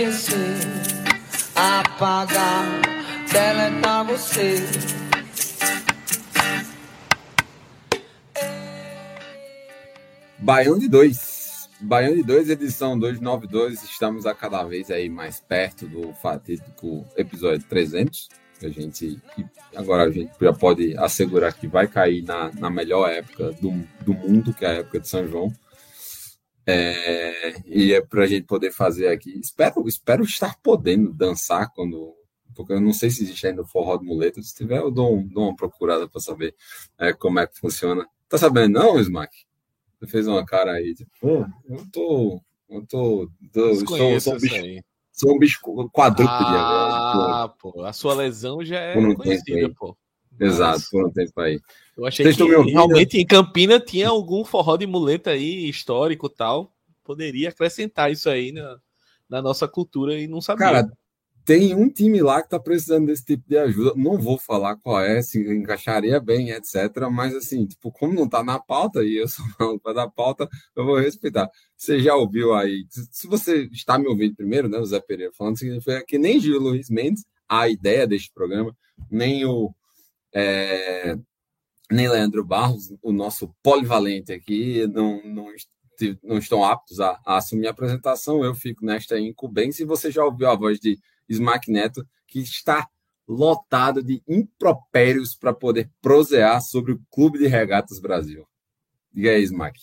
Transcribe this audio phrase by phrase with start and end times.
[0.00, 0.56] Esquecer,
[1.54, 2.80] apagar,
[3.30, 4.56] deletar você.
[10.38, 11.68] Baião de 2.
[11.82, 13.82] Baião de 2, edição 292.
[13.82, 18.28] Estamos a cada vez aí mais perto do fatídico episódio 300.
[18.58, 19.44] Que a gente, que
[19.74, 23.70] agora a gente já pode assegurar que vai cair na, na melhor época do,
[24.02, 25.52] do mundo, que é a época de São João.
[26.66, 29.38] É, e é para a gente poder fazer aqui.
[29.38, 32.14] Espero, espero estar podendo dançar quando.
[32.54, 34.42] Porque eu não sei se existe ainda o forró de muleta.
[34.42, 36.54] Se tiver, eu dou, um- dou uma procurada para saber
[36.98, 38.06] é, como é que funciona.
[38.28, 39.32] Tá sabendo, não, Smack?
[39.98, 42.40] Você fez uma cara aí, tipo, pô, eu tô.
[42.68, 43.30] Eu tô.
[43.52, 45.60] tô sou, sou, um bicho, sou um bicho
[45.92, 47.48] quadrúpede Ah, agora.
[47.60, 49.74] pô, a sua lesão já é Por um tempo conhecida, aí.
[49.74, 49.94] pô.
[49.94, 49.96] pô.
[50.44, 51.60] Exato, Mas por um tempo aí.
[52.00, 56.72] Eu achei Vocês que realmente em Campina tinha algum forró de muleta aí, histórico tal.
[57.04, 58.78] Poderia acrescentar isso aí na,
[59.28, 60.64] na nossa cultura e não sabia.
[60.66, 60.92] Cara,
[61.44, 63.92] tem um time lá que tá precisando desse tipo de ajuda.
[63.96, 66.74] Não vou falar qual é, se encaixaria bem, etc.
[67.12, 70.48] Mas assim, tipo, como não tá na pauta e eu sou maluco pra dar pauta,
[70.74, 71.50] eu vou respeitar.
[71.76, 72.86] Você já ouviu aí?
[72.88, 76.40] Se se você está me ouvindo primeiro, né, o Zé Pereira falando, significa que nem
[76.40, 78.74] Gil Luiz Mendes, a ideia deste programa,
[79.10, 79.74] nem o
[80.32, 81.18] é,
[81.90, 85.46] nem Leandro Barros, o nosso polivalente aqui, não, não,
[86.22, 88.44] não estão aptos a, a assumir a apresentação.
[88.44, 89.82] Eu fico nesta incumbência.
[89.82, 92.88] E você já ouviu a voz de Smack Neto, que está
[93.26, 98.46] lotado de impropérios para poder prosear sobre o Clube de Regatas Brasil.
[99.12, 99.78] Diga aí, Smack.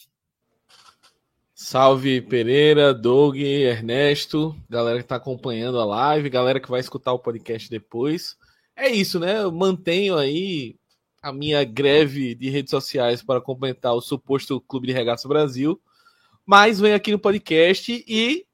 [1.53, 7.19] Salve Pereira, Doug, Ernesto, galera que tá acompanhando a live, galera que vai escutar o
[7.19, 8.37] podcast depois.
[8.75, 9.41] É isso, né?
[9.41, 10.75] Eu mantenho aí
[11.27, 15.79] a minha greve de redes sociais para complementar o suposto Clube de Regatas Brasil,
[16.45, 18.45] mas venho aqui no podcast e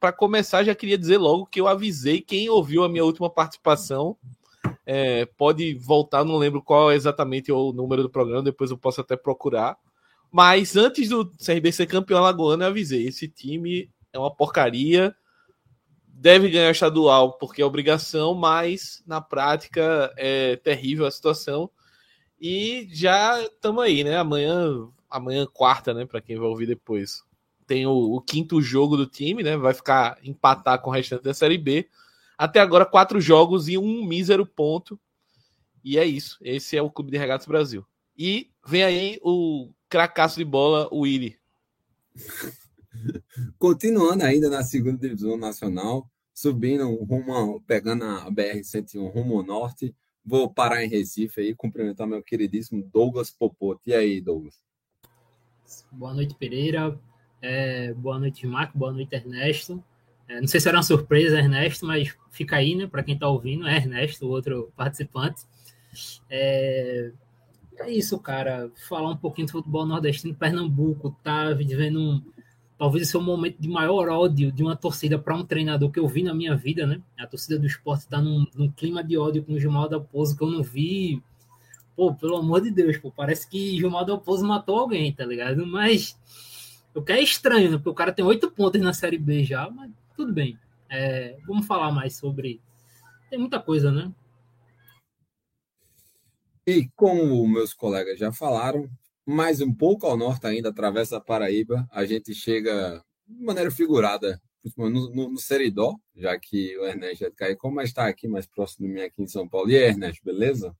[0.00, 4.16] para começar já queria dizer logo que eu avisei quem ouviu a minha última participação
[4.86, 9.00] é, pode voltar, não lembro qual é exatamente o número do programa, depois eu posso
[9.00, 9.76] até procurar.
[10.32, 15.14] Mas antes do CRB ser campeão alagoano, eu avisei: esse time é uma porcaria,
[16.06, 21.70] deve ganhar estadual porque é obrigação, mas na prática é terrível a situação.
[22.40, 24.16] E já estamos aí, né?
[24.16, 26.04] Amanhã, amanhã quarta, né?
[26.04, 27.22] Para quem vai ouvir depois,
[27.66, 29.56] tem o, o quinto jogo do time, né?
[29.56, 31.88] Vai ficar empatar com o restante da Série B.
[32.36, 34.98] Até agora, quatro jogos e um mísero ponto.
[35.82, 36.38] E é isso.
[36.42, 37.84] Esse é o Clube de Regatas Brasil.
[38.16, 41.38] E vem aí o cracaço de bola, o Willi.
[43.58, 49.94] Continuando ainda na segunda divisão nacional, subindo rumo, pegando a BR-101 rumo ao norte,
[50.26, 53.80] vou parar em Recife aí, cumprimentar meu queridíssimo Douglas Popoto.
[53.86, 54.60] E aí, Douglas?
[55.92, 56.98] Boa noite, Pereira.
[57.40, 58.76] É, boa noite, Marco.
[58.76, 59.82] Boa noite, Ernesto.
[60.28, 62.88] É, não sei se era uma surpresa, Ernesto, mas fica aí, né?
[62.88, 65.42] Para quem está ouvindo, é Ernesto, o outro participante.
[66.28, 67.12] É,
[67.78, 68.70] é isso, cara.
[68.88, 70.34] Falar um pouquinho do futebol nordestino.
[70.34, 72.22] Pernambuco tá vivendo um,
[72.78, 75.98] talvez esse é o momento de maior ódio de uma torcida para um treinador que
[75.98, 77.00] eu vi na minha vida, né?
[77.18, 80.44] A torcida do esporte está num, num clima de ódio com o Gilmar Dalpozo que
[80.44, 81.22] eu não vi.
[81.94, 85.66] Pô, pelo amor de Deus, pô, parece que Gilmar Dalpozo matou alguém, tá ligado?
[85.66, 86.18] Mas
[86.94, 87.76] o que é estranho, né?
[87.76, 90.58] Porque o cara tem oito pontos na Série B já, mas tudo bem.
[90.90, 92.60] É, vamos falar mais sobre.
[93.30, 94.12] Tem muita coisa, né?
[96.66, 98.90] E como meus colegas já falaram,
[99.26, 104.40] mais um pouco ao norte ainda, através da Paraíba, a gente chega de maneira figurada
[104.76, 108.46] no, no, no Seridó, já que o Ernesto é de Caicó, mas está aqui mais
[108.46, 109.70] próximo de mim aqui em São Paulo.
[109.70, 110.74] E aí, Ernesto, beleza?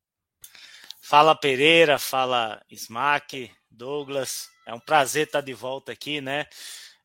[1.01, 4.49] Fala Pereira, fala Smack, Douglas.
[4.67, 6.47] É um prazer estar de volta aqui, né?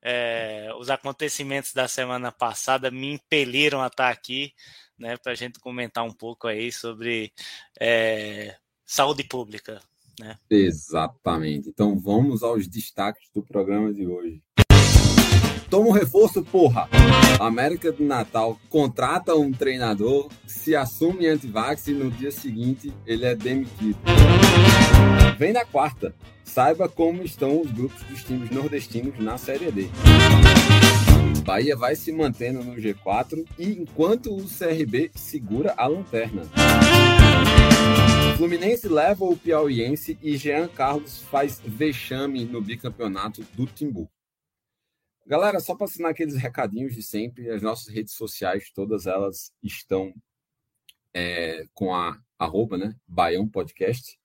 [0.02, 4.54] é, os acontecimentos da semana passada me impeliram a estar aqui,
[4.98, 7.32] né, para a gente comentar um pouco aí sobre
[7.80, 9.80] é, saúde pública.
[10.21, 10.38] Né?
[10.50, 11.69] Exatamente.
[11.69, 14.41] Então vamos aos destaques do programa de hoje.
[15.69, 16.89] Toma um reforço, porra!
[17.39, 23.33] América do Natal contrata um treinador, se assume antivax e no dia seguinte ele é
[23.33, 23.97] demitido.
[25.38, 26.13] Vem na quarta.
[26.44, 29.89] Saiba como estão os grupos dos times nordestinos na Série D.
[31.45, 36.44] Bahia vai se mantendo no G4 e enquanto o CRB segura a lanterna.
[38.38, 44.10] Fluminense leva o Piauiense e Jean Carlos faz vexame no bicampeonato do Timbu.
[45.28, 50.14] Galera, só para assinar aqueles recadinhos de sempre, as nossas redes sociais, todas elas estão
[51.14, 52.96] é, com a arroba, né?
[53.08, 54.20] Baião Podcast.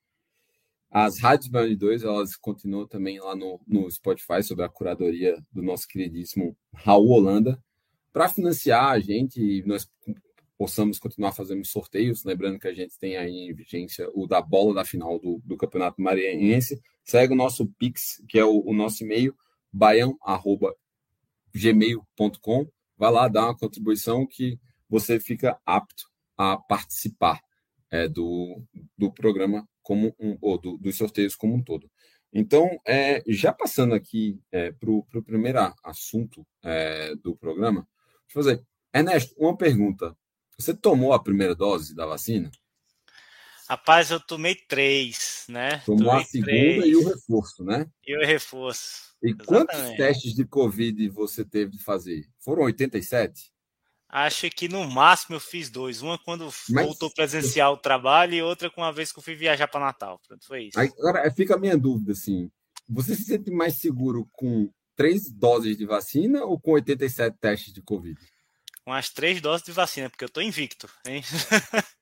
[0.90, 5.62] As rádios Baião 2, elas continuam também lá no, no Spotify, sob a curadoria do
[5.62, 7.62] nosso queridíssimo Raul Holanda.
[8.12, 9.86] Para financiar a gente nós
[10.56, 14.74] possamos continuar fazendo sorteios, lembrando que a gente tem aí em vigência o da bola
[14.74, 16.80] da final do, do Campeonato Maranhense.
[17.04, 19.34] Segue o nosso Pix, que é o, o nosso e-mail,
[19.72, 20.74] baião, arroba,
[21.54, 22.66] gmail.com.
[22.96, 24.58] Vai lá dar uma contribuição que
[24.88, 26.04] você fica apto
[26.36, 27.40] a participar
[27.90, 28.62] é, do,
[28.96, 31.90] do programa como um, ou do, dos sorteios como um todo.
[32.32, 37.86] Então, é, já passando aqui é, para o primeiro assunto é, do programa,
[38.26, 38.66] deixa eu fazer.
[38.92, 40.16] Ernesto, uma pergunta.
[40.58, 42.50] Você tomou a primeira dose da vacina?
[43.68, 45.78] Rapaz, eu tomei três, né?
[45.84, 46.86] Tomou tomei a segunda três.
[46.86, 47.86] e o reforço, né?
[48.06, 49.14] E o reforço.
[49.22, 49.66] E Exatamente.
[49.66, 52.26] quantos testes de Covid você teve de fazer?
[52.38, 53.52] Foram 87?
[54.08, 56.00] Acho que no máximo eu fiz dois.
[56.00, 56.86] Uma quando Mas...
[56.86, 60.20] voltou presencial o trabalho e outra com uma vez que eu fui viajar para Natal.
[60.26, 60.78] Pronto, foi isso.
[60.78, 62.48] Agora fica a minha dúvida, assim.
[62.88, 67.82] Você se sente mais seguro com três doses de vacina ou com 87 testes de
[67.82, 68.16] Covid?
[68.86, 71.20] Com as três doses de vacina, porque eu tô invicto, hein?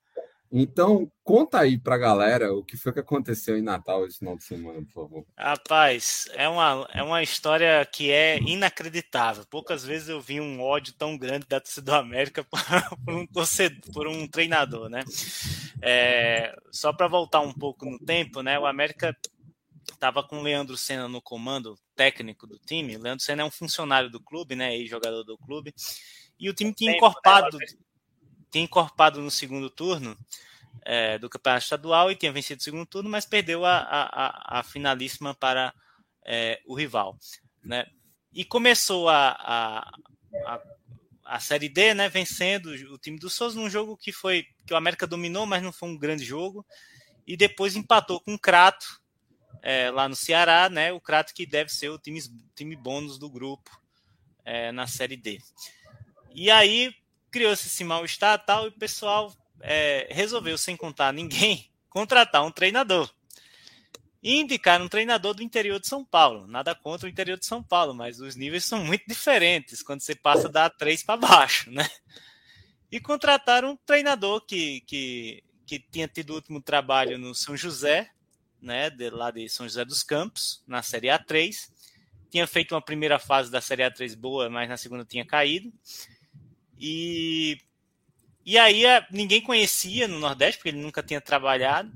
[0.57, 4.45] Então, conta aí pra galera o que foi que aconteceu em Natal esse final de
[4.45, 5.27] semana, por favor.
[5.37, 9.45] Rapaz, é uma, é uma história que é inacreditável.
[9.51, 12.61] Poucas vezes eu vi um ódio tão grande da torcida do América por,
[13.05, 15.03] por um torcedor, por um treinador, né?
[15.83, 18.57] É, só para voltar um pouco no tempo, né?
[18.57, 19.13] O América
[19.93, 22.97] estava com o Leandro Senna no comando técnico do time.
[22.97, 24.77] O Leandro Senna é um funcionário do clube, né?
[24.77, 25.75] E jogador do clube.
[26.39, 27.59] E o time tinha encorpado
[28.55, 30.17] tinha encorpado no segundo turno
[30.85, 34.63] é, do campeonato estadual e tinha vencido o segundo turno, mas perdeu a, a, a
[34.63, 35.75] finalíssima para
[36.25, 37.19] é, o rival.
[37.65, 37.85] Né?
[38.33, 39.91] E começou a, a,
[40.47, 40.61] a,
[41.25, 44.77] a, Série D, né, vencendo o time do Souza num jogo que foi que o
[44.77, 46.65] América dominou, mas não foi um grande jogo.
[47.27, 49.03] E depois empatou com o Crato,
[49.63, 50.93] é, lá no Ceará, né?
[50.93, 52.21] O Crato que deve ser o time,
[52.55, 53.71] time bônus do grupo
[54.45, 55.41] é, na Série D.
[56.35, 56.95] E aí
[57.31, 63.13] criou-se esse mal-estar tal, e o pessoal é, resolveu, sem contar ninguém, contratar um treinador.
[64.23, 66.47] E indicar um treinador do interior de São Paulo.
[66.47, 70.15] Nada contra o interior de São Paulo, mas os níveis são muito diferentes quando você
[70.15, 71.89] passa da A3 para baixo, né?
[72.91, 78.11] E contrataram um treinador que, que, que tinha tido o último trabalho no São José,
[78.63, 81.69] né, de, lá de São José dos Campos, na Série A3.
[82.31, 85.73] Tinha feito uma primeira fase da Série A3 boa, mas na segunda tinha caído.
[86.79, 87.59] E,
[88.45, 91.93] e aí é, ninguém conhecia no Nordeste, porque ele nunca tinha trabalhado.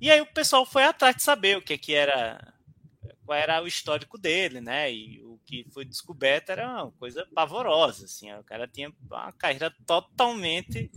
[0.00, 2.54] E aí o pessoal foi atrás de saber o que, que era,
[3.24, 4.92] qual era o histórico dele, né?
[4.92, 8.32] E o que foi descoberto era uma coisa pavorosa, assim.
[8.34, 10.90] O cara tinha uma carreira totalmente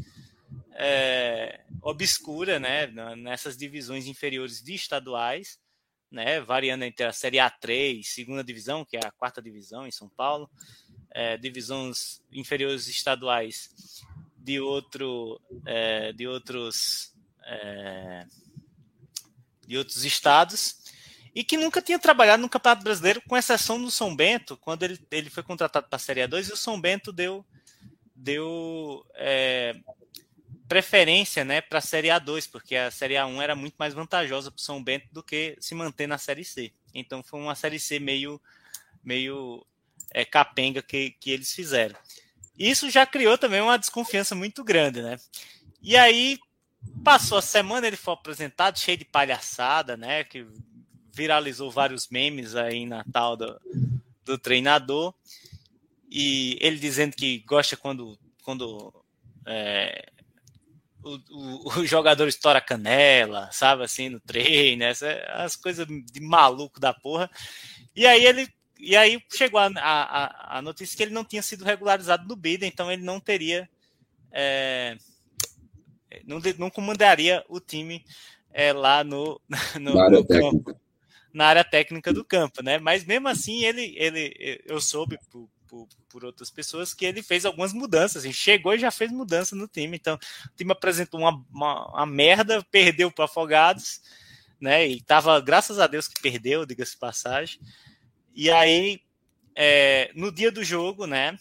[0.73, 2.87] é, obscura, né?
[3.15, 5.59] Nessas divisões inferiores de estaduais,
[6.11, 6.39] né?
[6.39, 10.49] Variando entre a Série A3, segunda divisão, que é a quarta divisão em São Paulo,
[11.11, 14.03] é, divisões inferiores estaduais
[14.37, 17.13] de outro é, de outros
[17.45, 18.25] é,
[19.67, 20.81] de outros estados
[21.33, 24.99] e que nunca tinha trabalhado no Campeonato Brasileiro, com exceção do São Bento, quando ele,
[25.09, 27.45] ele foi contratado para a Série A2 e o São Bento deu
[28.13, 29.73] deu é,
[30.67, 34.59] preferência né, para a Série A2, porque a Série A1 era muito mais vantajosa para
[34.59, 36.71] o São Bento do que se manter na Série C.
[36.93, 38.39] Então foi uma Série C meio,
[39.03, 39.65] meio
[40.13, 41.95] é, capenga que, que eles fizeram.
[42.57, 45.17] Isso já criou também uma desconfiança muito grande, né?
[45.81, 46.37] E aí
[47.03, 50.23] passou a semana, ele foi apresentado cheio de palhaçada, né?
[50.23, 50.45] Que
[51.11, 53.59] viralizou vários memes aí em Natal do,
[54.23, 55.13] do treinador.
[56.09, 58.93] E ele dizendo que gosta quando, quando
[59.45, 60.11] é,
[61.03, 66.79] o, o, o, jogador estoura canela, sabe, assim, no treino, essa, as coisas de maluco
[66.79, 67.29] da porra.
[67.95, 68.47] E aí ele
[68.81, 72.65] e aí chegou a, a, a notícia que ele não tinha sido regularizado no BID,
[72.65, 73.69] então ele não teria.
[74.31, 74.97] É,
[76.25, 78.03] não, não comandaria o time
[78.51, 79.39] é, lá no,
[79.79, 80.81] no, Na área no campo, técnica.
[81.33, 82.79] na área técnica do campo, né?
[82.79, 87.45] Mas mesmo assim, ele, ele eu soube por, por, por outras pessoas que ele fez
[87.45, 88.23] algumas mudanças.
[88.23, 89.95] Assim, chegou e já fez mudança no time.
[89.95, 94.01] Então, o time apresentou uma, uma, uma merda, perdeu para Afogados,
[94.59, 94.87] né?
[94.87, 97.59] E tava, graças a Deus que perdeu, diga-se passagem.
[98.33, 99.01] E aí,
[99.55, 101.37] é, no dia do jogo, né?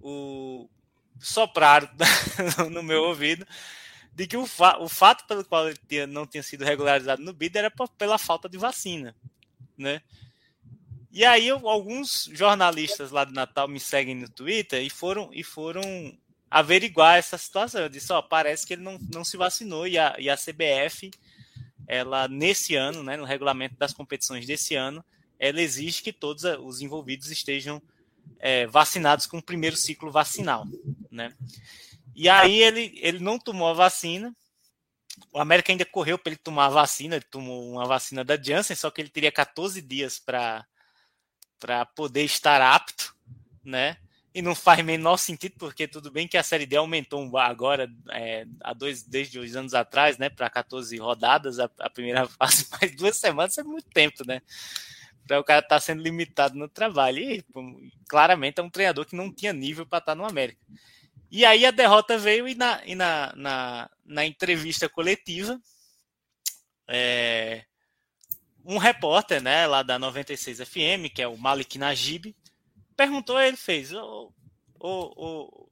[0.00, 0.68] O
[1.18, 1.88] sopraram
[2.70, 3.46] no meu ouvido
[4.14, 7.32] de que o, fa o fato pelo qual ele tinha, não tinha sido regularizado no
[7.32, 9.14] BID era pela falta de vacina,
[9.76, 10.00] né?
[11.12, 15.42] E aí eu, alguns jornalistas lá de Natal me seguem no Twitter e foram e
[15.42, 16.16] foram
[16.50, 17.80] averiguar essa situação.
[17.80, 21.10] Eu disse, ó, parece que ele não, não se vacinou e a, e a CBF,
[21.86, 25.04] ela nesse ano, né, no regulamento das competições desse ano,
[25.38, 27.82] ela exige que todos os envolvidos estejam
[28.38, 30.66] é, vacinados com o primeiro ciclo vacinal,
[31.10, 31.34] né?
[32.14, 34.34] E aí ele, ele não tomou a vacina.
[35.32, 38.76] O América ainda correu para ele tomar a vacina, ele tomou uma vacina da Janssen,
[38.76, 40.66] só que ele teria 14 dias para
[41.58, 43.14] para poder estar apto,
[43.64, 43.96] né?
[44.34, 48.46] E não faz menor sentido, porque tudo bem que a Série D aumentou agora, é,
[48.60, 50.28] há dois, desde dois anos atrás, né?
[50.28, 54.42] Para 14 rodadas, a, a, primeira fase, mas duas semanas é muito tempo, né?
[55.26, 57.18] Para o cara tá sendo limitado no trabalho.
[57.18, 57.44] E
[58.08, 60.60] claramente é um treinador que não tinha nível para estar no América.
[61.30, 65.60] E aí a derrota veio e na, e na, na, na entrevista coletiva,
[66.88, 67.64] é,
[68.64, 72.34] um repórter né, lá da 96 FM, que é o Malik Najib,
[72.96, 74.32] perguntou, ele fez, o,
[74.78, 74.90] o,
[75.26, 75.68] o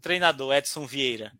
[0.00, 1.32] treinador Edson Vieira,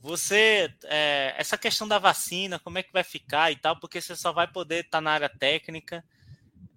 [0.00, 4.14] você, é, essa questão da vacina, como é que vai ficar e tal, porque você
[4.14, 6.04] só vai poder estar tá na área técnica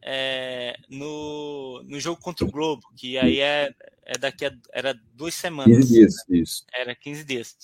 [0.01, 3.74] é, no, no jogo contra o Globo, que aí é,
[4.06, 5.75] é daqui a era duas semanas.
[5.77, 6.38] 15 dias, né?
[6.38, 6.66] isso.
[6.74, 7.58] Era 15 dias.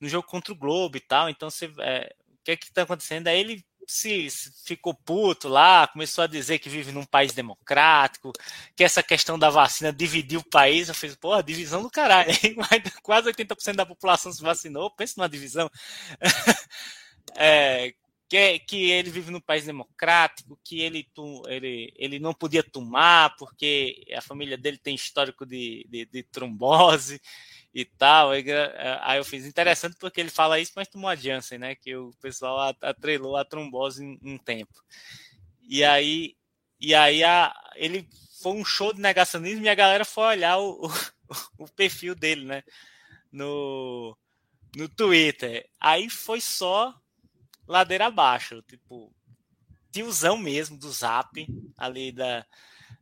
[0.00, 2.82] No jogo contra o Globo e tal, então você, é, o que é que está
[2.82, 3.28] acontecendo?
[3.28, 8.32] Aí ele se, se, ficou puto lá, começou a dizer que vive num país democrático,
[8.74, 10.88] que essa questão da vacina dividiu o país.
[10.88, 12.30] Eu fiz, porra, divisão do caralho.
[13.02, 15.70] Quase 80% da população se vacinou, pensa numa divisão.
[17.36, 17.94] é,
[18.32, 21.06] que, que ele vive num país democrático, que ele,
[21.48, 27.20] ele, ele não podia tomar porque a família dele tem histórico de, de, de trombose
[27.74, 28.30] e tal.
[28.30, 31.74] Aí, eu fiz interessante porque ele fala isso, mas tomou a Janssen, né?
[31.74, 34.82] Que o pessoal atrelou a trombose em um tempo.
[35.60, 36.34] E aí,
[36.80, 38.08] e aí a, ele
[38.40, 42.46] foi um show de negacionismo e a galera foi olhar o, o, o perfil dele,
[42.46, 42.64] né?
[43.30, 44.16] No,
[44.74, 45.68] no Twitter.
[45.78, 46.98] Aí foi só
[47.72, 49.10] ladeira abaixo, tipo,
[49.90, 52.46] tiozão mesmo do Zap, ali da,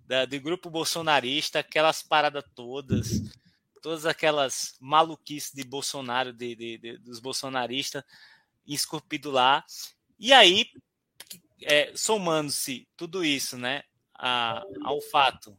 [0.06, 3.20] da, do grupo bolsonarista, aquelas paradas todas,
[3.82, 8.04] todas aquelas maluquices de Bolsonaro, de, de, de dos bolsonaristas,
[8.64, 9.64] esculpido lá.
[10.18, 10.70] E aí,
[11.62, 13.82] é, somando-se tudo isso, né,
[14.14, 15.58] a, ao fato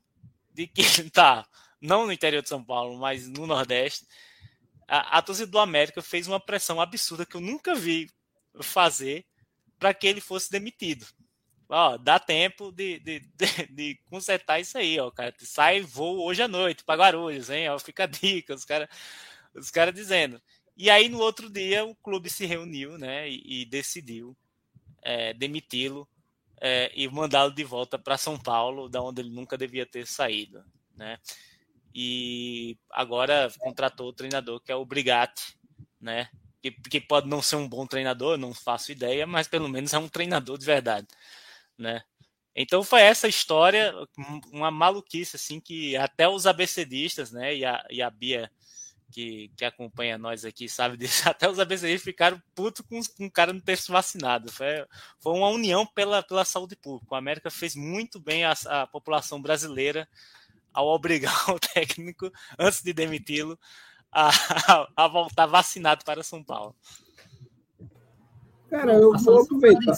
[0.54, 1.46] de que tá
[1.82, 4.06] não no interior de São Paulo, mas no Nordeste,
[4.88, 8.10] a, a torcida do América fez uma pressão absurda que eu nunca vi
[8.62, 9.26] fazer
[9.80, 11.06] para que ele fosse demitido.
[11.70, 15.34] Ó, dá tempo de, de, de, de, consertar isso aí, ó, cara.
[15.40, 17.70] Sai voo hoje à noite para Guarulhos, hein?
[17.70, 18.90] Ó, fica a dica, os caras
[19.56, 20.42] os cara dizendo.
[20.76, 24.36] E aí, no outro dia, o clube se reuniu, né, e, e decidiu
[25.02, 26.08] é, demiti-lo
[26.60, 30.64] é, e mandá-lo de volta para São Paulo, da onde ele nunca devia ter saído,
[30.96, 31.20] né?
[31.94, 35.58] E agora contratou o treinador que é o Brigatti,
[36.00, 36.30] né?
[36.62, 39.98] Que, que pode não ser um bom treinador, não faço ideia, mas pelo menos é
[39.98, 41.08] um treinador de verdade,
[41.78, 42.04] né?
[42.56, 43.94] Então foi essa história,
[44.52, 48.52] uma maluquice assim que até os abecedistas, né, e a, e a Bia
[49.12, 53.32] que, que acompanha nós aqui sabe disso, até os abecedistas ficaram putos com, com o
[53.32, 54.52] cara não ter se vacinado.
[54.52, 54.86] Foi,
[55.20, 57.14] foi uma união pela, pela saúde pública.
[57.14, 60.08] O América fez muito bem a, a população brasileira
[60.74, 63.60] ao obrigar o técnico, antes de demiti-lo,
[64.12, 66.76] a, a, voltar vacinado para São Paulo.
[68.70, 69.96] Cara, eu vou aproveitar.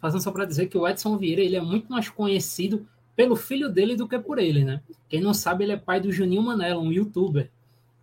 [0.00, 2.86] Fazendo só para dizer que o Edson Vieira ele é muito mais conhecido
[3.16, 4.80] pelo filho dele do que por ele, né?
[5.08, 7.50] Quem não sabe, ele é pai do Juninho Manela, um youtuber.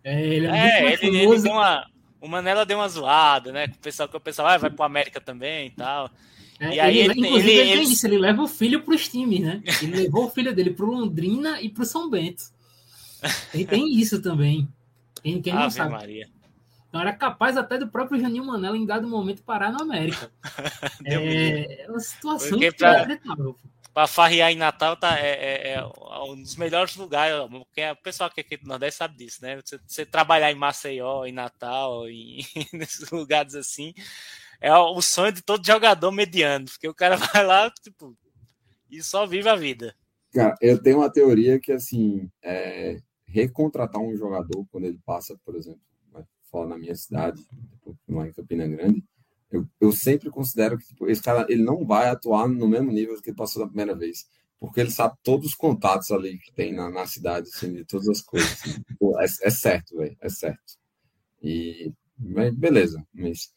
[0.04, 1.86] É, ele é, é ele, ele, deu uma,
[2.20, 3.64] o Manela deu uma zoada, né?
[3.66, 6.10] O pessoal que o pessoal ah, vai para América também e tal.
[6.60, 9.08] É, e aí ele, ele, inclusive, ele, ele, isso, ele leva o filho para os
[9.08, 9.62] times, né?
[9.82, 12.44] Ele levou o filho dele para Londrina e para o São Bento.
[13.54, 14.68] E tem isso também.
[15.26, 15.90] Quem, quem não sabe.
[15.90, 16.28] Maria.
[16.88, 20.30] Então era capaz até do próprio Janinho Manela em dado momento parar no América.
[21.04, 23.18] é, é uma situação pra,
[23.92, 25.84] para farrear em Natal tá, é, é, é,
[26.28, 27.36] um dos melhores lugares.
[27.50, 29.56] Porque o pessoal que é aqui do Nordeste sabe disso, né?
[29.56, 33.92] Você, você trabalhar em Maceió, em Natal, em, nesses lugares assim,
[34.60, 38.16] é o sonho de todo jogador mediano, porque o cara vai lá, tipo,
[38.88, 39.92] e só vive a vida.
[40.32, 43.00] Cara, eu tenho uma teoria que, assim, é,
[43.36, 45.80] recontratar um jogador quando ele passa, por exemplo,
[46.50, 49.04] fala na minha cidade, tipo, lá em Campina Grande,
[49.50, 53.20] eu, eu sempre considero que tipo, esse cara ele não vai atuar no mesmo nível
[53.20, 54.26] que ele passou na primeira vez,
[54.58, 58.08] porque ele sabe todos os contatos ali que tem na, na cidade, assim, de todas
[58.08, 58.50] as coisas.
[58.52, 58.82] Assim.
[58.98, 60.78] Pô, é, é, certo, velho, é certo.
[61.42, 61.92] E
[62.54, 63.52] beleza, mas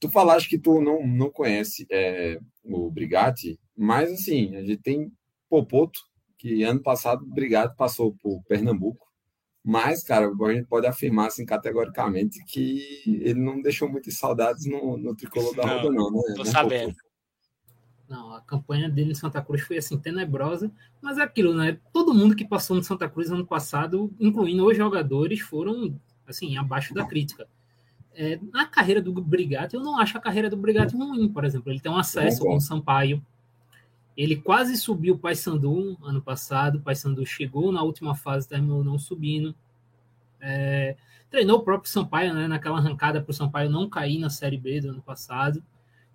[0.00, 5.12] tu falaste que tu não, não conhece é, o Brigatti, mas assim, a gente tem
[5.48, 6.00] Popoto,
[6.38, 9.06] que ano passado o Brigatti passou por Pernambuco,
[9.62, 14.96] mas, cara, a gente pode afirmar assim, categoricamente que ele não deixou muitas saudades no,
[14.96, 16.22] no tricolor da Roda, não, né?
[16.34, 16.94] Tô sabendo.
[18.08, 21.78] Não, a campanha dele em Santa Cruz foi assim, tenebrosa, mas é aquilo, né?
[21.92, 25.94] Todo mundo que passou no Santa Cruz ano passado, incluindo os jogadores, foram
[26.26, 27.46] assim, abaixo da crítica.
[28.14, 31.70] É, na carreira do Brigatti, eu não acho a carreira do Brigatti ruim, por exemplo.
[31.70, 33.22] Ele tem um acesso com o Sampaio,
[34.18, 36.78] ele quase subiu o Paysandu ano passado.
[36.78, 39.54] O Paysandu chegou na última fase, terminou não subindo.
[40.40, 40.96] É,
[41.30, 44.80] treinou o próprio Sampaio, né, naquela arrancada para o Sampaio não cair na Série B
[44.80, 45.62] do ano passado.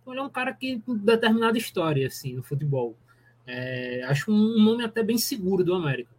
[0.02, 2.98] Então ele é um cara que tem determinada história assim no futebol.
[3.48, 6.12] É, acho um nome até bem seguro do América.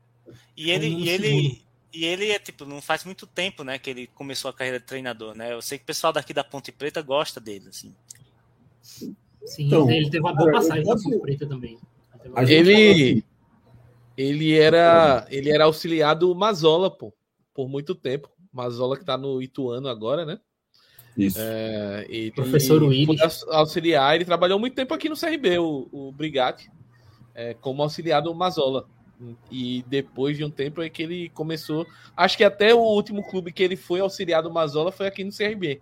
[0.57, 1.63] E ele, um e ele,
[1.93, 4.87] e ele é tipo, não faz muito tempo, né, que ele começou a carreira de
[4.87, 5.53] treinador, né?
[5.53, 7.95] Eu sei que o pessoal daqui da Ponte Preta gosta dele, assim.
[9.45, 11.09] Sim, então, ele teve uma boa passagem posso...
[11.09, 11.79] na Preta também.
[12.49, 13.25] Ele,
[14.17, 17.13] ele era, ele era auxiliar do Mazola, pô,
[17.53, 18.31] por muito tempo.
[18.53, 20.39] Mazola que tá no Ituano agora, né?
[21.17, 21.39] Isso.
[21.41, 23.45] É, ele, Professor Willis.
[23.49, 26.71] Auxiliar, ele trabalhou muito tempo aqui no CRB, o, o Brigatti,
[27.35, 28.87] é, como auxiliar do Mazola.
[29.51, 31.87] E depois de um tempo é que ele começou.
[32.17, 35.33] Acho que até o último clube que ele foi auxiliar do Mazola foi aqui no
[35.33, 35.81] CRB.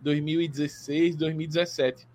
[0.00, 2.08] 2016, 2017.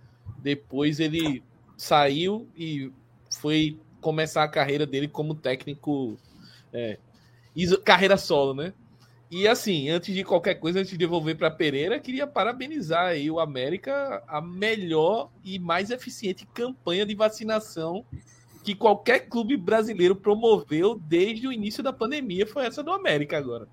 [0.47, 1.43] Depois ele
[1.75, 2.89] saiu e
[3.29, 6.17] foi começar a carreira dele como técnico,
[6.71, 6.97] é,
[7.83, 8.73] carreira solo, né?
[9.29, 13.41] E assim, antes de qualquer coisa, antes de devolver para Pereira, queria parabenizar aí o
[13.41, 18.05] América, a melhor e mais eficiente campanha de vacinação
[18.63, 23.67] que qualquer clube brasileiro promoveu desde o início da pandemia foi essa do América agora.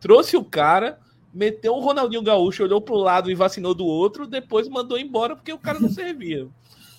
[0.00, 0.98] Trouxe o cara,
[1.34, 5.34] meteu o Ronaldinho Gaúcho, olhou para o lado e vacinou do outro, depois mandou embora
[5.34, 6.48] porque o cara não servia.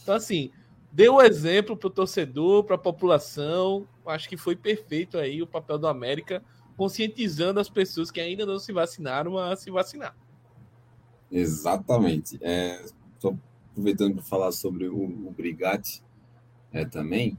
[0.04, 0.52] Então, assim,
[0.92, 3.88] deu exemplo para o torcedor, para a população.
[4.06, 6.44] Acho que foi perfeito aí o papel do América,
[6.76, 10.16] conscientizando as pessoas que ainda não se vacinaram a se vacinar.
[11.32, 12.36] Exatamente.
[12.36, 13.36] Estou é,
[13.72, 16.04] aproveitando para falar sobre o, o Brigatti
[16.72, 17.38] é, também.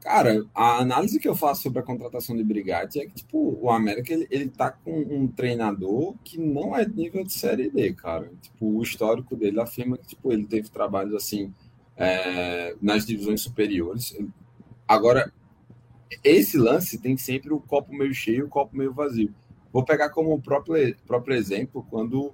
[0.00, 3.68] Cara, a análise que eu faço sobre a contratação de Brigatti é que, tipo, o
[3.70, 8.30] América, ele, ele tá com um treinador que não é nível de Série D, cara.
[8.40, 11.52] Tipo, o histórico dele afirma que, tipo, ele teve trabalhos, assim,
[11.96, 14.16] é, nas divisões superiores.
[14.86, 15.32] Agora,
[16.22, 19.34] esse lance tem sempre o copo meio cheio e o copo meio vazio.
[19.72, 22.32] Vou pegar como próprio, próprio exemplo quando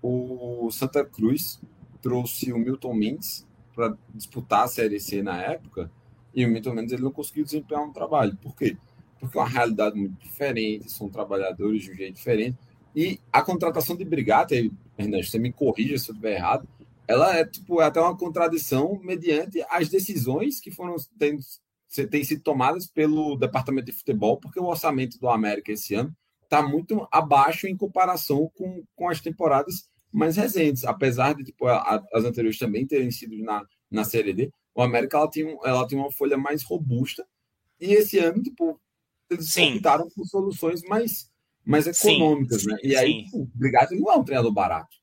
[0.00, 1.60] o Santa Cruz
[2.00, 5.90] trouxe o Milton Mendes para disputar a Série C na época
[6.34, 8.36] e o Milton Mendes ele não conseguiu desempenhar um trabalho.
[8.42, 8.76] Por quê?
[9.20, 12.58] Porque é uma realidade muito diferente, são trabalhadores de um jeito diferente.
[12.94, 14.54] E a contratação de Brigata,
[14.98, 16.68] Ernesto, você me corrija se eu estiver errado,
[17.06, 21.38] ela é tipo é até uma contradição mediante as decisões que foram têm,
[22.10, 26.62] têm sido tomadas pelo departamento de futebol, porque o orçamento do América esse ano está
[26.62, 32.24] muito abaixo em comparação com, com as temporadas mais recentes, apesar de tipo, a, as
[32.24, 36.10] anteriores também terem sido na, na Série D, o América ela tem, ela tem uma
[36.10, 37.26] folha mais robusta
[37.80, 38.80] e esse ano tipo
[39.30, 39.76] eles Sim.
[39.76, 41.30] optaram por soluções mais,
[41.64, 42.78] mais econômicas, sim, né?
[42.82, 44.96] E aí, tipo, obrigado, não é um treinador barato.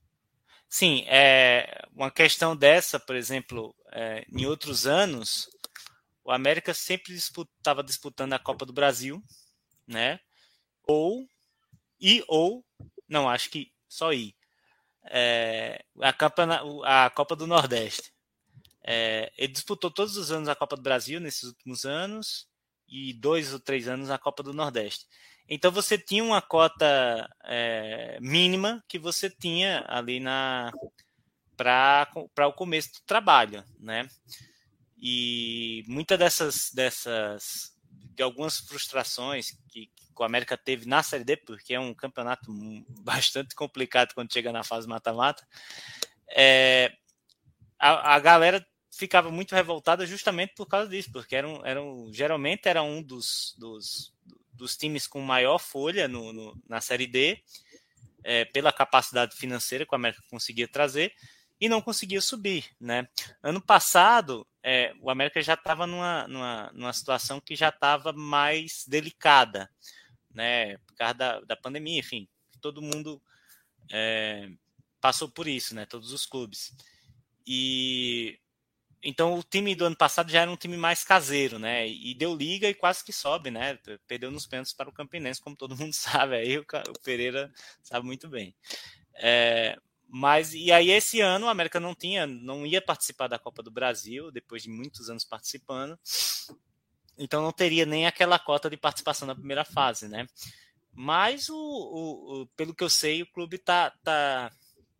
[0.70, 5.50] Sim, é uma questão dessa, por exemplo, é, em outros anos,
[6.24, 9.22] o América sempre estava disputando a Copa do Brasil,
[9.88, 10.20] né?
[10.88, 11.28] Ou
[12.00, 12.64] e ou
[13.10, 14.34] não, acho que só ir
[15.04, 16.44] é, a, Copa,
[16.86, 18.11] a Copa do Nordeste.
[18.84, 22.48] É, ele disputou todos os anos a Copa do Brasil nesses últimos anos
[22.88, 25.06] e dois ou três anos a Copa do Nordeste.
[25.48, 30.72] Então você tinha uma cota é, mínima que você tinha ali na
[31.58, 34.08] para o começo do trabalho, né?
[34.98, 37.76] E muitas dessas dessas
[38.16, 42.46] de algumas frustrações que, que o América teve na Série D, porque é um campeonato
[43.02, 45.46] bastante complicado quando chega na fase mata-mata,
[46.30, 46.94] é,
[47.80, 52.84] a, a galera ficava muito revoltada justamente por causa disso, porque eram, eram geralmente era
[52.84, 54.14] um dos, dos,
[54.54, 57.42] dos times com maior folha no, no na Série D,
[58.24, 61.14] é, pela capacidade financeira que o América conseguia trazer,
[61.60, 62.66] e não conseguia subir.
[62.80, 63.08] Né?
[63.42, 68.86] Ano passado, é, o América já estava numa, numa, numa situação que já estava mais
[68.88, 69.70] delicada,
[70.34, 70.78] né?
[70.80, 72.28] por causa da, da pandemia, enfim,
[72.60, 73.22] todo mundo
[73.92, 74.50] é,
[75.00, 75.86] passou por isso, né?
[75.86, 76.76] todos os clubes.
[77.46, 78.40] E
[79.04, 81.88] então o time do ano passado já era um time mais caseiro, né?
[81.88, 83.80] E deu liga e quase que sobe, né?
[84.08, 86.36] Perdeu nos pênaltis para o Campinense, como todo mundo sabe.
[86.36, 86.66] Aí o,
[87.04, 88.56] Pereira sabe muito bem.
[89.16, 93.64] É, mas e aí esse ano o América não tinha, não ia participar da Copa
[93.64, 95.98] do Brasil depois de muitos anos participando.
[97.18, 100.28] Então não teria nem aquela cota de participação na primeira fase, né?
[100.94, 104.52] Mas o, o, o pelo que eu sei, o clube tá tá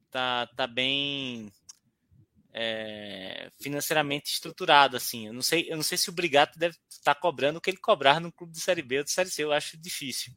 [0.10, 1.52] tá, tá bem
[2.54, 5.28] é, financeiramente estruturado, assim.
[5.28, 7.78] Eu não sei, eu não sei se o Brigato deve estar cobrando o que ele
[7.78, 10.34] cobrar no clube de Série B ou de Série C, eu acho difícil.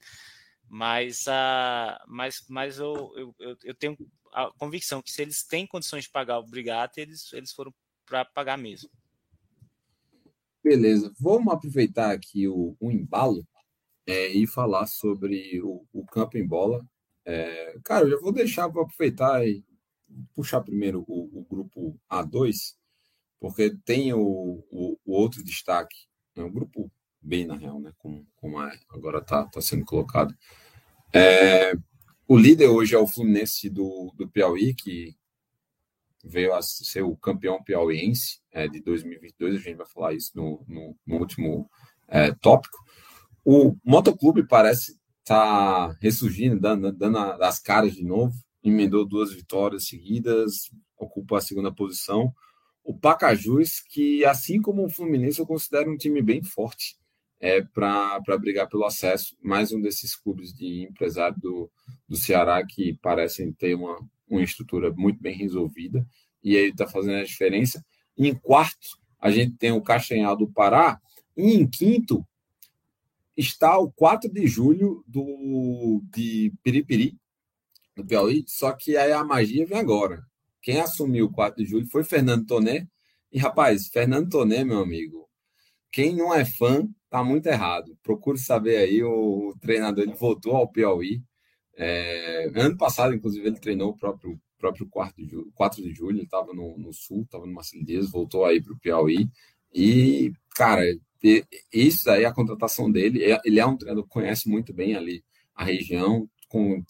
[0.69, 3.97] Mas, a, mas, mas eu, eu, eu tenho
[4.33, 7.73] a convicção que se eles têm condições de pagar o Brigato, eles, eles foram
[8.07, 8.91] para pagar mesmo.
[10.63, 13.47] Beleza, vamos aproveitar aqui o, o embalo
[14.07, 16.85] é, e falar sobre o, o campo em bola.
[17.25, 19.65] É, cara, eu já vou deixar para aproveitar e
[20.35, 22.75] puxar primeiro o, o grupo A2,
[23.41, 25.97] porque tem o, o, o outro destaque,
[26.37, 26.43] né?
[26.45, 27.93] o grupo B, na real, né?
[27.99, 30.35] como, como é, agora está tá sendo colocado.
[31.13, 31.73] É,
[32.27, 35.17] o líder hoje é o Fluminense do, do Piauí, que
[36.25, 40.65] veio a ser o campeão piauiense é, de 2022, a gente vai falar isso no,
[40.67, 41.71] no, no último
[42.09, 42.79] é, tópico.
[43.45, 49.87] O Motoclube parece estar tá ressurgindo, dando, dando as caras de novo emendou duas vitórias
[49.87, 52.33] seguidas, ocupa a segunda posição.
[52.83, 56.97] O Pacajus, que assim como o Fluminense, eu considero um time bem forte
[57.39, 59.37] é, para brigar pelo acesso.
[59.43, 61.71] Mais um desses clubes de empresário do,
[62.09, 63.99] do Ceará que parecem ter uma,
[64.29, 66.07] uma estrutura muito bem resolvida
[66.43, 67.85] e aí está fazendo a diferença.
[68.17, 71.01] em quarto, a gente tem o Castanhal do Pará,
[71.35, 72.25] e em quinto
[73.37, 77.17] está o 4 de julho do, de Piripiri,
[77.95, 80.23] do Piauí, só que aí a magia vem agora.
[80.61, 82.89] Quem assumiu o 4 de julho foi Fernando Toné.
[83.31, 85.29] E, rapaz, Fernando Toné, meu amigo,
[85.93, 87.97] quem não é fã, tá muito errado.
[88.03, 91.23] Procure saber aí, o treinador ele voltou ao Piauí.
[91.77, 96.17] É, ano passado, inclusive, ele treinou o próprio, próprio 4 de julho, 4 de julho
[96.17, 99.29] ele estava no, no, sul, estava no Marcelo voltou aí para o Piauí.
[99.73, 100.83] E, cara,
[101.73, 105.25] isso aí, a contratação dele, é, ele é um treinador que conhece muito bem ali
[105.55, 106.29] a região,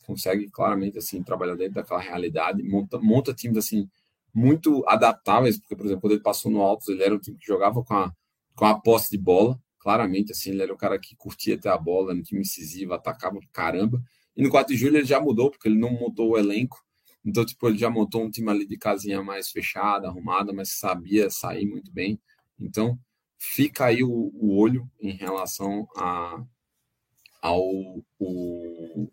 [0.04, 3.88] consegue claramente assim trabalhar dentro daquela realidade, monta, monta times assim
[4.34, 7.46] muito adaptáveis, porque por exemplo, quando ele passou no Altos, ele era um time que
[7.46, 8.12] jogava com a
[8.54, 11.78] com a posse de bola, claramente assim, ele era o cara que curtia ter a
[11.78, 14.02] bola, no time incisivo, atacava caramba.
[14.36, 16.82] E no 4 de julho ele já mudou, porque ele não montou o elenco.
[17.24, 21.30] Então, tipo, ele já montou um time ali de casinha mais fechada, arrumada, mas sabia
[21.30, 22.20] sair muito bem.
[22.58, 22.98] Então,
[23.38, 26.42] fica aí o, o olho em relação a,
[27.42, 27.62] ao
[28.18, 29.10] o,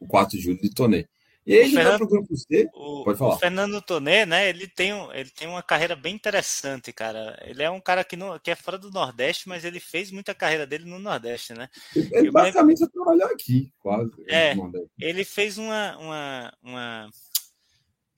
[0.00, 1.06] o 4 de julho de Tonê.
[1.46, 2.68] E aí gente Fernando, vai pro grupo C.
[2.74, 3.34] O, Pode falar.
[3.34, 4.48] O Fernando Tonê, né?
[4.48, 7.38] Ele tem, ele tem uma carreira bem interessante, cara.
[7.44, 10.34] Ele é um cara que, não, que é fora do Nordeste, mas ele fez muita
[10.34, 11.68] carreira dele no Nordeste, né?
[11.94, 12.92] Ele basicamente lembro...
[12.92, 14.10] trabalhou aqui, quase.
[14.28, 14.54] É,
[14.98, 15.96] ele fez uma.
[15.98, 17.10] uma, uma...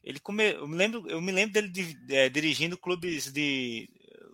[0.03, 0.53] Ele come...
[0.53, 3.88] eu, me lembro, eu me lembro dele de, é, dirigindo clubes de.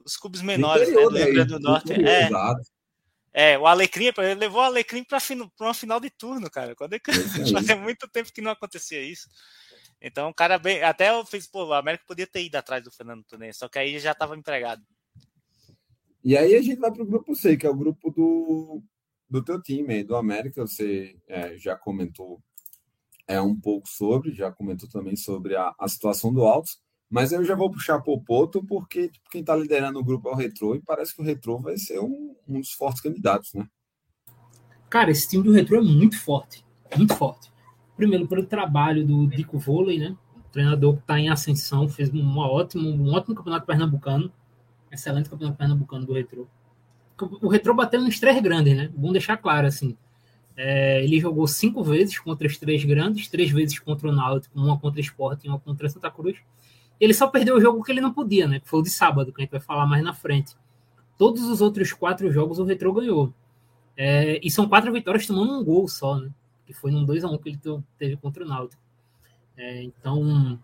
[0.04, 1.20] Os clubes menores, interior, né?
[1.20, 1.92] Do Rio Grande do Norte.
[1.92, 2.77] Interior, é, exato.
[3.32, 5.18] É, o Alecrim, ele levou o Alecrim para
[5.60, 6.74] uma final de turno, cara.
[6.74, 7.12] Quando é que...
[7.52, 9.28] Fazia muito tempo que não acontecia isso.
[10.00, 10.82] Então, o cara bem.
[10.82, 13.78] Até eu fiz, pô, o América podia ter ido atrás do Fernando Tunen, só que
[13.78, 14.82] aí já estava empregado.
[16.24, 18.82] E aí a gente vai para o grupo C, que é o grupo do,
[19.28, 20.66] do teu time, do América.
[20.66, 22.40] Você é, já comentou
[23.26, 26.80] é, um pouco sobre, já comentou também sobre a, a situação do Altos.
[27.10, 30.32] Mas eu já vou puxar o Poto, porque tipo, quem está liderando o grupo é
[30.32, 33.66] o Retro e parece que o Retro vai ser um, um, dos fortes candidatos, né?
[34.90, 36.64] Cara, esse time do Retro é muito forte,
[36.96, 37.50] muito forte.
[37.96, 40.16] Primeiro, pelo trabalho do Dico Vôlei, né?
[40.36, 44.30] O treinador que está em ascensão, fez um ótimo, um ótimo campeonato pernambucano,
[44.92, 46.48] excelente campeonato pernambucano do Retro.
[47.40, 48.90] O Retro bateu nos três grandes, né?
[48.94, 49.96] Bom deixar claro, assim.
[50.56, 54.78] É, ele jogou cinco vezes contra os três grandes, três vezes contra o Náutico, uma
[54.78, 56.36] contra o Sport e uma contra Santa Cruz
[57.00, 58.60] ele só perdeu o jogo que ele não podia, né?
[58.60, 60.56] Que foi o de sábado, que a gente vai falar mais na frente.
[61.16, 63.32] Todos os outros quatro jogos o Retro ganhou.
[63.96, 66.30] É, e são quatro vitórias tomando um gol só, né?
[66.66, 67.60] Que foi num 2x1 que ele
[67.98, 68.80] teve contra o Náutico.
[69.56, 70.58] É, então,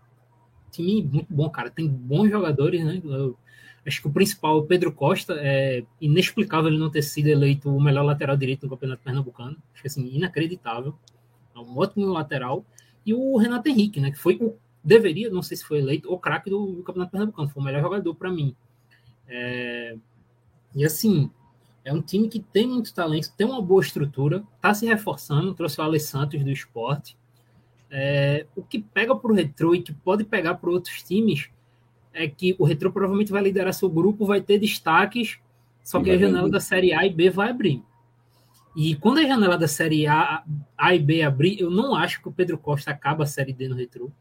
[0.71, 1.69] time muito bom, cara.
[1.69, 3.01] Tem bons jogadores, né?
[3.03, 3.37] Eu
[3.85, 7.81] acho que o principal, o Pedro Costa, é inexplicável ele não ter sido eleito o
[7.81, 9.57] melhor lateral direito no Campeonato Pernambucano.
[9.73, 10.95] Acho que assim, inacreditável.
[11.55, 12.65] É um ótimo lateral.
[13.05, 14.11] E o Renato Henrique, né?
[14.11, 14.55] Que foi o.
[14.85, 17.49] Deveria, não sei se foi eleito, o craque do, do Campeonato Pernambucano.
[17.49, 18.55] Foi o melhor jogador para mim.
[19.27, 19.97] É,
[20.75, 21.31] e assim,
[21.83, 25.81] é um time que tem muito talento, tem uma boa estrutura, está se reforçando, trouxe
[25.81, 27.17] o Ale Santos do esporte.
[27.89, 31.49] É, o que pega para o Retro e que pode pegar para outros times
[32.13, 35.39] é que o Retro provavelmente vai liderar seu grupo, vai ter destaques,
[35.83, 37.83] só que a janela da Série A e B vai abrir.
[38.75, 40.43] E quando a janela da Série A,
[40.77, 43.69] a e B abrir, eu não acho que o Pedro Costa acaba a Série D
[43.69, 44.11] no Retro.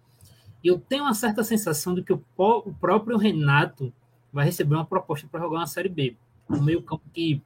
[0.65, 3.93] E eu tenho uma certa sensação de que o, o próprio Renato
[4.33, 6.17] vai receber uma proposta para jogar uma Série B.
[6.49, 7.43] No meio campo que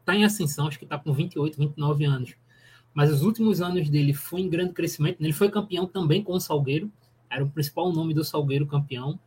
[0.00, 2.34] está em ascensão, acho que está com 28, 29 anos.
[2.92, 5.20] Mas os últimos anos dele foi em grande crescimento.
[5.20, 6.90] Ele foi campeão também com o Salgueiro,
[7.30, 9.18] era o principal nome do Salgueiro campeão.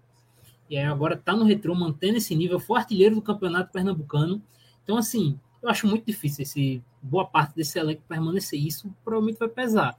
[0.69, 4.41] E aí agora está no retrô, mantendo esse nível, foi artilheiro do campeonato pernambucano.
[4.83, 8.59] Então, assim, eu acho muito difícil esse boa parte desse elenco permanecer.
[8.59, 9.97] Isso provavelmente vai pesar.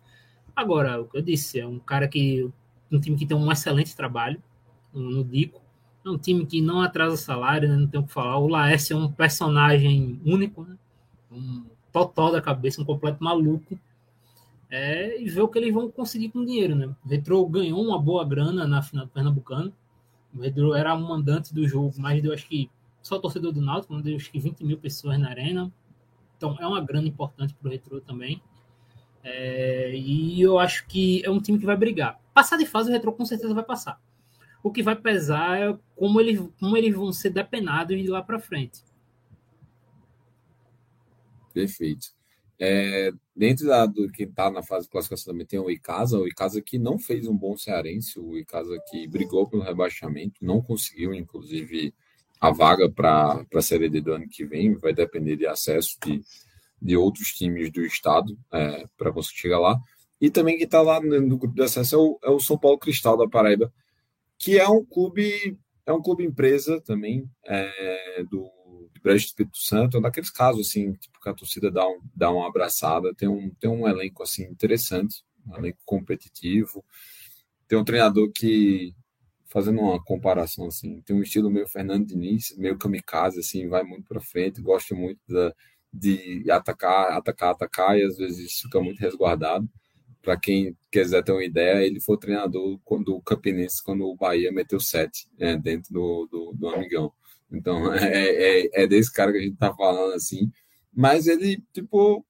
[0.55, 2.51] Agora, o que eu disse, é um cara que.
[2.97, 4.43] Um time que tem um excelente trabalho
[4.93, 5.61] no Dico.
[6.05, 7.77] É um time que não atrasa salário, né?
[7.77, 8.39] não tem o que falar.
[8.39, 10.77] O Laércio é um personagem único, né?
[11.33, 13.79] um totó da cabeça, um completo maluco.
[14.71, 16.75] É, e ver o que eles vão conseguir com dinheiro.
[16.75, 16.87] Né?
[17.05, 19.73] O Retro ganhou uma boa grana na final do Pernambucano.
[20.35, 22.69] O Retro era um mandante do jogo, mas deu acho que
[23.01, 25.73] só o torcedor do Náutico, deu acho que 20 mil pessoas na arena.
[26.37, 28.43] Então é uma grana importante para o Retro também.
[29.25, 32.21] É, e eu acho que é um time que vai brigar.
[32.35, 33.99] Passar de fase, o Retro com certeza vai passar.
[34.63, 38.39] O que vai pesar é como eles, como eles vão ser depenados de lá para
[38.39, 38.83] frente.
[41.55, 42.09] Perfeito.
[42.59, 46.27] É, dentro da, do que está na fase de classificação também tem o Icasa, o
[46.27, 51.13] Icasa que não fez um bom cearense, o Icasa que brigou pelo rebaixamento, não conseguiu,
[51.15, 51.93] inclusive,
[52.41, 56.23] a vaga para a Série D do ano que vem, vai depender de acesso de,
[56.81, 59.79] de outros times do estado é, para conseguir chegar lá.
[60.21, 62.79] E também que está lá no grupo de acesso é o, é o São Paulo
[62.79, 63.73] Cristal da Paraíba,
[64.39, 68.49] que é um clube, é um clube empresa também é, do
[69.03, 72.31] Brejo Espírito Santo, é um daqueles casos assim, tipo, que a torcida dá, um, dá
[72.31, 76.83] uma abraçada, tem um, tem um elenco assim interessante, um elenco competitivo,
[77.69, 78.95] tem um treinador que,
[79.47, 84.09] fazendo uma comparação assim, tem um estilo meio Fernando Diniz, meio kamikaze, assim, vai muito
[84.09, 85.55] para frente, gosta muito da,
[85.95, 89.69] de atacar, atacar, atacar, e às vezes fica muito resguardado
[90.25, 94.81] para quem quiser ter uma ideia, ele foi treinador do Campinense quando o Bahia meteu
[94.81, 97.13] sete é, dentro do, do, do, Amigão.
[97.53, 100.51] Então, é, é, é, desse cara que a gente tá falando assim.
[100.93, 102.27] Mas ele, tipo,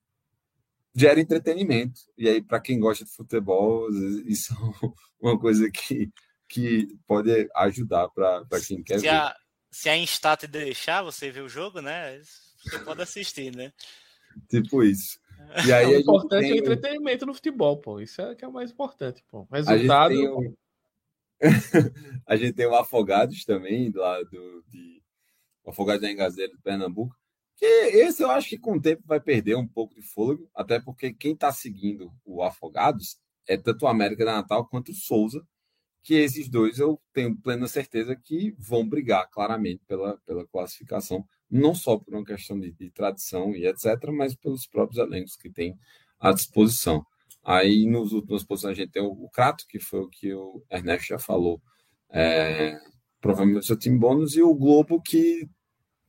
[0.94, 2.00] gera entretenimento.
[2.18, 3.88] E aí, para quem gosta de futebol,
[4.26, 4.86] isso é
[5.20, 6.10] uma coisa que,
[6.48, 9.10] que pode ajudar para quem quer se ver.
[9.10, 9.36] A,
[9.70, 12.20] se a Instat deixar você ver o jogo, né?
[12.64, 13.72] Você pode assistir, né?
[14.48, 15.18] Tipo isso.
[15.66, 18.00] E aí o importante é o entretenimento no futebol, pô.
[18.00, 19.46] Isso é que é o mais importante, pô.
[19.50, 20.12] Resultado.
[20.12, 20.54] A gente tem, um...
[22.26, 25.02] a gente tem o Afogados também, lá do de...
[25.64, 27.14] o Afogados da Engazeira de Pernambuco.
[27.56, 30.80] Que esse eu acho que com o tempo vai perder um pouco de fôlego, até
[30.80, 35.46] porque quem está seguindo o Afogados é tanto o América da Natal quanto o Souza,
[36.02, 41.24] que esses dois eu tenho plena certeza que vão brigar claramente pela, pela classificação
[41.54, 45.48] não só por uma questão de, de tradição e etc., mas pelos próprios elencos que
[45.48, 45.78] tem
[46.18, 47.06] à disposição.
[47.44, 50.62] Aí, nos últimos posições, a gente tem o, o Crato, que foi o que o
[50.70, 51.60] Ernesto já falou,
[52.10, 52.76] é,
[53.20, 55.48] provavelmente o seu time bônus, e o Globo, que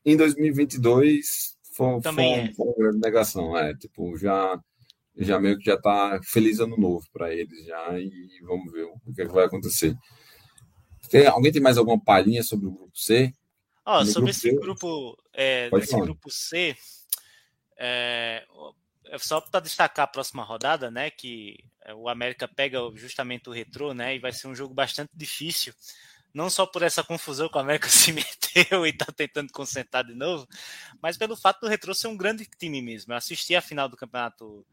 [0.04, 2.70] em 2022 foi, Também foi, é.
[2.70, 3.56] uma grande negação.
[3.56, 4.60] É, tipo, já,
[5.16, 9.14] já meio que já está feliz ano novo para eles, já, e vamos ver o
[9.14, 9.96] que, é que vai acontecer.
[11.10, 13.32] Tem, alguém tem mais alguma palhinha sobre o grupo C?
[13.86, 16.76] Ó, oh, sobre esse grupo, é, desse grupo C,
[17.78, 18.44] é,
[19.06, 21.12] é só para destacar a próxima rodada, né?
[21.12, 24.16] Que é, o América pega justamente o retrô, né?
[24.16, 25.74] E vai ser um jogo bastante difícil.
[26.34, 30.16] Não só por essa confusão que o América se meteu e está tentando concentrar de
[30.16, 30.48] novo,
[31.02, 33.14] mas pelo fato do retrô ser um grande time mesmo.
[33.14, 34.66] Eu assisti a final do campeonato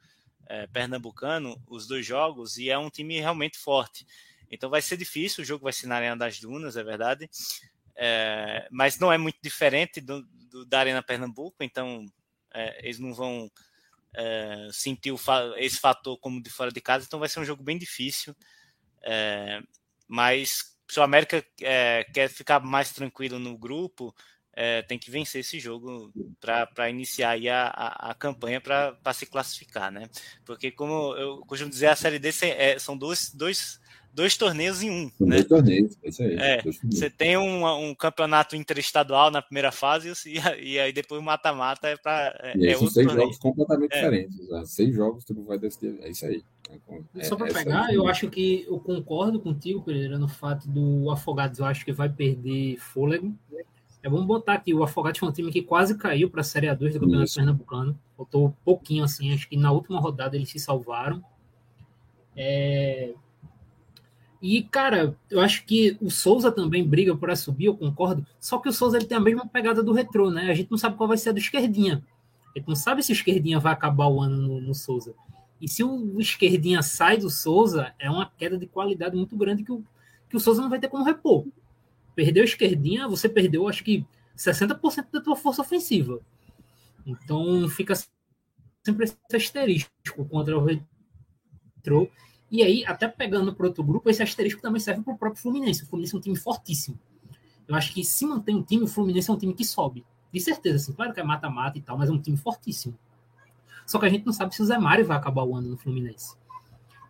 [0.46, 4.06] é, pernambucano, os dois jogos, e é um time realmente forte.
[4.50, 7.28] Então vai ser difícil, o jogo vai ser na Arena das Dunas, é verdade.
[7.96, 12.06] É, mas não é muito diferente do, do da Arena Pernambuco, então
[12.54, 13.50] é, eles não vão
[14.14, 15.14] é, sentir
[15.56, 18.34] esse fator como de fora de casa, então vai ser um jogo bem difícil.
[19.02, 19.60] É,
[20.06, 24.14] mas se o América é, quer ficar mais tranquilo no grupo,
[24.54, 29.90] é, tem que vencer esse jogo para iniciar a, a, a, campanha para se classificar,
[29.90, 30.08] né?
[30.44, 32.30] Porque, como eu costumo dizer, a Série D
[32.78, 33.80] são dois, dois
[34.12, 35.04] dois torneios em um.
[35.20, 35.36] Né?
[35.36, 36.36] dois torneios, é isso aí.
[36.38, 36.62] É.
[36.62, 40.38] Você tem um, um campeonato interestadual na primeira fase e,
[40.74, 43.24] e aí depois o mata-mata é para é, E aí é são seis torneio.
[43.26, 43.96] jogos completamente É.
[43.96, 44.48] diferentes.
[44.48, 44.64] né?
[44.66, 45.98] Seis jogos tu vai decidir.
[46.02, 46.42] É isso aí.
[47.16, 50.68] É, Só para é- pegar, é- eu acho que eu concordo contigo, Pereira, no fato
[50.68, 53.34] do Afogados, eu acho que vai perder fôlego.
[54.02, 56.66] É bom botar aqui, o Afogados foi um time que quase caiu para a Série
[56.66, 57.34] A2 do Campeonato Isso.
[57.36, 57.98] Pernambucano.
[58.16, 61.22] Faltou pouquinho assim, acho que na última rodada eles se salvaram.
[62.36, 63.12] É,
[64.42, 68.26] E, cara, eu acho que o Souza também briga para subir, eu concordo.
[68.40, 70.50] Só que o Souza ele tem a mesma pegada do retrô, né?
[70.50, 72.04] A gente não sabe qual vai ser a do Esquerdinha.
[72.52, 75.14] A gente não sabe se o Esquerdinha vai acabar o ano no, no Souza.
[75.60, 79.70] E se o Esquerdinha sai do Souza, é uma queda de qualidade muito grande que
[79.70, 79.84] o,
[80.28, 81.46] que o Souza não vai ter como repor.
[82.16, 84.04] Perdeu o Esquerdinha, você perdeu, acho que,
[84.36, 86.18] 60% da tua força ofensiva.
[87.06, 87.94] Então, fica
[88.84, 92.08] sempre esse asterisco contra o retrô.
[92.52, 95.84] E aí, até pegando para outro grupo, esse asterisco também serve para o próprio Fluminense.
[95.84, 96.98] O Fluminense é um time fortíssimo.
[97.66, 100.04] Eu acho que se mantém um time, o Fluminense é um time que sobe.
[100.30, 102.94] De certeza, assim, claro que é mata-mata e tal, mas é um time fortíssimo.
[103.86, 105.78] Só que a gente não sabe se o Zé Mário vai acabar o ano no
[105.78, 106.36] Fluminense.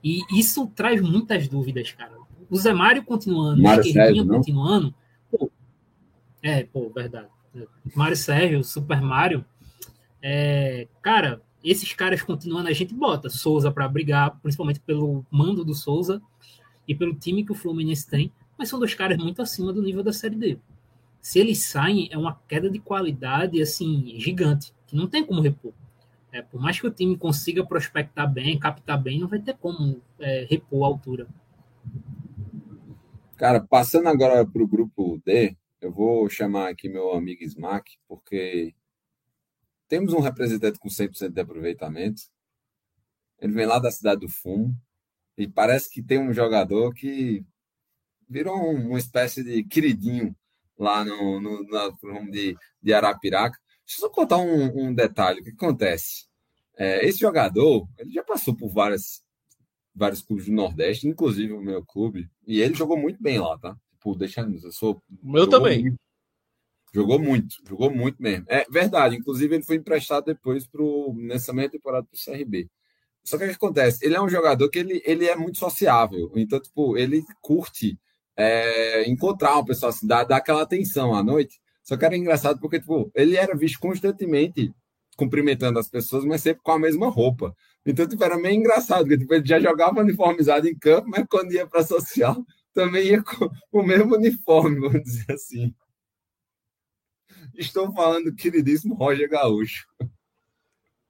[0.03, 2.17] E isso traz muitas dúvidas, cara.
[2.49, 4.95] O Zé Mário continuando, o Mário Sérgio, continuando.
[5.29, 5.51] Pô,
[6.41, 7.27] é, pô, verdade.
[7.97, 9.45] Mário Sérgio, Super Mário.
[10.23, 15.75] É, cara, esses caras continuando, a gente bota Souza para brigar, principalmente pelo mando do
[15.75, 16.21] Souza
[16.87, 20.03] e pelo time que o Fluminense tem, mas são dois caras muito acima do nível
[20.03, 20.59] da Série D.
[21.21, 25.73] Se eles saem, é uma queda de qualidade assim gigante, que não tem como repor.
[26.33, 30.01] É, por mais que o time consiga prospectar bem, captar bem, não vai ter como
[30.19, 31.29] é, repor a altura.
[33.37, 38.75] Cara, passando agora para o grupo D, eu vou chamar aqui meu amigo Smack, porque
[39.93, 42.23] temos um representante com 100% de aproveitamento.
[43.39, 44.75] Ele vem lá da cidade do Fumo
[45.37, 47.45] e parece que tem um jogador que
[48.27, 50.35] virou um- uma espécie de queridinho
[50.79, 51.63] lá no, no,
[52.03, 53.59] rumo de, de Arapiraca.
[53.85, 55.41] Deixa eu só contar um, um detalhe.
[55.43, 56.25] O que acontece?
[56.75, 59.23] É, esse jogador, ele já passou por várias,
[59.95, 63.77] vários clubes do Nordeste, inclusive o meu clube, e ele jogou muito bem lá, tá?
[63.91, 65.83] Tipo, deixando, eu sou O meu também.
[65.83, 66.01] muito.
[66.95, 68.45] Jogou muito, jogou muito mesmo.
[68.49, 72.69] É verdade, inclusive ele foi emprestado depois pro, nessa meia temporada para o CRB.
[73.25, 74.05] Só que o que acontece?
[74.05, 76.31] Ele é um jogador que ele, ele é muito sociável.
[76.35, 77.99] Então, tipo, ele curte
[78.37, 81.61] é, encontrar uma pessoa assim, dar, dar aquela atenção à noite.
[81.83, 84.73] Só que era engraçado porque, tipo, ele era visto constantemente
[85.17, 87.55] cumprimentando as pessoas, mas sempre com a mesma roupa.
[87.87, 91.53] Então, tipo, era meio engraçado, porque tipo, ele já jogava uniformizado em campo, mas quando
[91.53, 95.75] ia para social, também ia com o mesmo uniforme, vamos dizer assim.
[97.55, 99.87] Estou falando do queridíssimo Roger Gaúcho.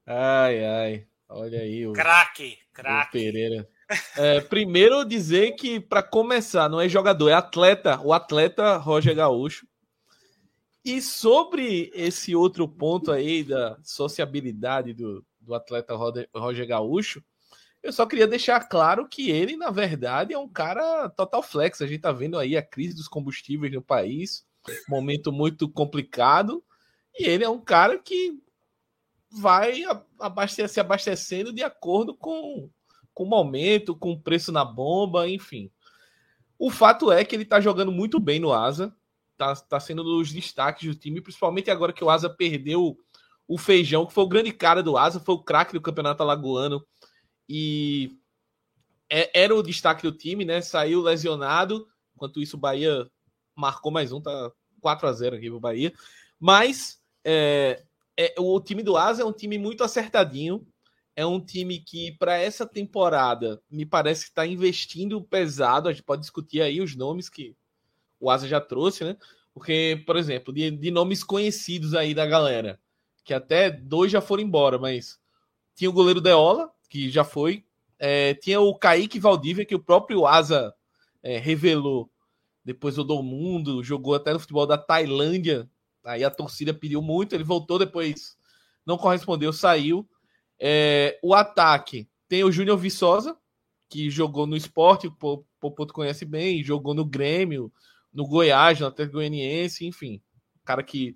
[0.07, 1.07] Ai, ai.
[1.29, 3.13] Olha aí o, Craque, o craque.
[3.13, 3.69] Pereira.
[4.17, 8.01] É, primeiro dizer que, para começar, não é jogador, é atleta.
[8.03, 9.67] O atleta Roger Gaúcho.
[10.85, 15.95] E sobre esse outro ponto aí da sociabilidade do, do atleta
[16.35, 17.23] Roger Gaúcho,
[17.83, 21.81] eu só queria deixar claro que ele, na verdade, é um cara total flex.
[21.81, 24.45] A gente tá vendo aí a crise dos combustíveis no país,
[24.89, 26.63] momento muito complicado,
[27.19, 28.41] e ele é um cara que
[29.31, 32.69] vai a- abaste- se abastecendo de acordo com,
[33.15, 35.71] com o momento, com o preço na bomba, enfim.
[36.59, 38.95] O fato é que ele tá jogando muito bem no Asa,
[39.37, 42.97] tá, tá sendo um dos destaques do time, principalmente agora que o Asa perdeu
[43.49, 46.87] o Feijão, que foi o grande cara do Asa, foi o craque do Campeonato Alagoano
[47.49, 48.17] e
[49.11, 50.63] é- era o destaque do time, né?
[50.63, 53.11] Saiu lesionado, enquanto isso o Bahia
[53.55, 55.93] marcou mais um, tá 4 a 0 aqui pro Bahia.
[56.39, 57.85] Mas é,
[58.17, 60.67] é, o time do Asa é um time muito acertadinho.
[61.15, 65.89] É um time que, para essa temporada, me parece que está investindo pesado.
[65.89, 67.55] A gente pode discutir aí os nomes que
[68.19, 69.17] o Asa já trouxe, né?
[69.53, 72.81] Porque, por exemplo, de, de nomes conhecidos aí da galera,
[73.25, 75.21] que até dois já foram embora, mas
[75.75, 77.65] tinha o goleiro Deola, que já foi.
[77.99, 80.75] É, tinha o Kaique Valdívia, que o próprio Asa
[81.23, 82.11] é, revelou
[82.65, 85.69] depois do mundo, jogou até no futebol da Tailândia.
[86.05, 88.37] Aí a torcida pediu muito, ele voltou depois,
[88.85, 90.09] não correspondeu, saiu.
[90.59, 93.37] É, o ataque tem o Júnior Viçosa,
[93.89, 97.73] que jogou no esporte, o Po- Popoto conhece bem, jogou no Grêmio,
[98.13, 100.21] no Goiás, no Atlético Goianiense, enfim.
[100.65, 101.15] Cara que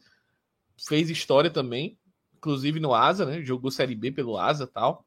[0.86, 1.98] fez história também,
[2.36, 3.42] inclusive no Asa, né?
[3.42, 5.06] Jogou Série B pelo Asa tal.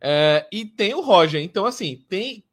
[0.00, 2.44] É, e tem o Roger, então assim, tem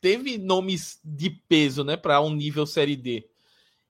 [0.00, 3.26] teve nomes de peso, né, para um nível Série D.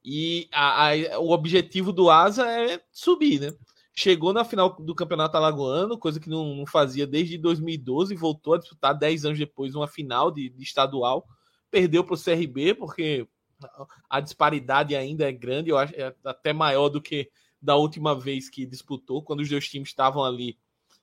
[0.05, 3.53] E a- a- o objetivo do Asa é subir, né?
[3.99, 8.59] chegou na final do Campeonato Alagoano, coisa que não, não fazia desde 2012, voltou a
[8.59, 11.27] disputar 10 anos depois uma final de, de estadual,
[11.69, 13.27] perdeu para o CRB, porque
[14.09, 17.29] a disparidade ainda é grande, eu acho é até maior do que
[17.61, 20.57] da última vez que disputou, quando os dois times estavam ali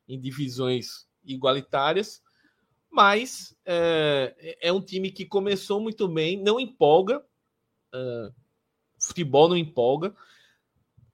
[0.07, 2.21] em divisões igualitárias.
[2.95, 7.19] Mas é, é um time que começou muito bem, não empolga,
[7.93, 8.33] uh,
[8.97, 10.15] futebol não empolga.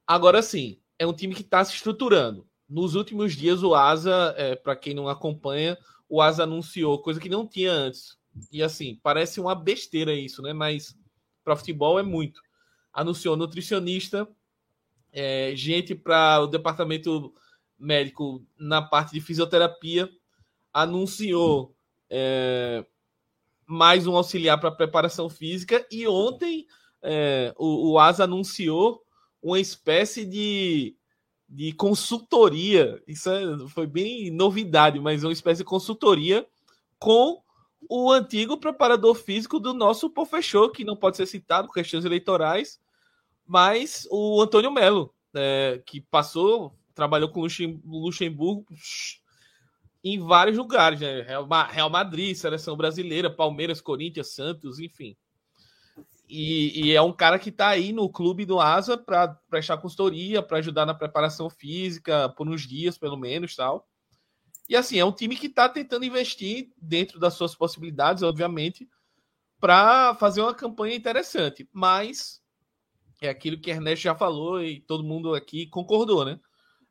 [0.06, 2.48] Agora sim, é um time que está se estruturando.
[2.70, 5.76] Nos últimos dias, o Asa, é, para quem não acompanha,
[6.08, 8.16] o Asa anunciou coisa que não tinha antes.
[8.52, 10.54] E assim, parece uma besteira isso, né?
[10.54, 10.96] Mas
[11.44, 12.44] para futebol é muito.
[12.94, 14.28] Anunciou nutricionista,
[15.12, 17.34] é, gente para o departamento
[17.80, 20.08] médico na parte de fisioterapia,
[20.74, 21.76] anunciou
[22.10, 22.86] é,
[23.66, 26.68] mais um auxiliar para preparação física e ontem
[27.02, 29.02] é, o, o Asa anunciou
[29.42, 30.96] uma espécie de,
[31.50, 33.02] de consultoria.
[33.08, 36.46] Isso é, foi bem novidade, mas uma espécie de consultoria
[37.00, 37.42] com
[37.90, 42.80] o antigo preparador físico do nosso Pofechou, que não pode ser citado por questões eleitorais,
[43.46, 48.66] mas o Antônio Melo, é, que passou, trabalhou com o Luxemburgo
[50.04, 51.22] em vários lugares, né?
[51.22, 55.16] Real Madrid, Seleção Brasileira, Palmeiras, Corinthians, Santos, enfim.
[56.28, 60.41] E, e, é um cara que está aí no clube do Asa para prestar consultoria,
[60.41, 63.86] para ajudar na preparação física, por uns dias pelo menos tal.
[64.70, 68.88] E assim, é um time que está tentando investir dentro das suas possibilidades, obviamente,
[69.60, 71.68] para fazer uma campanha interessante.
[71.74, 72.41] Mas
[73.22, 76.39] é aquilo que Ernesto já falou e todo mundo aqui concordou, né?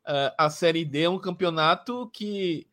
[0.07, 2.70] Uh, a Série D é um campeonato que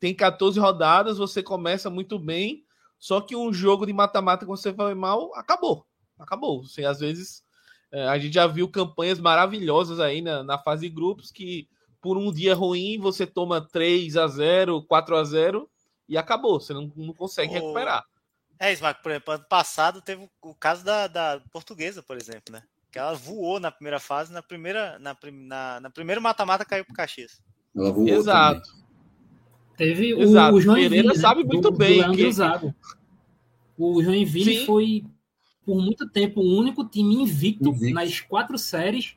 [0.00, 2.64] tem 14 rodadas, você começa muito bem,
[2.98, 5.86] só que um jogo de mata-mata que você vai mal, acabou
[6.22, 6.62] acabou.
[6.62, 7.42] Você, às vezes,
[7.90, 11.68] é, a gente já viu campanhas maravilhosas aí na, na fase de grupos que
[12.00, 15.70] por um dia ruim você toma 3 a 0 4 a 0
[16.08, 16.60] e acabou.
[16.60, 17.54] Você não, não consegue o...
[17.54, 18.04] recuperar.
[18.58, 22.62] É, Smack, por exemplo, ano passado teve o caso da, da portuguesa, por exemplo, né?
[22.92, 26.94] Que ela voou na primeira fase, na primeira, na, na, na primeiro mata-mata caiu pro
[26.94, 27.40] Caxias.
[27.74, 28.68] Ela voou Exato.
[28.68, 28.89] Também.
[29.80, 30.56] Teve Exato.
[30.56, 31.14] o Joinville, Pereira né?
[31.14, 32.06] sabe muito do, bem.
[32.06, 32.30] Do que...
[32.30, 32.74] Zago.
[33.78, 34.66] O Joinville Sim.
[34.66, 35.04] foi
[35.64, 37.94] por muito tempo o único time invicto, invicto.
[37.94, 39.16] nas quatro séries.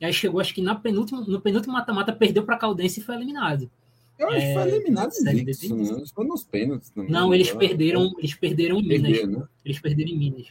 [0.00, 3.02] E aí chegou, acho que na penúltima, no penúltimo mata-mata, perdeu para a Caldense e
[3.02, 3.68] foi eliminado.
[4.16, 6.04] Eu acho que foi é, eliminado invicto, né?
[6.14, 7.10] Foi nos pênaltis também.
[7.10, 9.26] Não, eles perderam, eles perderam em Minas.
[9.26, 9.48] né?
[9.64, 10.46] Eles perderam em Minas.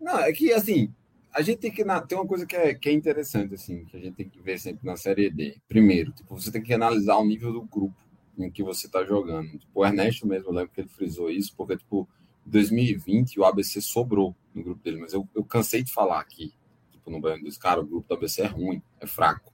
[0.00, 0.90] Não, é que assim,
[1.34, 4.00] a gente tem que tem uma coisa que é, que é interessante assim, que a
[4.00, 5.58] gente tem que ver sempre na série D.
[5.68, 8.03] Primeiro, tipo, você tem que analisar o nível do grupo
[8.38, 9.58] em que você está jogando.
[9.58, 12.08] Tipo, o Ernesto mesmo, eu lembro que ele frisou isso, porque tipo,
[12.46, 16.52] 2020 o ABC sobrou no grupo dele, mas eu, eu cansei de falar aqui,
[16.90, 19.52] tipo, no Baiano dos cara, o grupo do ABC é ruim, é fraco.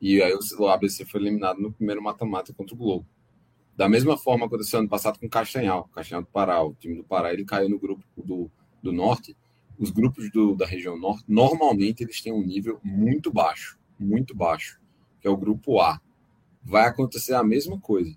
[0.00, 3.06] E aí o ABC foi eliminado no primeiro mata-mata contra o Globo.
[3.76, 7.04] Da mesma forma aconteceu ano passado com o Castanhal, Castanhal do Pará, o time do
[7.04, 8.50] Pará, ele caiu no grupo do,
[8.82, 9.36] do Norte.
[9.78, 14.78] Os grupos do, da região Norte, normalmente eles têm um nível muito baixo, muito baixo,
[15.20, 16.00] que é o grupo A.
[16.62, 18.16] Vai acontecer a mesma coisa.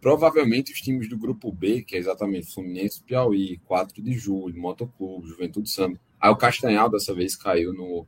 [0.00, 5.28] Provavelmente os times do grupo B, que é exatamente Fluminense, Piauí, 4 de julho, Motoclube,
[5.28, 6.00] Juventude Samba.
[6.18, 8.06] Aí o Castanhal dessa vez caiu no,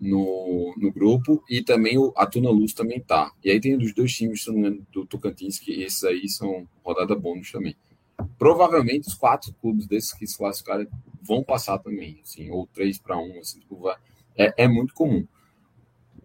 [0.00, 3.32] no, no grupo e também o, a Tuna Luz também tá.
[3.44, 4.44] E aí tem os dois times
[4.92, 7.76] do Tocantins, que esses aí são rodada bônus também.
[8.36, 10.88] Provavelmente os quatro clubes desses que se classificarem
[11.22, 13.88] vão passar também, assim, ou três para um, assim, tipo,
[14.36, 15.26] é, é muito comum.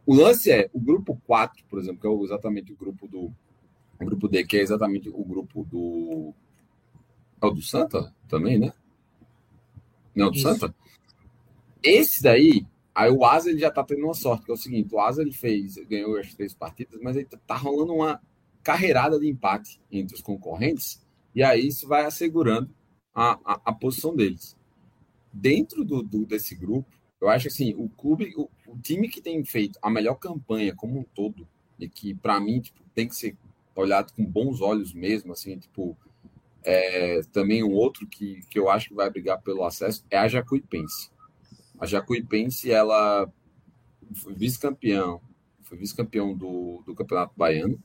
[0.06, 3.34] O lance é, o grupo 4, por exemplo, que é exatamente o grupo do,
[4.00, 6.34] o grupo D, que é exatamente o grupo do.
[7.42, 8.74] É o do Santa também, né?
[10.16, 10.48] Não, do Isso.
[10.48, 10.76] Santa?
[11.82, 14.94] Esse daí, aí o Asa ele já tá tendo uma sorte, que é o seguinte:
[14.94, 18.22] o Asa ele fez, ganhou as três partidas, mas ele tá rolando uma
[18.62, 21.02] carreirada de empate entre os concorrentes,
[21.36, 22.70] e aí isso vai assegurando
[23.14, 24.56] a, a, a posição deles.
[25.32, 26.90] Dentro do, do, desse grupo,
[27.20, 31.00] eu acho assim, o clube, o, o, time que tem feito a melhor campanha como
[31.00, 31.48] um todo,
[31.80, 33.36] e que para mim tipo, tem que ser
[33.76, 35.98] olhado com bons olhos mesmo, assim, tipo,
[36.64, 40.28] é, também um outro que, que eu acho que vai brigar pelo acesso é a
[40.28, 41.12] Jacuipense.
[41.80, 43.32] A Jacuipense, ela
[44.16, 45.20] foi vice-campeão,
[45.64, 47.82] foi vice-campeão do, do Campeonato Baiano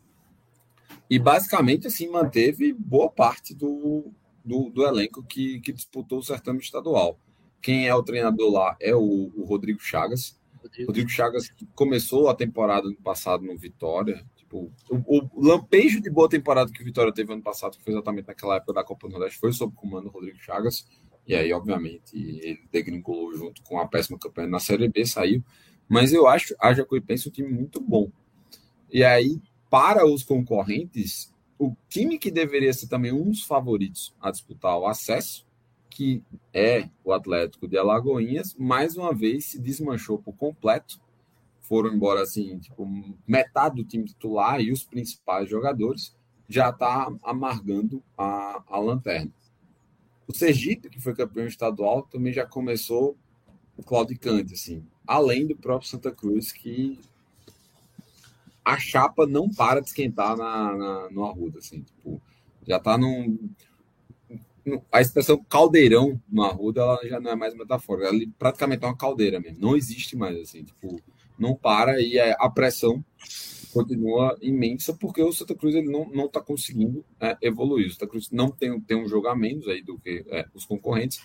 [1.09, 4.13] e basicamente, assim, manteve boa parte do,
[4.45, 7.19] do, do elenco que, que disputou o certame estadual.
[7.61, 10.39] Quem é o treinador lá é o, o Rodrigo Chagas.
[10.63, 10.87] Rodrigo.
[10.87, 16.27] Rodrigo Chagas começou a temporada no passado no Vitória, Tipo, o, o, lampejo de boa
[16.27, 19.13] temporada que o Vitória teve ano passado, que foi exatamente naquela época da Copa do
[19.13, 20.89] Nordeste, foi sob o comando do Rodrigo Chagas.
[21.27, 25.45] E aí, obviamente, ele degringolou junto com a péssima campanha na Série B, saiu.
[25.87, 28.11] Mas eu acho a Jacuipense um time muito bom.
[28.91, 29.39] E aí,
[29.69, 34.87] para os concorrentes, o time que deveria ser também um dos favoritos a disputar o
[34.87, 35.47] acesso,
[35.99, 36.23] que
[36.55, 41.01] é o Atlético de Alagoinhas, mais uma vez se desmanchou por completo.
[41.61, 42.89] Foram embora assim, tipo,
[43.27, 46.17] metade do time titular e os principais jogadores
[46.49, 49.33] já está amargando a, a lanterna.
[50.29, 53.17] O Sergipe, que foi campeão estadual, também já começou
[53.85, 57.01] claudicante, assim, além do próprio Santa Cruz, que
[58.65, 62.23] a chapa não para de esquentar na, na, no Arruda, assim, tipo,
[62.65, 63.51] já está num,
[64.93, 68.97] a expressão caldeirão no Arruda ela já não é mais metafórica, ela praticamente é uma
[68.97, 71.01] caldeira mesmo, não existe mais, assim, tipo,
[71.39, 73.05] não para e a pressão
[73.73, 77.87] continua imensa porque o Santa Cruz ele não está conseguindo é, evoluir.
[77.87, 80.65] O Santa Cruz não tem, tem um jogo a menos aí do que é, os
[80.65, 81.21] concorrentes,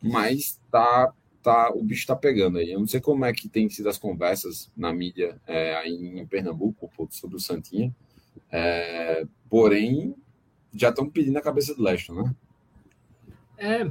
[0.00, 2.70] mas tá, tá, o bicho está pegando aí.
[2.70, 6.26] Eu não sei como é que tem sido as conversas na mídia é, aí em
[6.26, 7.94] Pernambuco sobre o Santinha,
[8.50, 10.14] é, porém
[10.72, 12.34] já estão pedindo a cabeça do Leste, né?
[13.58, 13.90] É,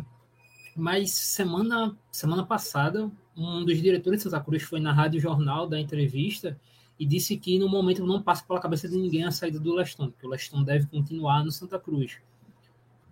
[0.76, 5.80] mas semana, semana passada, um dos diretores de Santa Cruz foi na Rádio Jornal da
[5.80, 6.60] entrevista
[7.00, 10.12] e disse que no momento não passa pela cabeça de ninguém a saída do Leston,
[10.12, 12.18] que o Leston deve continuar no Santa Cruz.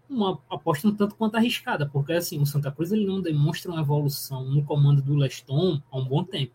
[0.10, 3.82] Uma aposta um tanto quanto arriscada, porque assim, o Santa Cruz ele não demonstra uma
[3.82, 6.54] evolução no comando do Leston há um bom tempo.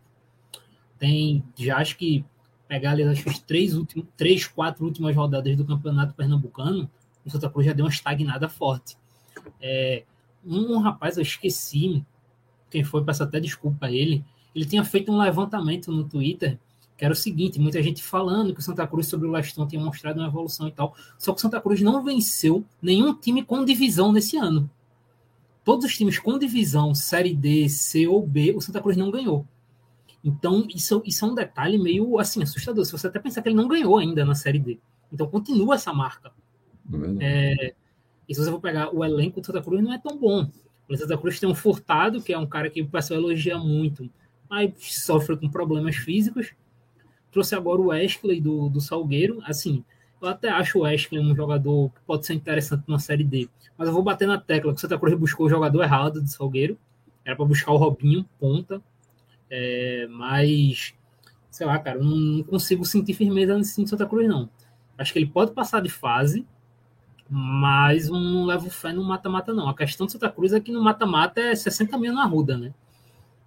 [0.99, 2.24] Tem, já acho que
[2.66, 6.88] pegar ali as três, últimos, três, quatro últimas rodadas do Campeonato Pernambucano,
[7.24, 8.96] o Santa Cruz já deu uma estagnada forte.
[9.61, 10.05] É,
[10.45, 12.05] um, rapaz, eu esqueci
[12.70, 14.24] quem foi, peço até desculpa a ele,
[14.55, 16.59] ele tinha feito um levantamento no Twitter
[16.99, 19.80] que era o seguinte, muita gente falando que o Santa Cruz sobre o Leston tinha
[19.80, 23.64] mostrado uma evolução e tal, só que o Santa Cruz não venceu nenhum time com
[23.64, 24.68] divisão nesse ano.
[25.64, 29.47] Todos os times com divisão, Série D, C ou B, o Santa Cruz não ganhou.
[30.24, 32.84] Então, isso, isso é um detalhe meio assim assustador.
[32.84, 34.80] Se você até pensar que ele não ganhou ainda na Série D.
[35.12, 36.32] Então, continua essa marca.
[37.20, 37.74] É,
[38.28, 40.50] e se você for pegar o elenco do Santa Cruz, não é tão bom.
[40.88, 44.10] O Santa Cruz tem um Furtado, que é um cara que o pessoal elogia muito,
[44.48, 46.52] mas sofre com problemas físicos.
[47.30, 49.40] Trouxe agora o Wesley do, do Salgueiro.
[49.44, 49.84] Assim,
[50.20, 53.48] eu até acho o Wesley um jogador que pode ser interessante na Série D.
[53.76, 56.28] Mas eu vou bater na tecla que o Santa Cruz buscou o jogador errado do
[56.28, 56.78] Salgueiro.
[57.24, 58.82] Era para buscar o Robinho, ponta.
[59.50, 60.94] É, mas,
[61.50, 64.48] sei lá, cara, não consigo sentir firmeza nesse time Santa Cruz, não.
[64.96, 66.46] Acho que ele pode passar de fase,
[67.28, 69.68] mas não levo fé no mata-mata, não.
[69.68, 72.72] A questão do Santa Cruz é que no mata-mata é 60 mil na ruda, né?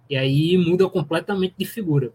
[0.08, 2.12] E aí muda completamente de figura.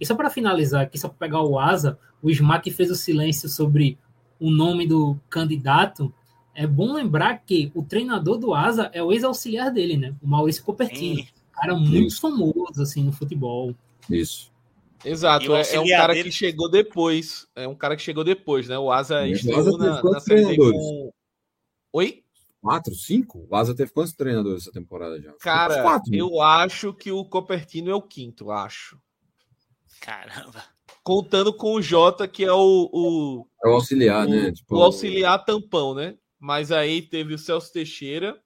[0.00, 3.48] E só para finalizar aqui, só para pegar o Asa, o Smack fez o silêncio
[3.48, 3.98] sobre
[4.38, 6.12] o nome do candidato.
[6.54, 10.14] É bom lembrar que o treinador do Asa é o ex-auxiliar dele, né?
[10.22, 11.16] O Maurício Copertino.
[11.16, 11.28] Sim.
[11.52, 12.20] Cara muito Isso.
[12.20, 13.74] famoso, assim, no futebol.
[14.10, 14.52] Isso.
[15.06, 16.24] Exato, é, é, um cara dele...
[16.24, 17.46] que chegou depois.
[17.54, 18.76] É um cara que chegou depois, né?
[18.76, 21.12] O Asa estreou na, na série com.
[21.92, 22.24] Oi?
[22.60, 23.46] Quatro, cinco?
[23.48, 25.32] O Asa teve quantos treinadores essa temporada já?
[25.34, 26.18] Cara, quatro, né?
[26.18, 29.00] eu acho que o Copertino é o quinto, acho.
[30.00, 30.64] Caramba.
[31.04, 32.90] Contando com o Jota, que é o.
[32.92, 34.50] o é o auxiliar, o, né?
[34.50, 36.18] Tipo, o auxiliar tampão, né?
[36.40, 38.36] Mas aí teve o Celso Teixeira.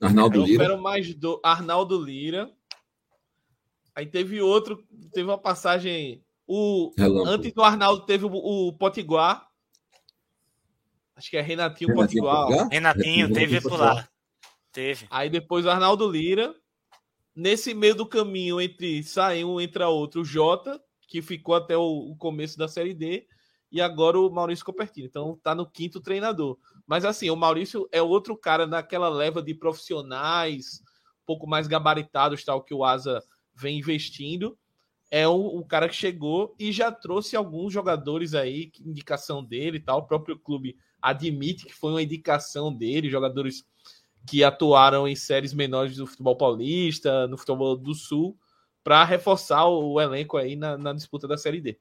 [0.00, 0.76] Arnaldo Lira.
[0.76, 2.50] mais do Arnaldo Lira.
[3.98, 6.22] Aí teve outro, teve uma passagem.
[6.46, 6.94] O,
[7.26, 9.48] antes do Arnaldo teve o, o Potiguar.
[11.16, 12.68] Acho que é Renatinho, Renatinho Potiguar.
[12.68, 14.08] Renatinho, teve por lá.
[14.70, 15.08] Teve.
[15.10, 16.54] Aí depois o Arnaldo Lira.
[17.34, 22.12] Nesse meio do caminho entre sai um, entra outro, o Jota, que ficou até o,
[22.12, 23.26] o começo da Série D,
[23.72, 25.08] e agora o Maurício Copertino.
[25.08, 26.56] Então tá no quinto treinador.
[26.86, 30.84] Mas assim, o Maurício é outro cara naquela leva de profissionais,
[31.20, 33.20] um pouco mais gabaritados, tal, que o Asa
[33.58, 34.56] vem investindo.
[35.10, 39.80] É o, o cara que chegou e já trouxe alguns jogadores aí, indicação dele e
[39.80, 40.00] tal.
[40.00, 43.64] O próprio clube admite que foi uma indicação dele, jogadores
[44.26, 48.36] que atuaram em séries menores do futebol paulista, no futebol do Sul,
[48.84, 51.78] para reforçar o elenco aí na, na, disputa da Série D.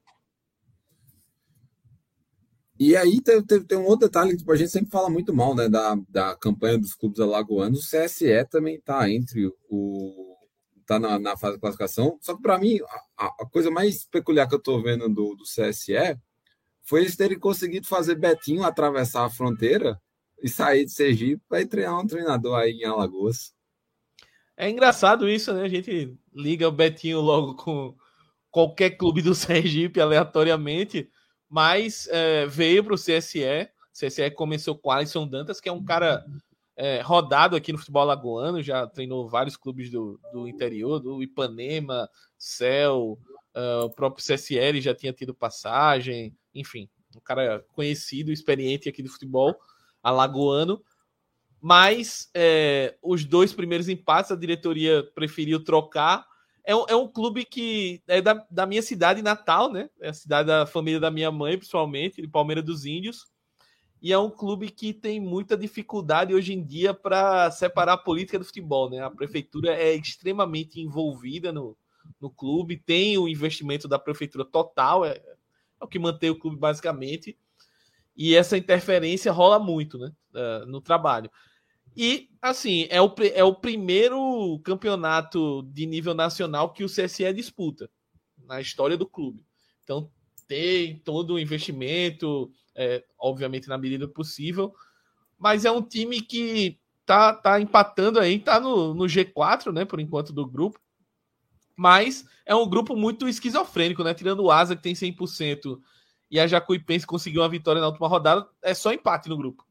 [2.79, 5.33] E aí tem, tem, tem, um outro detalhe que tipo, a gente sempre fala muito
[5.33, 7.79] mal né, da, da campanha dos clubes alagoanos.
[7.79, 10.36] O CSE também está entre o.
[10.87, 12.17] está na, na, fase de classificação.
[12.21, 12.79] Só que para mim,
[13.17, 16.17] a, a, coisa mais peculiar que eu estou vendo do, do CSE
[16.81, 20.01] foi eles terem conseguido fazer Betinho atravessar a fronteira
[20.41, 23.53] e sair de Sergipe para treinar um treinador aí em Alagoas.
[24.55, 25.63] É engraçado isso, né?
[25.63, 27.93] A gente liga o Betinho logo com
[28.49, 31.11] qualquer clube do Sergipe aleatoriamente,
[31.49, 33.69] mas é, veio para o CSE.
[33.93, 36.25] O CSE começou com Alisson Dantas, que é um cara
[36.77, 42.09] é, rodado aqui no futebol alagoano, já treinou vários clubes do, do interior, do Ipanema,
[42.37, 43.19] Céu,
[43.57, 49.09] Uh, o próprio CSL já tinha tido passagem, enfim, um cara conhecido, experiente aqui do
[49.09, 49.55] futebol
[50.03, 50.79] alagoano.
[51.59, 56.23] Mas é, os dois primeiros empates a diretoria preferiu trocar.
[56.63, 59.89] É um, é um clube que é da, da minha cidade natal, né?
[59.99, 63.25] É a cidade da família da minha mãe, principalmente, de Palmeiras dos Índios.
[64.01, 68.37] E é um clube que tem muita dificuldade hoje em dia para separar a política
[68.37, 68.99] do futebol, né?
[68.99, 71.75] A prefeitura é extremamente envolvida no,
[72.21, 75.21] no clube, tem o investimento da prefeitura total, é,
[75.79, 77.37] é o que mantém o clube basicamente
[78.17, 81.29] e essa interferência rola muito né, uh, no trabalho.
[81.95, 87.89] E, assim, é o, é o primeiro campeonato de nível nacional que o CSE disputa
[88.45, 89.43] na história do clube.
[89.83, 90.11] Então,
[90.47, 94.73] tem todo o investimento, é, obviamente, na medida possível,
[95.37, 99.99] mas é um time que tá, tá empatando aí, tá no, no G4, né, por
[99.99, 100.79] enquanto, do grupo.
[101.75, 104.11] Mas é um grupo muito esquizofrênico, né?
[104.11, 105.79] Tirando o Asa, que tem 100%,
[106.29, 109.63] e a Jacuipense conseguiu uma vitória na última rodada, é só empate no grupo.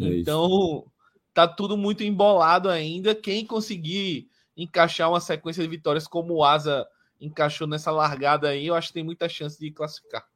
[0.00, 0.84] É então,
[1.32, 3.14] tá tudo muito embolado ainda.
[3.14, 6.86] Quem conseguir encaixar uma sequência de vitórias como o Asa
[7.20, 10.26] encaixou nessa largada aí, eu acho que tem muita chance de classificar.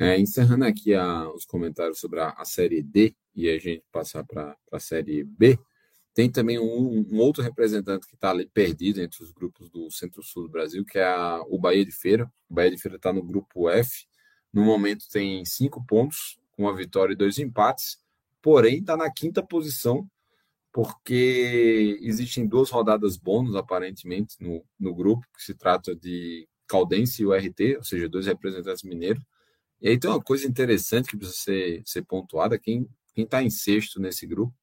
[0.00, 4.24] É, encerrando aqui a, os comentários sobre a, a, Série D e a gente passar
[4.24, 5.58] para a Série B,
[6.14, 10.44] tem também um, um outro representante que está ali perdido entre os grupos do Centro-Sul
[10.44, 12.30] do Brasil, que é a, o Bahia de Feira.
[12.48, 14.06] O Bahia de Feira está no grupo F,
[14.52, 17.98] no momento tem cinco pontos, uma vitória e dois empates,
[18.40, 20.08] porém está na quinta posição,
[20.72, 27.26] porque existem duas rodadas bônus, aparentemente, no, no grupo, que se trata de Caldense e
[27.26, 29.22] o RT, ou seja, dois representantes mineiros.
[29.80, 34.00] E aí tem uma coisa interessante que precisa ser, ser pontuada: quem está em sexto
[34.00, 34.54] nesse grupo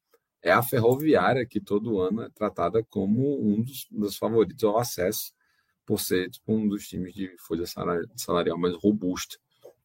[0.41, 5.33] é a Ferroviária, que todo ano é tratada como um dos, dos favoritos ao acesso,
[5.85, 7.65] por ser tipo, um dos times de folha
[8.15, 9.37] salarial mais robusta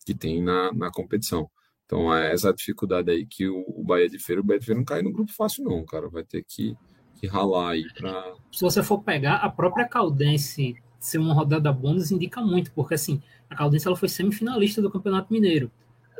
[0.04, 1.50] que tem na, na competição.
[1.84, 4.78] Então, é essa dificuldade aí que o, o Bahia de Feira, o Bahia de Feira
[4.78, 6.08] não cai no grupo fácil, não, cara.
[6.08, 6.76] Vai ter que,
[7.18, 8.34] que ralar aí para.
[8.52, 13.20] Se você for pegar, a própria Caldense ser uma rodada bônus indica muito, porque assim,
[13.48, 15.70] a Caldense ela foi semifinalista do Campeonato Mineiro.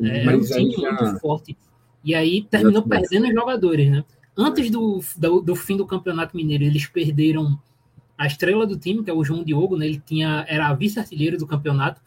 [0.03, 0.93] É, Mas é um time já...
[0.93, 1.57] muito forte.
[2.03, 4.05] E aí terminou perdendo os jogadores, né?
[4.37, 7.61] Antes do, do, do, fim do Campeonato Mineiro, eles perderam
[8.17, 9.87] a estrela do time, que é o João Diogo, né?
[9.87, 12.01] Ele tinha, era vice-artilheiro do campeonato.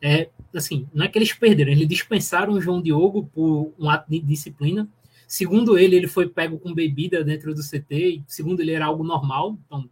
[0.00, 4.10] É, assim, não é que eles perderam, eles dispensaram o João Diogo por um ato
[4.10, 4.88] de disciplina.
[5.26, 9.02] Segundo ele, ele foi pego com bebida dentro do CT, e segundo ele era algo
[9.02, 9.56] normal.
[9.64, 9.88] Então,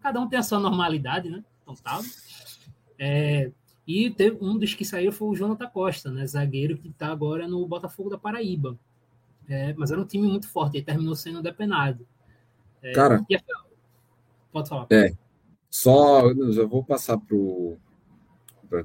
[0.00, 1.44] cada um tem a sua normalidade, né?
[1.76, 2.00] Tá.
[2.98, 3.50] É,
[3.86, 6.26] e teve, um dos que saiu foi o Jonathan Costa, né?
[6.26, 8.78] Zagueiro que está agora no Botafogo da Paraíba.
[9.48, 12.06] É, mas era um time muito forte e terminou sendo depenado.
[12.82, 13.64] É, Cara, a...
[14.52, 14.86] pode falar.
[14.90, 15.12] É,
[15.70, 17.78] só eu vou passar pro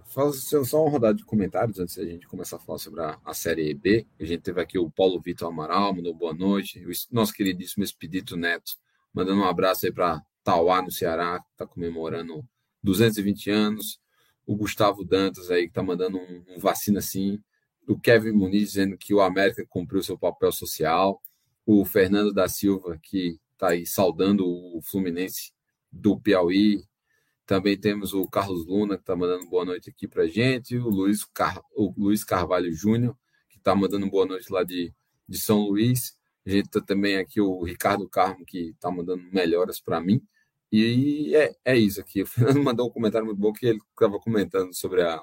[0.05, 3.33] Fazer só uma rodada de comentários antes da gente começar a falar sobre a, a
[3.33, 4.07] Série B.
[4.17, 6.79] A gente teve aqui o Paulo Vitor Amaral, mandou boa noite.
[6.85, 8.77] O nosso queridíssimo Expedito Neto,
[9.13, 12.45] mandando um abraço aí para Tauá, no Ceará, que está comemorando
[12.83, 13.99] 220 anos.
[14.45, 17.41] O Gustavo Dantas aí, que está mandando um, um vacina sim.
[17.87, 21.21] O Kevin Muniz dizendo que o América cumpriu seu papel social.
[21.65, 25.53] O Fernando da Silva, que está aí saudando o Fluminense
[25.91, 26.83] do Piauí,
[27.45, 30.77] também temos o Carlos Luna, que está mandando boa noite aqui para gente.
[30.77, 31.61] O Luiz, Car...
[31.75, 33.17] o Luiz Carvalho Júnior,
[33.49, 34.93] que está mandando boa noite lá de,
[35.27, 36.17] de São Luís.
[36.45, 40.21] A gente tá também aqui o Ricardo Carmo, que está mandando melhoras para mim.
[40.75, 42.23] E é, é isso aqui.
[42.23, 45.21] O Fernando mandou um comentário muito bom que ele estava comentando sobre a,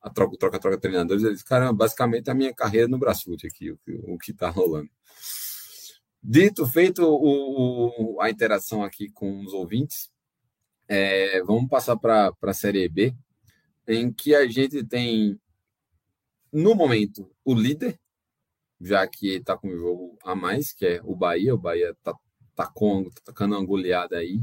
[0.00, 1.22] a troca, troca, troca treinadores.
[1.22, 3.78] Ele disse, cara, basicamente a minha carreira no Brasfoot aqui, o,
[4.14, 4.88] o que está rolando.
[6.22, 10.10] Dito, feito o, o, a interação aqui com os ouvintes,
[10.88, 13.14] é, vamos passar para a Série B,
[13.86, 15.38] em que a gente tem,
[16.50, 18.00] no momento, o líder,
[18.80, 21.54] já que está com o jogo a mais, que é o Bahia.
[21.54, 22.14] O Bahia está
[22.54, 24.40] tá com tá tacando uma goleada aí.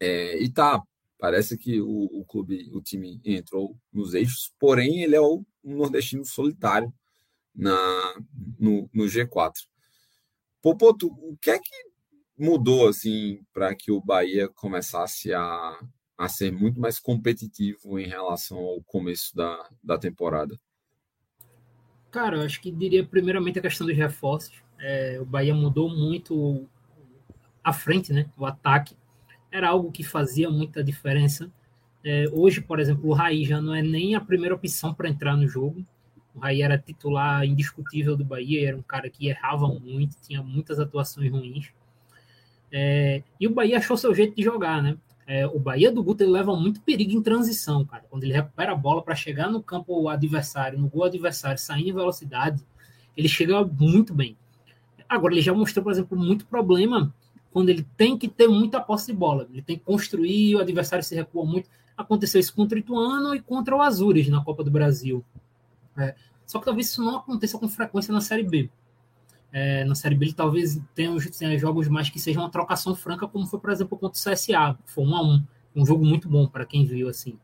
[0.00, 0.82] É, e tá,
[1.18, 5.76] parece que o, o, clube, o time entrou nos eixos, porém ele é o um
[5.76, 6.92] nordestino solitário
[7.54, 8.14] na,
[8.58, 9.52] no, no G4.
[10.62, 11.88] Popoto, o que é que
[12.38, 15.78] mudou assim para que o Bahia começasse a,
[16.16, 20.58] a ser muito mais competitivo em relação ao começo da, da temporada?
[22.10, 24.62] Cara, eu acho que diria primeiramente a questão dos reforços.
[24.78, 26.68] É, o Bahia mudou muito
[27.62, 28.30] a frente, né?
[28.36, 28.96] O ataque
[29.50, 31.50] era algo que fazia muita diferença.
[32.04, 35.36] É, hoje, por exemplo, o Raí já não é nem a primeira opção para entrar
[35.36, 35.84] no jogo.
[36.34, 40.78] O Raí era titular indiscutível do Bahia, era um cara que errava muito, tinha muitas
[40.78, 41.70] atuações ruins.
[42.70, 44.96] É, e o Bahia achou seu jeito de jogar, né?
[45.26, 48.04] É, o Bahia do Guto ele leva muito perigo em transição, cara.
[48.08, 51.92] Quando ele recupera a bola para chegar no campo adversário, no gol adversário, saindo em
[51.92, 52.64] velocidade,
[53.16, 54.36] ele chega muito bem.
[55.08, 57.12] Agora, ele já mostrou, por exemplo, muito problema
[57.52, 59.48] quando ele tem que ter muita posse de bola.
[59.52, 61.68] Ele tem que construir, o adversário se recua muito.
[61.96, 65.24] Aconteceu isso contra o Ituano e contra o Azures na Copa do Brasil.
[65.96, 66.14] É,
[66.46, 68.70] só que talvez isso não aconteça com frequência na Série B.
[69.52, 73.26] É, na Série B ele talvez tenha, tenha, jogos mais que sejam uma trocação franca,
[73.26, 74.78] como foi, por exemplo, contra o CSA.
[74.84, 75.42] Foi um a um.
[75.74, 77.38] Um jogo muito bom para quem viu, assim.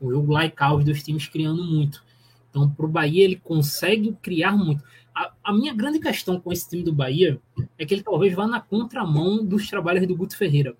[0.00, 2.04] Um jogo lá e cá, os dois times criando muito.
[2.48, 4.82] Então, para o Bahia, ele consegue criar muito.
[5.14, 7.40] A, a, minha grande questão com esse time do Bahia
[7.78, 10.76] é que ele talvez vá na contramão dos trabalhos do Guto Ferreira.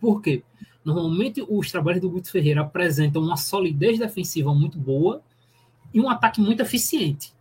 [0.00, 0.42] Por quê?
[0.84, 5.22] Normalmente, os trabalhos do Guto Ferreira apresentam uma solidez defensiva muito boa
[5.92, 7.34] e um ataque muito eficiente.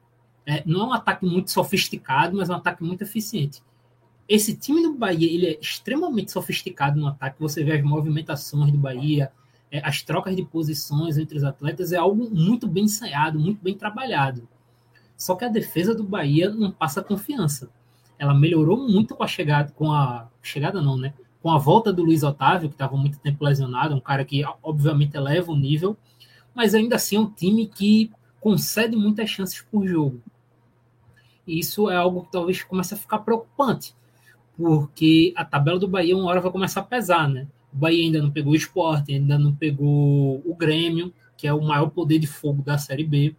[0.45, 3.61] É, não é um ataque muito sofisticado, mas é um ataque muito eficiente.
[4.27, 7.39] Esse time do Bahia ele é extremamente sofisticado no ataque.
[7.39, 9.31] Você vê as movimentações do Bahia,
[9.71, 13.75] é, as trocas de posições entre os atletas, é algo muito bem ensaiado, muito bem
[13.75, 14.47] trabalhado.
[15.19, 17.69] Só que a defesa do Bahia não passa confiança.
[18.17, 21.13] Ela melhorou muito com a chegada, com a chegada não, né?
[21.43, 25.17] Com a volta do Luiz Otávio, que estava muito tempo lesionado, um cara que obviamente
[25.17, 25.97] eleva o nível,
[26.55, 28.09] mas ainda assim é um time que
[28.39, 30.21] concede muitas chances por jogo.
[31.45, 33.93] E isso é algo que talvez comece a ficar preocupante,
[34.55, 37.45] porque a tabela do Bahia uma hora vai começar a pesar, né?
[37.73, 41.61] O Bahia ainda não pegou o esporte, ainda não pegou o Grêmio, que é o
[41.61, 43.35] maior poder de fogo da Série B.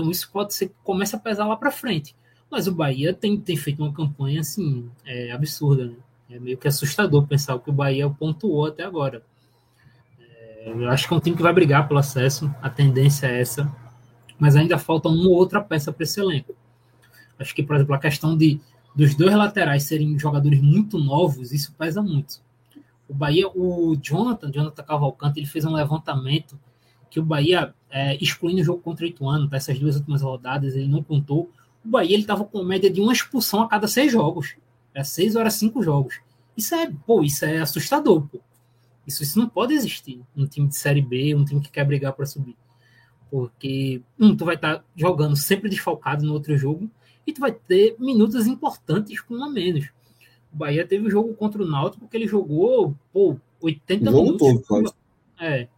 [0.00, 2.16] Então isso pode ser comece a pesar lá para frente.
[2.50, 5.96] Mas o Bahia tem, tem feito uma campanha assim, é, absurda, né?
[6.30, 9.22] É meio que assustador pensar o que o Bahia pontuou até agora.
[10.18, 13.40] É, eu acho que é um time que vai brigar pelo acesso, a tendência é
[13.40, 13.70] essa,
[14.38, 16.54] mas ainda falta uma ou outra peça para esse elenco.
[17.38, 18.60] Acho que, por exemplo, a questão de
[18.94, 22.40] dos dois laterais serem jogadores muito novos, isso pesa muito.
[23.08, 26.58] O Bahia, o Jonathan, Jonathan Cavalcante, ele fez um levantamento
[27.10, 30.74] que o Bahia, é, excluindo o jogo contra o Ituano, tá, essas duas últimas rodadas,
[30.74, 31.50] ele não contou.
[31.84, 34.56] O Bahia ele estava com média de uma expulsão a cada seis jogos.
[34.94, 36.20] É seis horas, cinco jogos.
[36.56, 38.40] Isso é, pô, isso é assustador, pô.
[39.06, 40.20] Isso, isso não pode existir.
[40.36, 42.56] Um time de Série B, um time que quer brigar para subir.
[43.30, 46.90] Porque, um, tu vai estar tá jogando sempre desfalcado no outro jogo,
[47.26, 49.88] e tu vai ter minutos importantes com um a menos.
[50.52, 54.66] O Bahia teve o jogo contra o Náutico porque ele jogou pô, 80 minutos.
[54.66, 54.94] Todo,
[55.38, 55.68] é.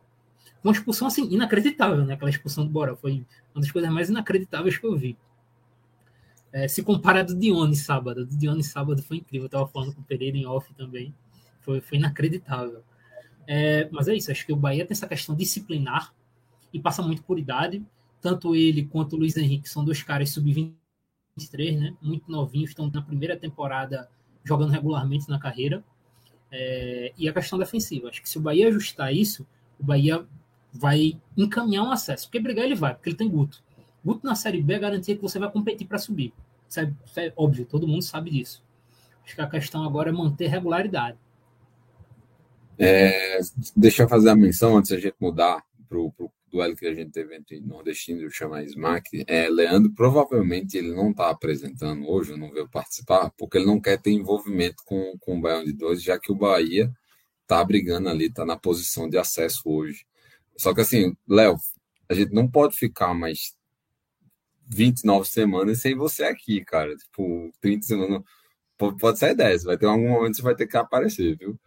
[0.62, 2.14] Uma expulsão assim, inacreditável, né?
[2.14, 2.96] Aquela expulsão do Bora.
[2.96, 5.16] Foi uma das coisas mais inacreditáveis que eu vi.
[6.52, 8.24] É, se compara do Dione sábado.
[8.26, 9.46] Do Dione sábado foi incrível.
[9.46, 11.14] Eu tava falando com o Pereira em off também.
[11.60, 12.82] Foi, foi inacreditável.
[13.46, 16.14] É, mas é isso, acho que o Bahia tem essa questão disciplinar
[16.72, 17.84] e passa muito por idade.
[18.20, 20.74] Tanto ele quanto o Luiz Henrique são dois caras sub-20
[21.36, 21.96] 23, né?
[22.00, 24.08] Muito novinhos, estão na primeira temporada
[24.44, 25.82] jogando regularmente na carreira.
[26.50, 28.08] É, e a questão defensiva.
[28.08, 29.46] Acho que se o Bahia ajustar isso,
[29.80, 30.26] o Bahia
[30.72, 32.26] vai encaminhar um acesso.
[32.26, 33.62] Porque brigar ele vai, porque ele tem Guto.
[34.04, 36.32] Guto na Série B é garantia que você vai competir para subir.
[36.68, 38.62] Isso é, isso é, óbvio, todo mundo sabe disso.
[39.24, 41.18] Acho que a questão agora é manter regularidade.
[42.78, 43.38] É,
[43.76, 46.12] deixa eu fazer a menção antes a gente mudar para o
[46.52, 50.94] duelo que a gente teve entre Nordestino e o Chama Smack, é, Leandro provavelmente ele
[50.94, 55.38] não está apresentando hoje, não veio participar, porque ele não quer ter envolvimento com, com
[55.38, 56.92] o Baiano de dois, já que o Bahia
[57.42, 60.04] está brigando ali, está na posição de acesso hoje.
[60.56, 61.56] Só que assim, Léo,
[62.08, 63.54] a gente não pode ficar mais
[64.68, 66.96] 29 semanas sem você aqui, cara.
[66.96, 68.22] Tipo, 30 semanas.
[68.78, 71.58] Pode, ser 10, vai ter algum momento que você vai ter que aparecer, viu?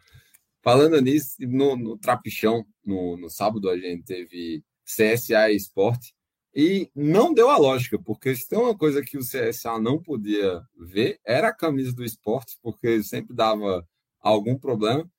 [0.61, 6.13] Falando nisso, no, no Trapichão, no, no sábado, a gente teve CSA Esporte,
[6.55, 10.61] e não deu a lógica, porque se tem uma coisa que o CSA não podia
[10.77, 13.85] ver, era a camisa do esporte, porque sempre dava
[14.21, 15.09] algum problema.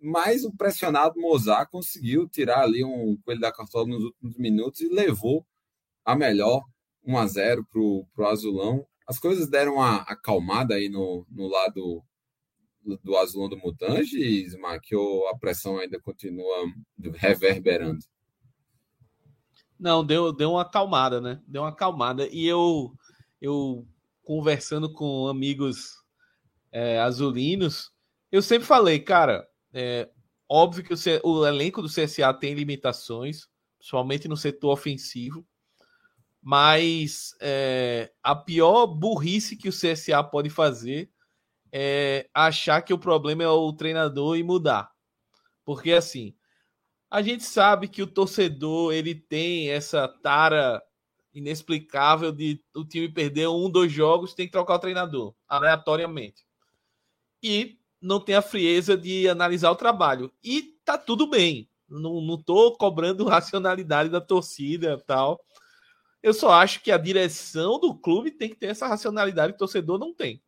[0.00, 4.88] Mas o pressionado Mozart conseguiu tirar ali um coelho da cartola nos últimos minutos e
[4.88, 5.44] levou
[6.04, 6.62] a melhor
[7.04, 8.86] 1 a 0 para o Azulão.
[9.06, 12.04] As coisas deram uma acalmada aí no, no lado
[13.02, 16.72] do Azulão do Mutange, Smack, ou a pressão ainda continua
[17.14, 17.98] reverberando?
[19.78, 21.40] Não, deu, deu uma acalmada, né?
[21.46, 22.26] Deu uma acalmada.
[22.28, 22.92] E eu,
[23.40, 23.86] eu
[24.22, 26.02] conversando com amigos
[26.72, 27.92] é, azulinos,
[28.30, 29.48] eu sempre falei, cara,
[29.78, 30.10] é
[30.48, 33.46] óbvio que o, o elenco do CSA tem limitações,
[33.78, 35.46] principalmente no setor ofensivo,
[36.42, 41.10] mas é, a pior burrice que o CSA pode fazer
[41.70, 44.90] é achar que o problema é o treinador e mudar.
[45.64, 46.34] Porque assim,
[47.08, 50.82] a gente sabe que o torcedor ele tem essa tara
[51.32, 56.44] inexplicável de o time perder um, dois jogos, tem que trocar o treinador aleatoriamente.
[57.42, 60.32] E não tem a frieza de analisar o trabalho.
[60.42, 61.68] E tá tudo bem.
[61.88, 65.40] Não, não tô cobrando racionalidade da torcida tal.
[66.22, 69.58] Eu só acho que a direção do clube tem que ter essa racionalidade que o
[69.58, 70.42] torcedor não tem.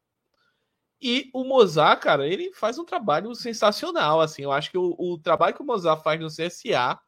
[1.00, 4.20] E o Mozart, cara, ele faz um trabalho sensacional.
[4.20, 7.00] Assim, eu acho que o, o trabalho que o Mozart faz no CSA,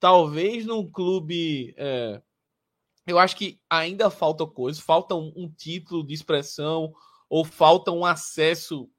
[0.00, 1.72] talvez num clube.
[1.76, 2.20] É,
[3.06, 6.92] eu acho que ainda falta coisa, falta um, um, título de expressão,
[7.28, 8.90] ou falta um acesso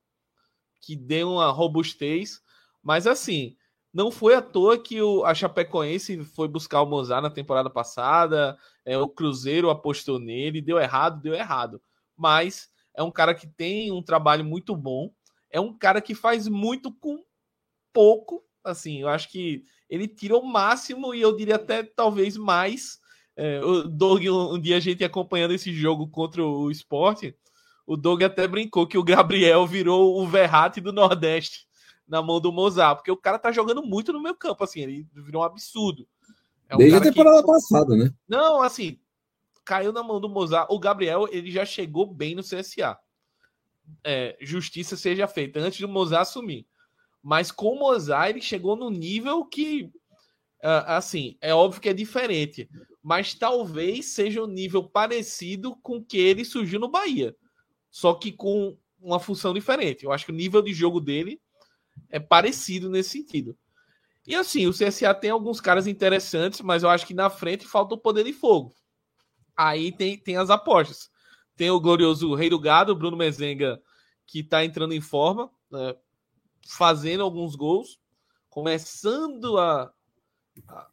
[0.82, 2.42] que dê uma robustez.
[2.82, 3.56] Mas assim,
[3.94, 8.58] não foi à toa que o, a Chapecoense foi buscar o Mozart na temporada passada,
[8.86, 11.82] é, o Cruzeiro apostou nele, deu errado, deu errado.
[12.16, 15.12] Mas é um cara que tem um trabalho muito bom,
[15.50, 17.24] é um cara que faz muito com
[17.94, 18.44] pouco.
[18.64, 23.00] Assim, eu acho que ele tira o máximo e eu diria até talvez mais.
[23.36, 27.36] É, o Doug, um, um dia a gente acompanhando esse jogo contra o esporte,
[27.92, 31.68] o Doug até brincou que o Gabriel virou o Verratti do Nordeste
[32.08, 35.06] na mão do Mozart, porque o cara tá jogando muito no meu campo, assim, ele
[35.14, 36.08] virou um absurdo.
[36.70, 37.48] É um Desde a temporada que...
[37.48, 38.10] passada, né?
[38.26, 38.98] Não, assim,
[39.66, 40.68] caiu na mão do Mozart.
[40.72, 42.98] O Gabriel, ele já chegou bem no CSA.
[44.06, 46.66] É, justiça seja feita antes do Mozart assumir.
[47.22, 49.92] Mas com o Mozart, ele chegou no nível que,
[50.64, 52.70] uh, assim, é óbvio que é diferente,
[53.04, 57.36] mas talvez seja um nível parecido com o que ele surgiu no Bahia,
[57.92, 60.06] só que com uma função diferente.
[60.06, 61.42] Eu acho que o nível de jogo dele
[62.10, 63.58] é parecido nesse sentido.
[64.26, 67.96] E assim, o CSA tem alguns caras interessantes, mas eu acho que na frente falta
[67.96, 68.74] o poder de fogo.
[69.58, 71.10] Aí tem, tem as apostas.
[71.56, 73.82] Tem o glorioso Rei do Gado, Bruno Mezenga,
[74.26, 75.96] que tá entrando em forma, né,
[76.68, 78.00] fazendo alguns gols,
[78.50, 79.92] começando a,
[80.68, 80.90] a,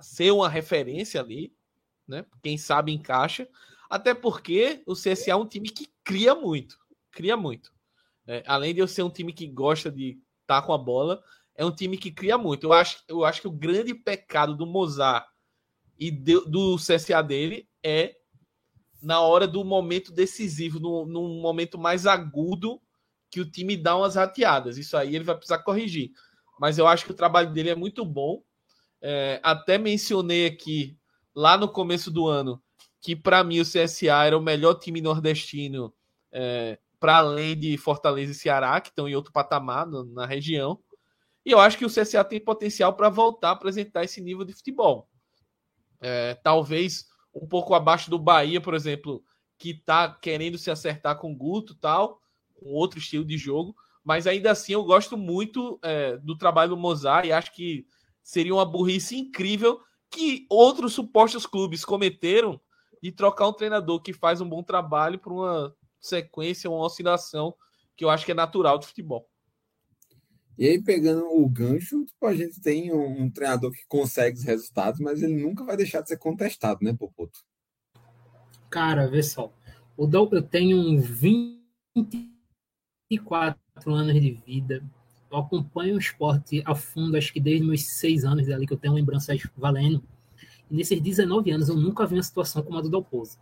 [0.00, 1.52] ser uma referência ali,
[2.06, 2.24] né?
[2.42, 3.48] Quem sabe encaixa.
[3.90, 6.78] Até porque o CSA é um time que cria muito.
[7.12, 7.70] Cria muito.
[8.26, 11.22] É, além de eu ser um time que gosta de tá com a bola.
[11.54, 12.64] É um time que cria muito.
[12.64, 15.26] Eu acho, eu acho que o grande pecado do Mozart
[15.98, 18.14] e de, do CSA dele é
[19.02, 22.80] na hora do momento decisivo, no, momento mais agudo,
[23.30, 24.78] que o time dá umas rateadas.
[24.78, 26.12] Isso aí ele vai precisar corrigir.
[26.58, 28.42] Mas eu acho que o trabalho dele é muito bom.
[29.02, 30.96] É, até mencionei aqui,
[31.34, 32.62] lá no começo do ano,
[33.00, 35.92] que para mim o CSA era o melhor time nordestino
[36.32, 40.78] é, para além de Fortaleza e Ceará, que estão em outro patamar no, na região.
[41.44, 44.52] E eu acho que o CSA tem potencial para voltar a apresentar esse nível de
[44.52, 45.08] futebol.
[46.00, 49.22] É, talvez um pouco abaixo do Bahia, por exemplo,
[49.56, 52.20] que está querendo se acertar com o Guto tal,
[52.54, 53.74] com outro estilo de jogo.
[54.04, 57.86] Mas ainda assim eu gosto muito é, do trabalho do Mozart e acho que
[58.22, 62.60] seria uma burrice incrível que outros supostos clubes cometeram
[63.02, 67.54] de trocar um treinador que faz um bom trabalho por uma sequência, uma oscilação
[67.96, 69.28] que eu acho que é natural do futebol.
[70.58, 74.44] E aí, pegando o gancho, tipo, a gente tem um, um, treinador que consegue os
[74.44, 77.38] resultados, mas ele nunca vai deixar de ser contestado, né, Popoto?
[78.68, 79.52] Cara, vê só.
[79.96, 84.82] O Dol, eu tenho 24 anos de vida.
[85.30, 88.78] Eu acompanho o esporte a fundo, acho que desde meus seis anos ali, que eu
[88.78, 90.02] tenho lembranças valendo.
[90.70, 93.38] E nesses 19 anos eu nunca vi uma situação como a do Dalpozo.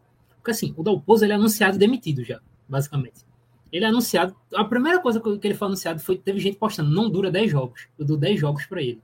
[0.46, 3.26] Porque assim, o Dalpozo ele é anunciado demitido já, basicamente.
[3.72, 4.36] Ele é anunciado.
[4.54, 7.88] A primeira coisa que ele foi anunciado foi teve gente postando, não dura 10 jogos.
[7.98, 9.02] Eu dou 10 jogos para ele.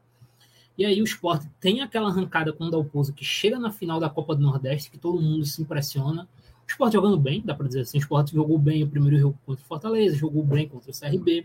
[0.78, 4.09] E aí o esporte tem aquela arrancada com o Dalpozo que chega na final da
[4.09, 6.28] Copa do Nordeste, que todo mundo se impressiona.
[6.64, 7.99] O esporte jogando bem, dá para dizer assim.
[7.99, 11.45] O esporte jogou bem o primeiro jogo contra o Fortaleza, jogou bem contra o CRB.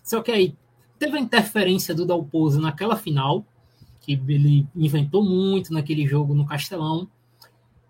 [0.00, 0.54] Só que aí
[0.96, 3.44] teve a interferência do Dalpozo naquela final,
[3.98, 7.08] que ele inventou muito naquele jogo no Castelão.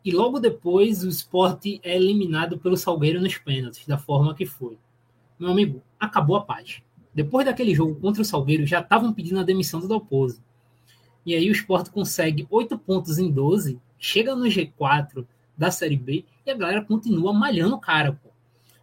[0.07, 4.79] E logo depois o esporte é eliminado pelo Salgueiro nos pênaltis, da forma que foi.
[5.37, 6.81] Meu amigo, acabou a paz.
[7.13, 10.41] Depois daquele jogo contra o Salgueiro, já estavam pedindo a demissão do Dalpozo.
[11.27, 15.27] E aí o esporte consegue 8 pontos em 12, chega no G4
[15.59, 18.31] da Série B e a galera continua malhando o cara, pô.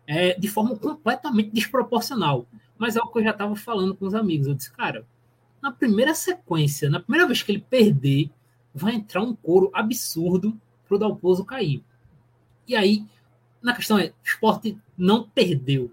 [0.05, 2.45] É, de forma completamente desproporcional.
[2.77, 4.45] Mas é o que eu já estava falando com os amigos.
[4.45, 5.07] Eu disse, cara,
[5.61, 8.29] na primeira sequência, na primeira vez que ele perder,
[8.75, 10.59] vai entrar um coro absurdo
[10.93, 11.83] para o Dalpozo cair.
[12.67, 13.05] E aí,
[13.61, 15.91] na questão é, o esporte não perdeu.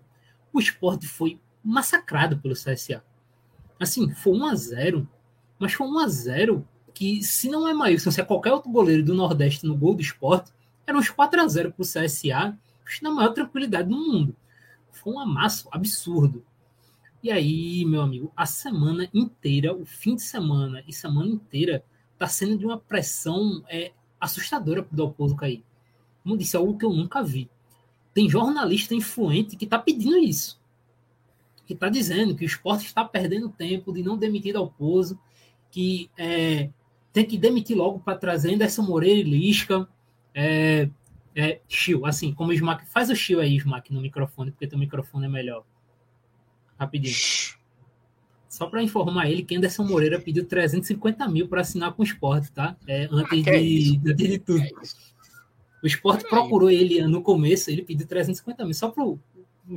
[0.53, 3.03] O esporte foi massacrado pelo CSA.
[3.79, 5.09] Assim, foi 1 a 0
[5.59, 9.03] mas foi 1 a 0 que, se não é Maílson, se é qualquer outro goleiro
[9.03, 10.53] do Nordeste no gol do esporte,
[10.87, 12.59] era uns 4 a 0 para o CSA,
[13.03, 14.35] na maior tranquilidade do mundo.
[14.91, 16.45] Foi um amasso absurdo.
[17.23, 21.85] E aí, meu amigo, a semana inteira, o fim de semana e semana inteira,
[22.15, 25.65] está sendo de uma pressão é, assustadora para o cair.
[26.23, 27.49] Como disse, é algo que eu nunca vi.
[28.13, 30.61] Tem jornalista influente que está pedindo isso.
[31.67, 35.19] que está dizendo que o esporte está perdendo tempo de não demitir Dalpozo,
[35.71, 36.69] que é,
[37.13, 39.89] tem que demitir logo para trazer Anderson Moreira e Lisca.
[40.35, 40.89] É,
[41.35, 42.87] é, Chiu, assim, como o Smack.
[42.87, 45.65] Faz o Chiu aí, Smack, no microfone, porque teu microfone é melhor.
[46.77, 47.15] Rapidinho.
[48.61, 52.53] Só para informar ele que Anderson Moreira pediu 350 mil para assinar com o esporte,
[52.53, 52.77] tá?
[52.87, 54.63] É, antes, Ah, que de, antes de tudo.
[55.83, 59.19] O esporte procurou ele no começo, ele pediu 350 mil, só para o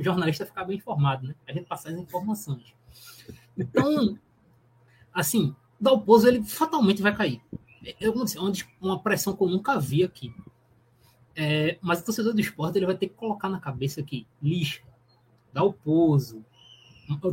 [0.02, 1.34] jornalista ficar bem informado, né?
[1.48, 2.74] A gente passar as informações.
[3.56, 4.18] Então,
[5.14, 7.40] assim, o Dalpozo, ele fatalmente vai cair.
[7.98, 8.26] É uma,
[8.82, 10.30] uma pressão que eu nunca vi aqui.
[11.34, 14.86] É, mas o torcedor do esporte ele vai ter que colocar na cabeça aqui: Lisca,
[15.54, 16.44] Dalpozo,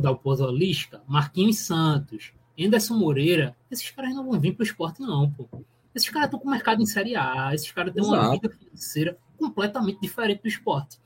[0.00, 3.56] Dalpozo Lisca, Marquinhos Santos, Anderson Moreira.
[3.70, 5.48] Esses caras não vão vir para o esporte, não, pô.
[5.94, 9.18] Esses caras estão com o mercado em Série A, esses caras têm uma vida financeira
[9.38, 10.98] completamente diferente do esporte.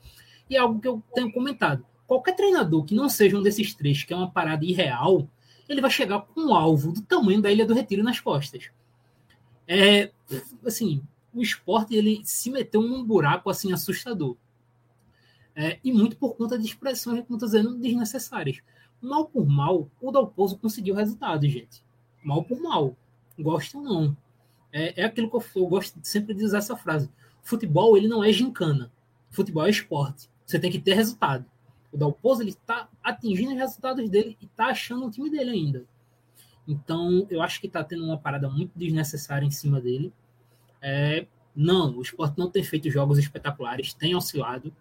[0.49, 1.85] E é algo que eu tenho comentado.
[2.05, 5.27] Qualquer treinador que não seja um desses três, que é uma parada irreal,
[5.67, 8.69] ele vai chegar com um alvo do tamanho da Ilha do Retiro nas costas.
[9.67, 10.11] É,
[10.65, 11.03] assim,
[11.33, 14.37] o esporte ele se meteu num buraco assim assustador.
[15.59, 18.59] É, e muito por conta de expressões, como estou dizendo, desnecessárias.
[19.01, 21.83] Mal por mal, o Dalpozo conseguiu resultado, gente.
[22.23, 22.95] Mal por mal.
[23.39, 24.17] Gosta ou não.
[24.71, 27.09] É, é aquilo que eu, eu gosto sempre de usar essa frase.
[27.41, 28.91] Futebol, ele não é gincana.
[29.31, 30.29] Futebol é esporte.
[30.45, 31.43] Você tem que ter resultado.
[31.91, 35.85] O Dalpozo, ele está atingindo os resultados dele e está achando o time dele ainda.
[36.67, 40.13] Então, eu acho que está tendo uma parada muito desnecessária em cima dele.
[40.79, 44.71] É, não, o esporte não tem feito jogos espetaculares, tem oscilado.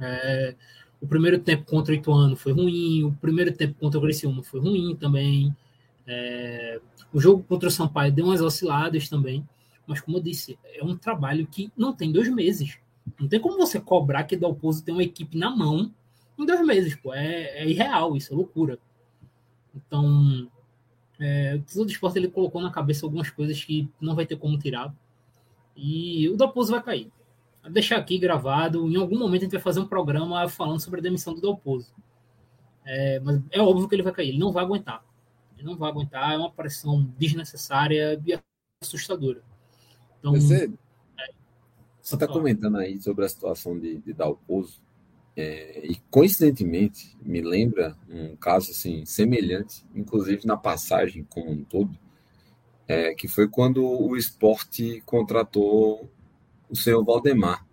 [0.00, 0.54] É,
[1.00, 4.60] o primeiro tempo contra o Ituano foi ruim, o primeiro tempo contra o Criciúma foi
[4.60, 5.54] ruim também.
[6.06, 6.80] É,
[7.12, 9.46] o jogo contra o Sampaio deu umas osciladas também.
[9.86, 12.78] Mas, como eu disse, é um trabalho que não tem dois meses.
[13.20, 15.92] Não tem como você cobrar que Dalpozo tem uma equipe na mão
[16.38, 17.12] em dois meses, pô.
[17.12, 18.78] É, é irreal, isso é loucura.
[19.74, 20.48] Então,
[21.20, 24.36] é, o Tesouro do Esporte ele colocou na cabeça algumas coisas que não vai ter
[24.36, 24.94] como tirar.
[25.76, 27.12] E o Dalpozo vai cair.
[27.70, 28.88] Deixar aqui gravado.
[28.90, 31.94] Em algum momento a gente vai fazer um programa falando sobre a demissão do Dalpozo.
[32.84, 34.28] É, mas é óbvio que ele vai cair.
[34.28, 35.04] Ele não vai aguentar.
[35.56, 36.34] Ele não vai aguentar.
[36.34, 38.38] É uma pressão desnecessária e
[38.82, 39.42] assustadora.
[40.18, 40.70] Então, Você
[42.02, 42.32] está Fala.
[42.32, 44.82] comentando aí sobre a situação de, de Dalpozo,
[45.36, 51.98] é, e coincidentemente me lembra um caso assim semelhante, inclusive na passagem como um todo,
[52.86, 56.08] é, que foi quando o esporte contratou
[56.74, 57.66] o senhor Valdemar.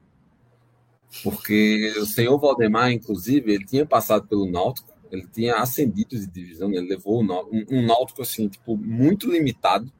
[1.24, 6.72] Porque o senhor Valdemar, inclusive, ele tinha passado pelo Náutico, ele tinha ascendido de divisão,
[6.72, 9.92] ele levou um, um Náutico assim, tipo, muito limitado,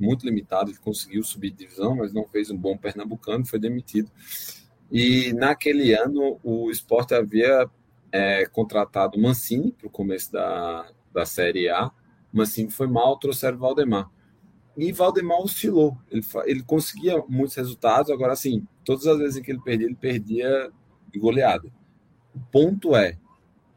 [0.00, 4.10] muito limitado, ele conseguiu subir de divisão, mas não fez um bom pernambucano, foi demitido.
[4.90, 7.68] E naquele ano o esporte havia
[8.10, 11.90] é, contratado Mancini para o começo da, da Série A.
[12.32, 14.10] Mancini foi mal, trouxeram Valdemar.
[14.76, 15.96] E Valdemar oscilou.
[16.10, 20.70] Ele, ele conseguia muitos resultados, agora assim, todas as vezes que ele perdia, ele perdia
[21.12, 21.72] de goleada.
[22.34, 23.16] O ponto é,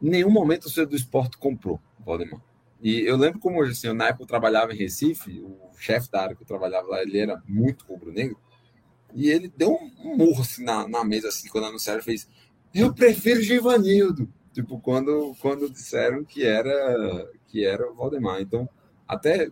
[0.02, 2.42] em nenhum momento o senhor do esporte comprou Valdemar.
[2.82, 6.22] E eu lembro como hoje, assim, na época eu trabalhava em Recife, o chefe da
[6.22, 8.40] área que eu trabalhava lá, ele era muito rubro-negro,
[9.14, 12.28] e ele deu um, murro assim, na, na mesa, assim, quando anunciaram, fez,
[12.74, 14.32] eu prefiro Givanildo.
[14.54, 18.42] Tipo, quando, quando disseram que era, que era o Valdemar.
[18.42, 18.68] Então,
[19.08, 19.50] até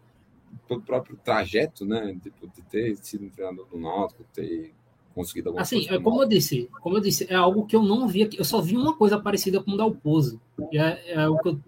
[0.68, 4.74] pelo próprio trajeto, né, tipo, de ter sido um treinador do Náutico, ter
[5.14, 5.96] conseguido alguma Assim, coisa.
[5.96, 8.38] é como eu disse, como eu disse, é algo que eu não vi aqui.
[8.38, 10.40] Eu só vi uma coisa parecida com o Dalpozo.
[10.74, 11.60] É, é o que, eu-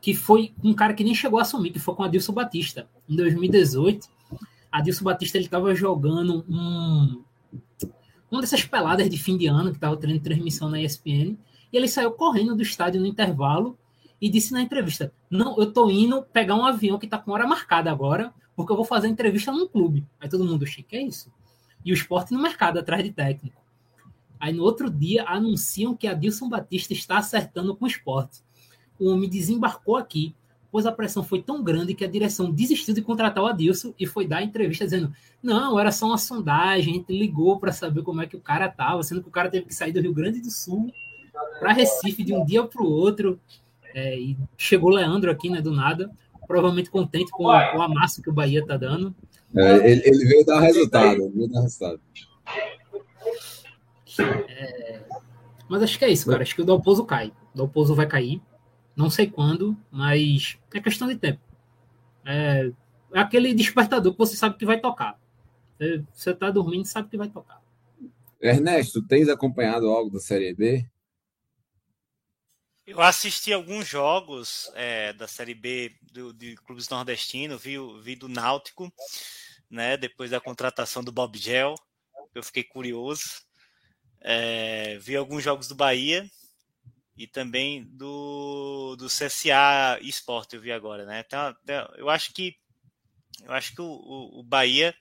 [0.00, 2.88] que foi um cara que nem chegou a assumir, que foi com Adilson Batista.
[3.08, 4.08] Em 2018,
[4.70, 7.22] Adilson Batista ele estava jogando um,
[8.30, 11.36] uma dessas peladas de fim de ano, que estava tendo transmissão na ESPN,
[11.72, 13.78] e ele saiu correndo do estádio no intervalo
[14.22, 17.44] e disse na entrevista: Não, eu tô indo pegar um avião que tá com hora
[17.44, 20.06] marcada agora, porque eu vou fazer entrevista num clube.
[20.20, 21.32] Aí todo mundo, "Oxi, que é isso?
[21.84, 23.60] E o esporte no mercado atrás de técnico.
[24.38, 28.40] Aí no outro dia anunciam que Adilson Batista está acertando com o esporte.
[28.98, 30.34] O homem desembarcou aqui,
[30.70, 34.06] pois a pressão foi tão grande que a direção desistiu de contratar o Adilson e
[34.06, 35.12] foi dar a entrevista dizendo:
[35.42, 38.66] não, era só uma sondagem, a gente ligou para saber como é que o cara
[38.66, 40.92] estava, sendo que o cara teve que sair do Rio Grande do Sul
[41.58, 43.40] para Recife de um dia para o outro.
[43.94, 46.10] É, e chegou o Leandro aqui, né, do nada,
[46.46, 49.14] provavelmente contente com o, o amasso que o Bahia tá dando.
[49.54, 52.00] É, ele, ele veio dar resultado, ele veio dar resultado.
[55.68, 56.42] Mas acho que é isso, cara.
[56.42, 57.32] Acho que o Dalpozo cai.
[57.54, 58.42] O Dalpozo vai cair.
[58.94, 61.40] Não sei quando, mas é questão de tempo.
[62.26, 62.70] É,
[63.14, 65.18] é aquele despertador que você sabe que vai tocar.
[65.78, 67.60] Você, você tá dormindo e sabe que vai tocar.
[68.40, 70.84] Ernesto, tens acompanhado algo da Série B?
[72.84, 78.28] Eu assisti alguns jogos é, da Série B do, de clubes nordestinos, vi, vi do
[78.28, 78.92] Náutico,
[79.70, 79.96] né?
[79.96, 81.76] Depois da contratação do Bob Gel,
[82.34, 83.42] eu fiquei curioso.
[84.20, 86.28] É, vi alguns jogos do Bahia
[87.16, 91.24] e também do, do CSA Esporte, eu vi agora, né?
[91.24, 91.56] Então,
[91.96, 92.56] eu acho que
[93.44, 94.94] eu acho que o, o, o Bahia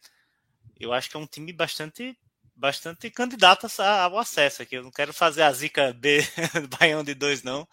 [0.79, 2.17] eu acho que é um time bastante
[2.61, 4.75] bastante candidato ao acesso aqui.
[4.75, 6.19] Eu não quero fazer a zica B
[6.61, 7.67] do Baião de dois, não.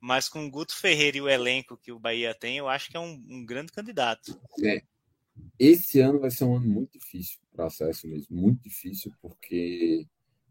[0.00, 2.96] Mas com o Guto Ferreira e o elenco que o Bahia tem, eu acho que
[2.96, 4.36] é um, um grande candidato.
[4.64, 4.82] É.
[5.56, 8.36] Esse ano vai ser um ano muito difícil para acesso mesmo.
[8.36, 10.04] Muito difícil, porque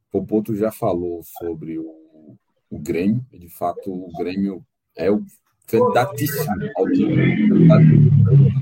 [0.10, 2.38] Popoto já falou sobre o,
[2.70, 3.26] o Grêmio.
[3.34, 4.66] E de fato, o Grêmio
[4.96, 5.26] é o
[5.68, 7.50] candidatíssimo ao time.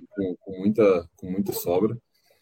[0.09, 1.95] Com, com, muita, com muita sobra.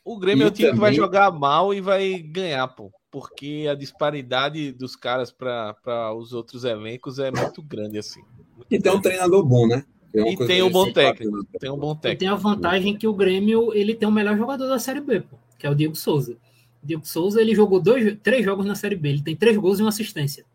[0.06, 0.76] O Grêmio e é o time também...
[0.76, 2.91] que vai jogar mal e vai ganhar, pô.
[3.10, 8.22] Porque a disparidade dos caras para os outros elencos é muito grande, assim.
[8.56, 9.86] Muito e tem um treinador bom, né?
[10.14, 11.43] e tem um bom técnico.
[11.60, 12.16] Tem um bom técnico.
[12.16, 15.22] E tem a vantagem que o Grêmio ele tem o melhor jogador da Série B,
[15.22, 16.38] pô, que é o Diego Souza.
[16.84, 19.10] O Diego Souza ele jogou dois, três jogos na Série B.
[19.10, 20.45] Ele tem três gols e uma assistência.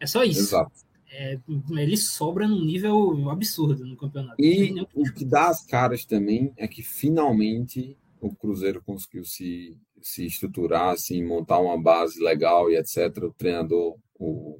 [0.00, 0.40] É só isso.
[0.40, 0.72] Exato.
[1.10, 1.38] É,
[1.70, 4.34] ele sobra num nível absurdo no campeonato.
[4.38, 10.26] E o que dá as caras também é que finalmente o Cruzeiro conseguiu se, se
[10.26, 13.24] estruturar, assim, montar uma base legal e etc.
[13.24, 14.58] O treinador, o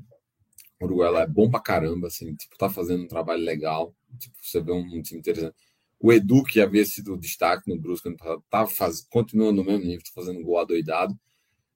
[0.81, 3.95] Uruguai é bom pra caramba, assim, tipo, tá fazendo um trabalho legal.
[4.19, 5.55] Tipo, você vê um, um time interessante.
[5.99, 8.15] O Edu, que havia sido destaque no Brusque,
[8.51, 11.19] tá faz, continua no mesmo nível, tá fazendo gol adoidado.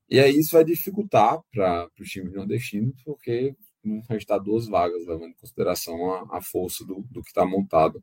[0.09, 5.31] E aí isso vai dificultar para os times nordestinos, porque vão restar duas vagas, levando
[5.31, 8.03] em consideração a, a força do, do que está montado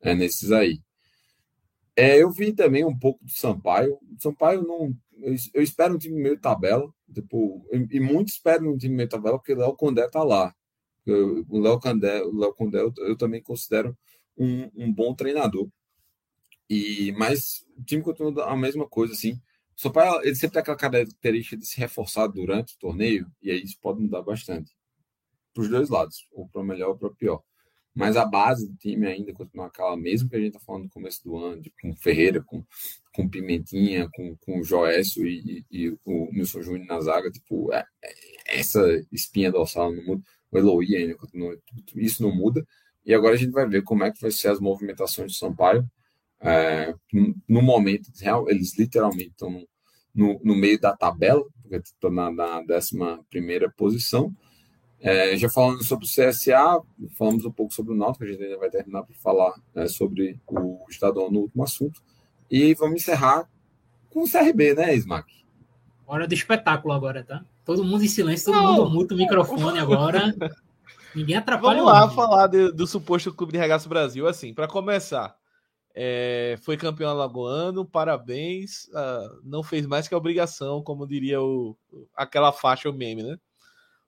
[0.00, 0.80] é, nesses aí.
[1.96, 3.94] É, eu vi também um pouco do Sampaio.
[3.94, 4.94] O Sampaio não.
[5.18, 6.92] Eu, eu, espero um time meio tabela.
[7.12, 10.54] Tipo, e, e muitos esperam um time meio tabela, porque o Léo Condé tá lá.
[11.06, 13.96] Eu, o Léo Condé, o Léo Condé eu, eu, também considero
[14.36, 15.68] um, um, bom treinador.
[16.68, 19.40] E, mas o time continua a mesma coisa, assim.
[19.76, 23.62] O Sampaio, ele sempre tem aquela característica de se reforçar durante o torneio, e aí
[23.62, 24.72] isso pode mudar bastante.
[25.54, 27.42] Para os dois lados, ou para melhor ou para pior
[27.96, 30.90] mas a base do time ainda continua aquela mesmo que a gente está falando no
[30.90, 32.62] começo do ano, de, com Ferreira, com,
[33.10, 37.86] com Pimentinha, com, com Joécio e, e, e o Nilson Júnior na zaga, tipo, é,
[38.04, 40.22] é, essa espinha dorsal não muda,
[40.52, 41.58] o Eloy ainda continua,
[41.94, 42.62] isso não muda,
[43.02, 45.88] e agora a gente vai ver como é que vai ser as movimentações de Sampaio,
[46.38, 46.94] é,
[47.48, 48.10] no momento,
[48.48, 49.66] eles literalmente estão no,
[50.14, 54.34] no, no meio da tabela, porque estão na, na 11 primeira posição,
[55.00, 56.80] é, já falando sobre o CSA,
[57.16, 60.40] falamos um pouco sobre o Náutico, a gente ainda vai terminar para falar né, sobre
[60.46, 62.02] o estadual no último assunto.
[62.50, 63.48] E vamos encerrar
[64.10, 65.44] com o CRB, né, Smack?
[66.06, 67.44] Hora do espetáculo agora, tá?
[67.64, 68.72] Todo mundo em silêncio, todo Não.
[68.72, 70.34] mundo muda o microfone agora.
[71.14, 71.78] Ninguém atrapalha.
[71.78, 74.26] Vamos lá falar de, do suposto Clube de Regaço Brasil.
[74.28, 75.34] Assim, para começar,
[75.94, 78.84] é, foi campeão alagoano, parabéns.
[78.88, 81.76] Uh, não fez mais que a obrigação, como diria o,
[82.14, 83.36] aquela faixa, o meme, né?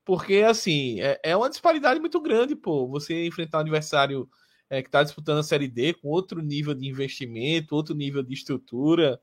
[0.09, 2.89] Porque, assim, é, é uma disparidade muito grande, pô.
[2.89, 4.27] Você enfrentar um adversário
[4.71, 8.33] é, que está disputando a Série D com outro nível de investimento, outro nível de
[8.33, 9.21] estrutura.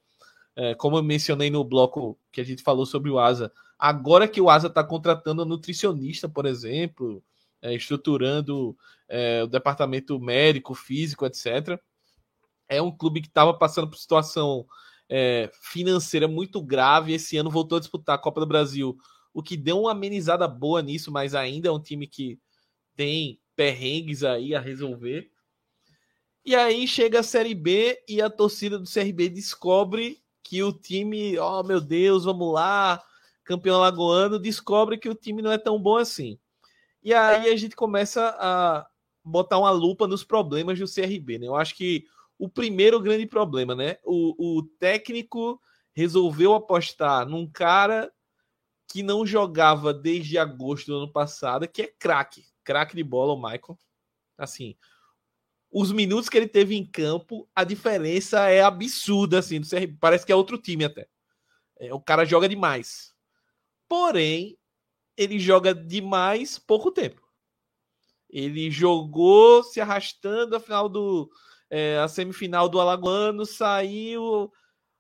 [0.56, 4.40] É, como eu mencionei no bloco que a gente falou sobre o Asa, agora que
[4.40, 7.24] o Asa está contratando um nutricionista, por exemplo,
[7.64, 8.78] é, estruturando
[9.10, 11.80] é, o departamento médico, físico, etc.
[12.70, 14.68] É um clube que estava passando por situação
[15.10, 17.12] é, financeira muito grave.
[17.12, 18.96] Esse ano voltou a disputar a Copa do Brasil
[19.36, 22.40] o que deu uma amenizada boa nisso, mas ainda é um time que
[22.96, 25.30] tem perrengues aí a resolver.
[26.46, 31.38] E aí chega a Série B e a torcida do CRB descobre que o time,
[31.38, 33.04] oh meu Deus, vamos lá,
[33.44, 36.40] campeão lagoano, descobre que o time não é tão bom assim.
[37.04, 38.88] E aí a gente começa a
[39.22, 41.48] botar uma lupa nos problemas do CRB, né?
[41.48, 42.06] Eu acho que
[42.40, 43.98] o primeiro grande problema, né?
[44.06, 45.60] O, o técnico
[45.92, 48.10] resolveu apostar num cara
[48.88, 53.38] que não jogava desde agosto do ano passado, que é craque, craque de bola, o
[53.38, 53.78] Michael.
[54.38, 54.76] Assim,
[55.72, 59.62] os minutos que ele teve em campo, a diferença é absurda, assim,
[60.00, 61.08] parece que é outro time até.
[61.78, 63.14] É, o cara joga demais.
[63.88, 64.58] Porém,
[65.18, 67.22] ele joga demais pouco tempo.
[68.30, 71.30] Ele jogou se arrastando a final do
[71.70, 74.52] é, a semifinal do Alagoano, saiu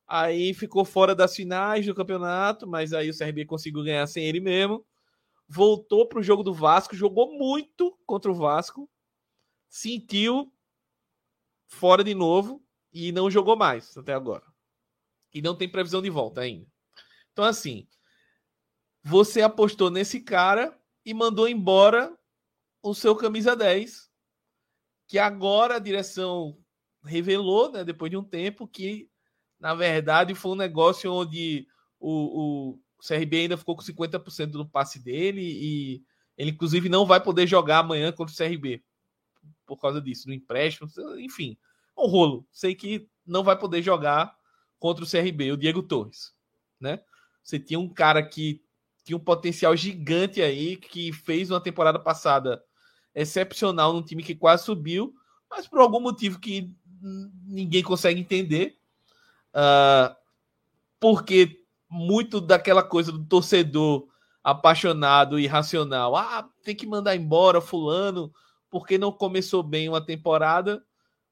[0.07, 4.39] Aí ficou fora das finais do campeonato, mas aí o CRB conseguiu ganhar sem ele
[4.39, 4.85] mesmo.
[5.47, 8.89] Voltou para o jogo do Vasco, jogou muito contra o Vasco,
[9.67, 10.51] sentiu
[11.67, 12.63] fora de novo
[12.93, 14.45] e não jogou mais até agora.
[15.33, 16.67] E não tem previsão de volta ainda.
[17.31, 17.87] Então, assim,
[19.03, 22.17] você apostou nesse cara e mandou embora
[22.81, 24.09] o seu camisa 10,
[25.07, 26.57] que agora a direção
[27.03, 29.09] revelou, né, depois de um tempo, que
[29.65, 31.67] na verdade foi um negócio onde
[31.99, 36.03] o, o CRB ainda ficou com 50% do passe dele e
[36.37, 38.83] ele, inclusive, não vai poder jogar amanhã contra o CRB
[39.65, 40.87] por causa disso, no empréstimo,
[41.17, 41.57] enfim,
[41.97, 42.45] um rolo.
[42.51, 44.37] Sei que não vai poder jogar
[44.77, 46.31] contra o CRB, o Diego Torres,
[46.79, 47.01] né?
[47.41, 48.63] Você tinha um cara que
[49.03, 52.63] tinha um potencial gigante aí, que fez uma temporada passada
[53.15, 55.15] excepcional num time que quase subiu,
[55.49, 56.71] mas por algum motivo que
[57.47, 58.77] ninguém consegue entender,
[59.55, 60.15] uh,
[60.99, 64.07] porque muito daquela coisa do torcedor
[64.43, 68.31] apaixonado e racional, ah, tem que mandar embora fulano,
[68.69, 70.85] porque não começou bem uma temporada,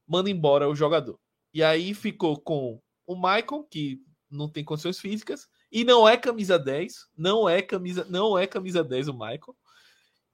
[0.08, 1.20] manda embora o jogador.
[1.54, 4.02] E aí ficou com o Michael, que
[4.32, 8.84] não tem condições físicas, e não é camisa 10, não é camisa, não é camisa
[8.84, 9.56] 10 o Michael.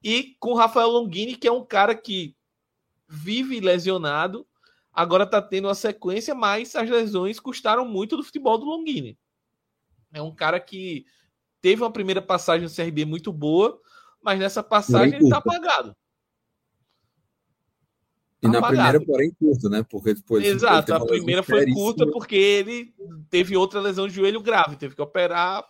[0.02, 2.34] E com o Rafael Longini, que é um cara que
[3.06, 4.46] vive lesionado,
[4.92, 9.18] agora tá tendo uma sequência, mas as lesões custaram muito do futebol do Longini.
[10.12, 11.04] É um cara que
[11.60, 13.80] teve uma primeira passagem no CRB muito boa,
[14.22, 15.94] mas nessa passagem ele tá apagado.
[18.42, 19.82] E na primeira, porém, curta, né?
[19.82, 20.44] Porque depois.
[20.44, 22.94] Exato, a primeira foi curta porque ele
[23.28, 25.62] teve outra lesão de joelho grave, teve que operar.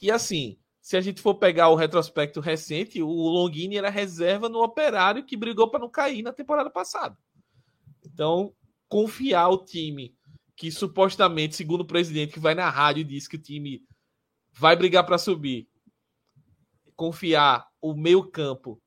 [0.00, 4.62] E assim, se a gente for pegar o retrospecto recente, o Longini era reserva no
[4.62, 7.16] operário que brigou para não cair na temporada passada.
[8.14, 8.54] Então,
[8.88, 10.16] confiar o time
[10.56, 13.82] que supostamente, segundo o presidente que vai na rádio, disse que o time
[14.52, 15.68] vai brigar para subir,
[16.94, 18.80] confiar o meio-campo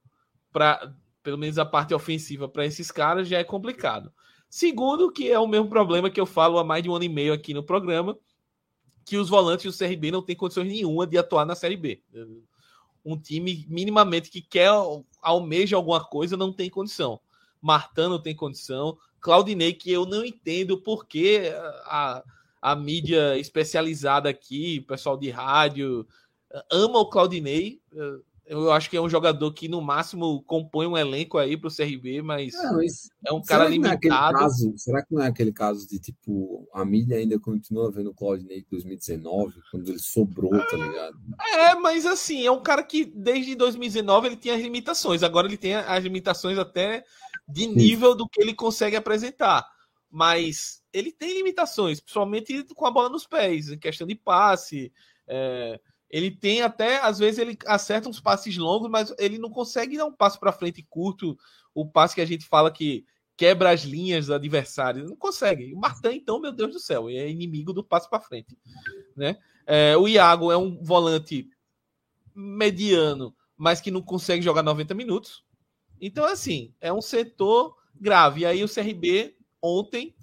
[0.51, 4.13] para pelo menos a parte ofensiva para esses caras já é complicado.
[4.49, 7.09] Segundo, que é o mesmo problema que eu falo há mais de um ano e
[7.09, 8.17] meio aqui no programa,
[9.05, 12.01] que os volantes do CRB não têm condições nenhuma de atuar na Série B.
[13.03, 14.69] Um time minimamente que quer
[15.21, 17.19] almeja alguma coisa não tem condição.
[17.61, 18.97] Martano tem condição.
[19.27, 21.51] Claudinei, que eu não entendo porque
[21.83, 22.23] a,
[22.61, 26.07] a mídia especializada aqui, pessoal de rádio,
[26.71, 27.81] ama o Claudinei.
[28.45, 31.75] Eu acho que é um jogador que, no máximo, compõe um elenco aí para o
[31.75, 34.37] CRB, mas, mas é um cara limitado.
[34.37, 38.11] É caso, será que não é aquele caso de, tipo, a mídia ainda continua vendo
[38.11, 41.17] o Claudinei em 2019, quando ele sobrou, tá ligado?
[41.53, 45.21] É, mas assim, é um cara que desde 2019 ele tinha as limitações.
[45.21, 47.03] Agora ele tem as limitações até
[47.47, 49.67] de nível do que ele consegue apresentar.
[50.09, 54.91] Mas ele tem limitações, principalmente com a bola nos pés, em questão de passe.
[55.27, 55.79] É
[56.09, 60.05] ele tem até, às vezes, ele acerta uns passes longos, mas ele não consegue dar
[60.05, 61.37] um passo para frente curto,
[61.73, 63.05] o passe que a gente fala que
[63.35, 65.05] quebra as linhas do adversário.
[65.05, 65.73] Não consegue.
[65.73, 68.57] O Martin, então, meu Deus do céu, é inimigo do passo para frente.
[69.15, 69.37] Né?
[69.65, 71.49] É, o Iago é um volante
[72.33, 75.43] mediano, mas que não consegue jogar 90 minutos.
[75.99, 78.41] Então, assim, é um setor grave.
[78.41, 80.15] E aí o CRB, ontem,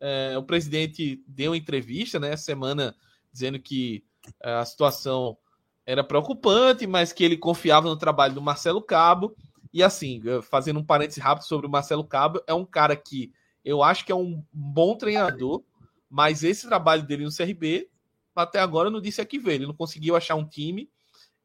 [0.00, 2.94] é, o presidente deu entrevista, né, semana,
[3.32, 4.04] dizendo que
[4.42, 5.36] é, a situação
[5.84, 9.34] era preocupante, mas que ele confiava no trabalho do Marcelo Cabo.
[9.72, 13.32] E assim, fazendo um parênteses rápido sobre o Marcelo Cabo, é um cara que
[13.64, 15.62] eu acho que é um bom treinador,
[16.10, 17.88] mas esse trabalho dele no CRB,
[18.34, 19.58] até agora não disse que veio.
[19.58, 20.90] Ele não conseguiu achar um time,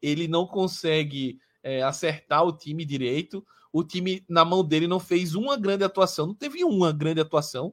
[0.02, 3.44] ele não consegue é, acertar o time direito.
[3.78, 7.72] O time na mão dele não fez uma grande atuação, não teve uma grande atuação,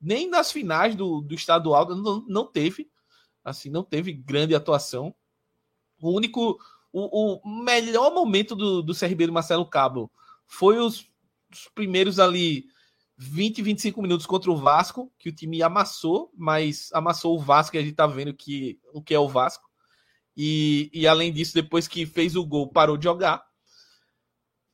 [0.00, 2.90] nem nas finais do, do estadual, não, não teve
[3.48, 5.14] assim, não teve grande atuação.
[6.00, 6.58] O único,
[6.92, 10.10] o, o melhor momento do, do CRB do Marcelo Cabo
[10.46, 11.08] foi os,
[11.52, 12.66] os, primeiros ali
[13.16, 17.78] 20, 25 minutos contra o Vasco, que o time amassou, mas amassou o Vasco e
[17.78, 19.68] a gente tá vendo que, o que é o Vasco.
[20.36, 23.47] E, e além disso, depois que fez o gol, parou de jogar.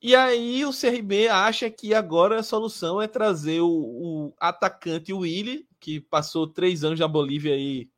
[0.04, 5.66] E aí o CRB acha que agora a solução é trazer o, o atacante Willy,
[5.80, 7.88] que passou três anos na Bolívia aí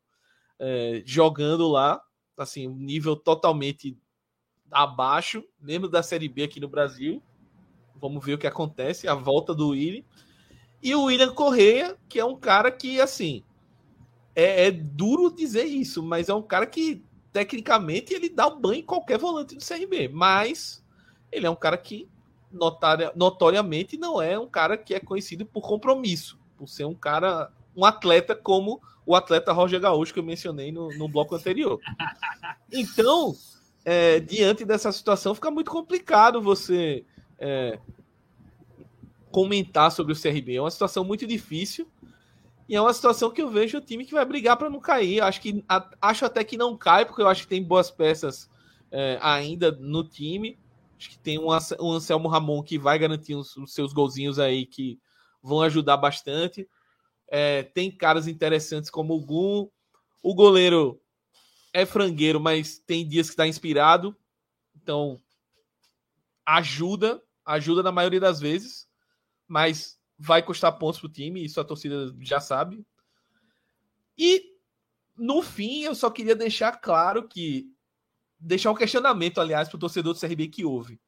[0.57, 2.01] é, jogando lá,
[2.39, 3.99] assim, um nível totalmente
[4.71, 7.21] abaixo, mesmo da Série B aqui no Brasil.
[7.97, 10.05] Vamos ver o que acontece, a volta do William.
[10.81, 13.43] E o William Correia, que é um cara que, assim,
[14.33, 18.79] é, é, duro dizer isso, mas é um cara que, tecnicamente, ele dá o banho
[18.79, 20.07] em qualquer volante do CRB.
[20.07, 20.86] Mas
[21.31, 22.09] ele é um cara que,
[22.51, 27.51] notaria, notoriamente, não é um cara que é conhecido por compromisso, por ser um cara,
[27.77, 31.81] um atleta como o atleta Roger Gaúcho que eu mencionei no, no bloco anterior.
[32.73, 33.33] Então,
[33.85, 37.05] é, diante dessa situação, fica muito complicado você
[37.39, 37.79] é,
[39.31, 40.57] comentar sobre o CRB.
[40.57, 41.87] É uma situação muito difícil
[42.69, 45.21] e é uma situação que eu vejo o time que vai brigar para não cair.
[45.21, 45.65] Acho que
[46.01, 48.51] acho até que não cai, porque eu acho que tem boas peças
[48.91, 50.59] é, ainda no time.
[50.99, 51.49] Acho que tem um,
[51.81, 54.99] um Anselmo Ramon que vai garantir os, os seus golzinhos aí que
[55.43, 56.69] vão ajudar bastante.
[57.29, 59.69] É, tem caras interessantes como o Gum.
[60.23, 61.01] O goleiro
[61.73, 64.17] é frangueiro, mas tem dias que está inspirado.
[64.75, 65.21] Então,
[66.45, 68.89] ajuda, ajuda na maioria das vezes,
[69.47, 72.87] mas vai custar pontos pro time, isso a torcida já sabe.
[74.17, 74.57] E
[75.17, 77.67] no fim, eu só queria deixar claro que
[78.39, 81.01] deixar um questionamento, aliás, para o torcedor do CRB que ouve.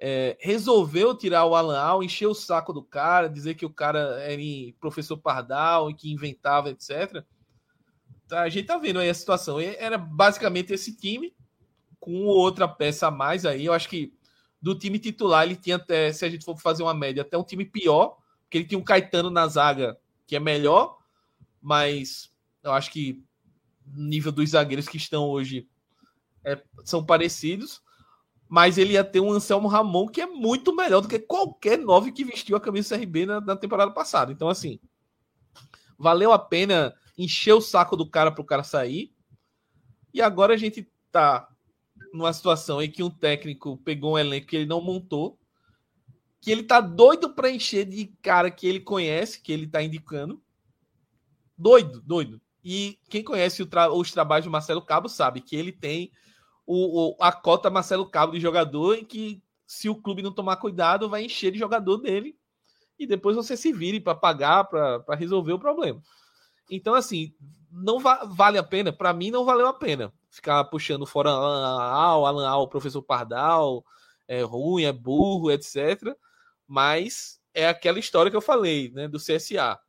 [0.00, 4.20] É, resolveu tirar o Alan Al, encher o saco do cara, dizer que o cara
[4.20, 4.42] era
[4.78, 7.24] professor Pardal e que inventava, etc.
[8.28, 9.58] Tá, a gente tá vendo aí a situação.
[9.58, 11.34] Era basicamente esse time,
[11.98, 13.64] com outra peça a mais aí.
[13.64, 14.12] Eu acho que
[14.60, 17.44] do time titular ele tinha até, se a gente for fazer uma média, até um
[17.44, 20.98] time pior, porque ele tinha um Caetano na zaga que é melhor,
[21.60, 22.30] mas
[22.62, 23.24] eu acho que
[23.86, 25.66] nível dos zagueiros que estão hoje
[26.52, 27.82] é, são parecidos,
[28.48, 32.12] mas ele ia ter um Anselmo Ramon que é muito melhor do que qualquer nove
[32.12, 34.32] que vestiu a camisa do CRB na, na temporada passada.
[34.32, 34.80] Então, assim,
[35.98, 39.12] valeu a pena encher o saco do cara para o cara sair.
[40.14, 41.48] E agora a gente tá
[42.12, 45.38] numa situação em que um técnico pegou um elenco que ele não montou,
[46.40, 50.42] que ele tá doido para encher de cara que ele conhece, que ele tá indicando.
[51.56, 52.40] Doido, doido.
[52.64, 56.12] E quem conhece tra os trabalhos do Marcelo Cabo sabe que ele tem
[56.70, 60.56] o, o, a cota Marcelo Cabo de jogador em que, se o clube não tomar
[60.56, 62.36] cuidado, vai encher de jogador dele
[62.98, 66.02] e depois você se vire para pagar, para resolver o problema.
[66.70, 67.34] Então, assim,
[67.72, 71.90] não va vale a pena, para mim não valeu a pena ficar puxando fora Alan
[71.90, 73.82] Al, Alan Al, professor Pardal,
[74.26, 76.14] é ruim, é burro, etc.
[76.66, 79.80] Mas é aquela história que eu falei, né, do CSA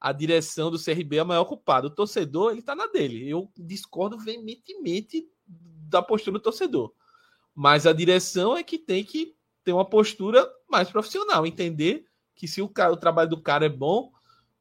[0.00, 1.86] a direção do CRB é a maior culpada.
[1.86, 3.28] O torcedor, ele tá na dele.
[3.28, 5.26] Eu discordo veementemente
[5.88, 6.92] da postura do torcedor.
[7.54, 9.34] Mas a direção é que tem que
[9.64, 13.68] ter uma postura mais profissional, entender que se o, cara, o trabalho do cara é
[13.68, 14.12] bom,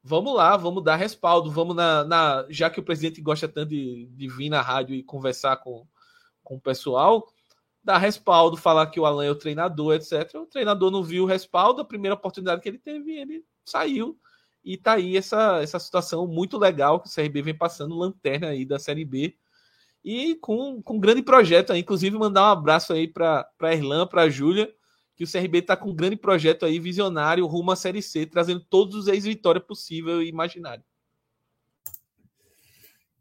[0.02, 4.08] vamos lá, vamos dar respaldo, vamos na, na já que o presidente gosta tanto de,
[4.08, 5.86] de vir na rádio e conversar com,
[6.44, 7.28] com o pessoal,
[7.84, 10.34] dar respaldo, falar que o Alan é o treinador, etc.
[10.36, 14.18] O treinador não viu o respaldo, a primeira oportunidade que ele teve, ele saiu
[14.66, 18.66] e tá aí essa, essa situação muito legal que o CRB vem passando, lanterna aí
[18.66, 19.38] da Série B.
[20.06, 24.06] E com, com um grande projeto aí, inclusive mandar um abraço aí para a Erlan,
[24.06, 24.72] para a Júlia,
[25.16, 28.64] que o CRB está com um grande projeto aí, visionário, rumo à Série C, trazendo
[28.64, 30.84] todos os ex-vitórias possível e imaginário.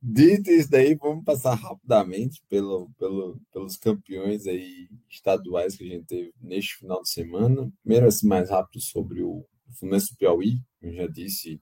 [0.02, 6.04] Dito isso daí, vamos passar rapidamente pelo, pelo, pelos campeões aí estaduais que a gente
[6.04, 7.72] teve neste final de semana.
[7.82, 9.46] Primeiro, assim, mais rápido sobre o
[9.78, 11.58] Fluminense do Piauí, eu já disse,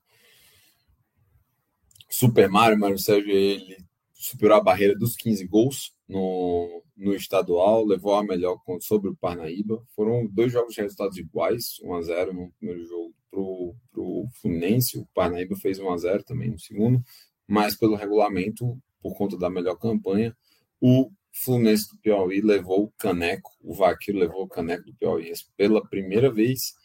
[2.09, 3.77] Super Mario, Mário Sérgio, ele
[4.23, 9.85] superou a barreira dos 15 gols no, no estadual, levou a melhor sobre o Parnaíba.
[9.93, 14.97] Foram dois jogos de resultados iguais, 1 a 0 no primeiro jogo para o Fluminense,
[14.97, 17.03] o Parnaíba fez 1 a 0 também no segundo,
[17.45, 20.33] mas pelo regulamento, por conta da melhor campanha,
[20.79, 25.85] o Fluminense do Piauí levou o caneco, o Vaqueiro levou o caneco do Piauí pela
[25.85, 26.75] primeira vez,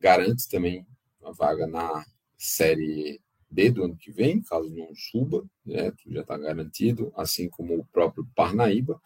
[0.00, 0.86] garante também
[1.22, 2.06] a vaga na
[2.38, 3.20] Série
[3.56, 7.86] B do ano que vem, caso não suba, né, já está garantido, assim como o
[7.86, 9.00] próprio Parnaíba,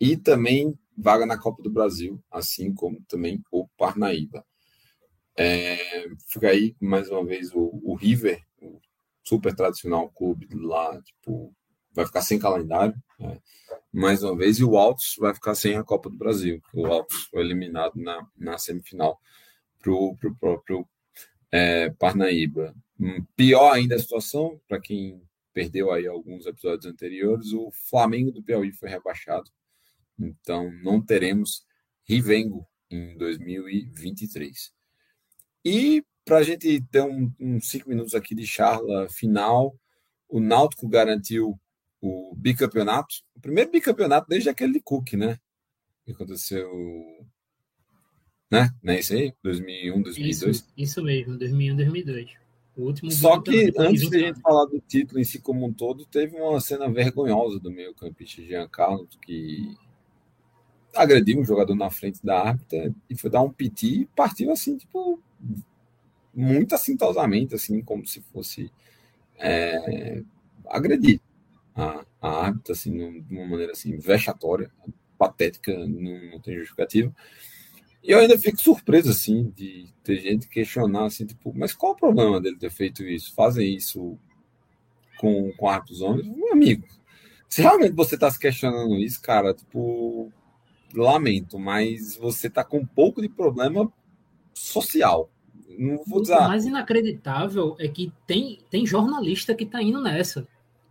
[0.00, 4.44] e também vaga na Copa do Brasil, assim como também o Parnaíba.
[5.36, 8.80] É, fica aí mais uma vez o, o River, o
[9.22, 11.54] super tradicional clube lá, tipo,
[11.92, 13.38] vai ficar sem calendário, né,
[13.92, 16.62] mais uma vez, e o Altos vai ficar sem a Copa do Brasil.
[16.72, 19.20] O Altos foi eliminado na, na semifinal
[19.78, 20.88] para o próprio
[21.52, 22.74] é, Parnaíba.
[22.98, 25.22] Hum, pior ainda a situação, para quem
[25.52, 29.50] perdeu aí alguns episódios anteriores, o Flamengo do Piauí foi rebaixado.
[30.18, 31.64] Então não teremos
[32.04, 34.72] Rivengo em 2023.
[35.64, 39.76] E para a gente ter uns um, um cinco minutos aqui de charla final,
[40.28, 41.58] o Náutico garantiu
[42.00, 45.38] o bicampeonato, o primeiro bicampeonato desde aquele de Cook, né?
[46.04, 46.68] Que aconteceu
[48.52, 48.70] né?
[48.82, 49.32] Não é isso aí?
[49.42, 50.56] 2001, 2002?
[50.56, 52.30] Isso, isso mesmo, 2001, 2002.
[52.76, 55.72] O último Só que antes de a gente falar do título em si como um
[55.72, 59.74] todo, teve uma cena vergonhosa do meio campista Giancarlo que
[60.94, 64.76] agrediu um jogador na frente da árbitra e foi dar um piti e partiu assim,
[64.76, 65.18] tipo,
[66.34, 68.70] muito assintosamente, assim, como se fosse
[69.38, 70.22] é,
[70.66, 71.20] agredir
[71.74, 74.70] a, a árbitra, assim, de uma maneira assim, vexatória,
[75.16, 77.14] patética, não, não tem justificativa.
[78.02, 81.96] E eu ainda fico surpreso, assim, de ter gente questionar, assim, tipo, mas qual o
[81.96, 83.32] problema dele ter feito isso?
[83.34, 84.18] Fazem isso
[85.18, 86.26] com, com árbitros homens?
[86.26, 86.84] Meu amigo,
[87.48, 90.32] se realmente você está se questionando isso, cara, tipo,
[90.94, 93.92] lamento, mas você tá com um pouco de problema
[94.52, 95.30] social.
[95.78, 96.36] Não vou dizer.
[96.36, 100.46] O mais inacreditável é que tem, tem jornalista que tá indo nessa.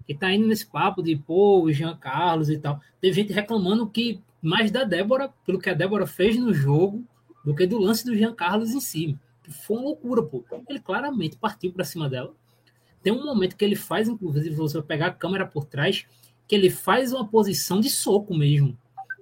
[0.07, 2.79] Que tá indo nesse papo de, pô, o Jean Carlos e tal.
[2.99, 7.03] Teve gente reclamando que mais da Débora, pelo que a Débora fez no jogo,
[7.43, 9.17] do que do lance do Jean Carlos em si.
[9.65, 10.43] Foi uma loucura, pô.
[10.69, 12.33] Ele claramente partiu para cima dela.
[13.03, 16.05] Tem um momento que ele faz, inclusive, você vai pegar a câmera por trás,
[16.47, 18.77] que ele faz uma posição de soco mesmo.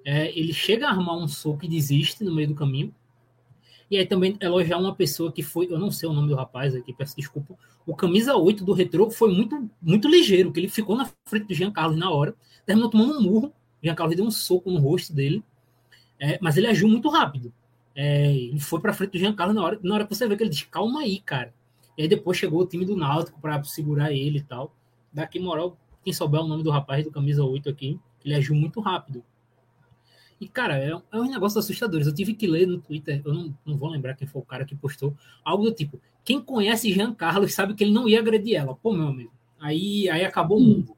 [0.06, 2.94] É, ele chega a armar um soco e desiste no meio do caminho.
[3.90, 6.76] E aí também elogiar uma pessoa que foi, eu não sei o nome do rapaz
[6.76, 7.58] aqui, peço desculpa.
[7.86, 11.54] O camisa 8 do retrô foi muito, muito ligeiro, que ele ficou na frente do
[11.56, 12.36] Jean Carlos na hora,
[12.66, 13.54] terminou tomando um murro.
[13.82, 15.44] O Jean Carlos deu um soco no rosto dele,
[16.20, 17.54] é, mas ele agiu muito rápido.
[17.96, 20.36] É, ele foi para frente do Jean Carlos na hora, na hora que você vê
[20.36, 21.54] que ele diz: calma aí, cara.
[21.98, 24.74] E aí depois chegou o time do Náutico para segurar ele e tal.
[25.12, 28.80] Daqui, moral, quem souber o nome do rapaz do camisa 8 aqui, ele agiu muito
[28.80, 29.24] rápido.
[30.40, 32.02] E, cara, é, é um negócio assustador.
[32.02, 34.64] Eu tive que ler no Twitter, eu não, não vou lembrar quem foi o cara
[34.64, 38.56] que postou, algo do tipo: quem conhece Jean Carlos sabe que ele não ia agredir
[38.56, 38.76] ela.
[38.76, 40.96] Pô, meu amigo, aí, aí acabou o mundo.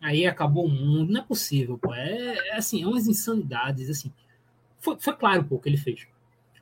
[0.00, 1.12] Aí acabou o mundo.
[1.12, 1.94] Não é possível, pô.
[1.94, 4.12] É, é assim, é umas insanidades, assim.
[4.78, 6.06] Foi, foi claro, pô, o que ele fez.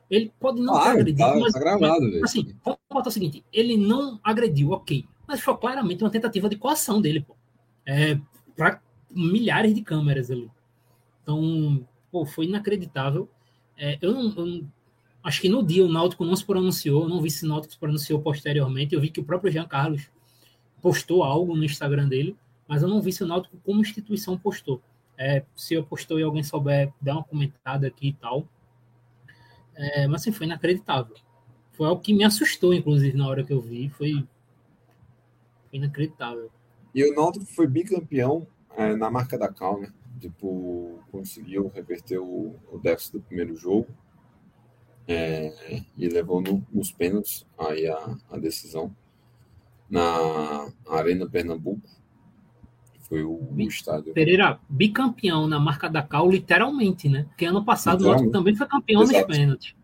[0.09, 3.43] Ele pode não Claro, ter agredido, mas, tá gravado, mas, assim, vamos botar o seguinte:
[3.51, 5.05] ele não agrediu, ok.
[5.27, 7.35] Mas foi claramente uma tentativa de coação dele, pô.
[7.85, 8.19] É,
[8.55, 8.81] para
[9.11, 10.49] milhares de câmeras ali.
[11.23, 13.29] Então, pô, foi inacreditável.
[13.77, 14.71] É, eu, não, eu não-
[15.23, 17.73] acho que no dia o Náutico não se pronunciou, eu não vi se o Náutico
[17.73, 18.95] se pronunciou posteriormente.
[18.95, 20.09] Eu vi que o próprio Jean Carlos
[20.81, 22.35] postou algo no Instagram dele,
[22.67, 24.81] mas eu não vi se o Náutico como instituição postou.
[25.17, 28.47] É, se eu postou e alguém souber, dá uma comentada aqui e tal.
[29.75, 31.15] É, mas assim, foi inacreditável.
[31.71, 33.89] Foi algo que me assustou, inclusive, na hora que eu vi.
[33.89, 34.27] Foi,
[35.71, 36.51] inacreditável.
[36.93, 39.91] E o Náutico foi bicampeão é, na marca da cal, né?
[40.19, 43.87] Tipo, conseguiu reverter o, o déficit do primeiro jogo
[45.07, 48.95] é, e levou no- nos pênaltis aí a, a decisão
[49.89, 51.87] na Arena Pernambuco.
[53.07, 54.13] Foi o, o estádio.
[54.13, 57.23] Pereira, bicampeão na marca da Cal, literalmente, né?
[57.29, 59.27] Porque ano passado o Náutico também foi campeão nos Exato.
[59.27, 59.75] pênaltis.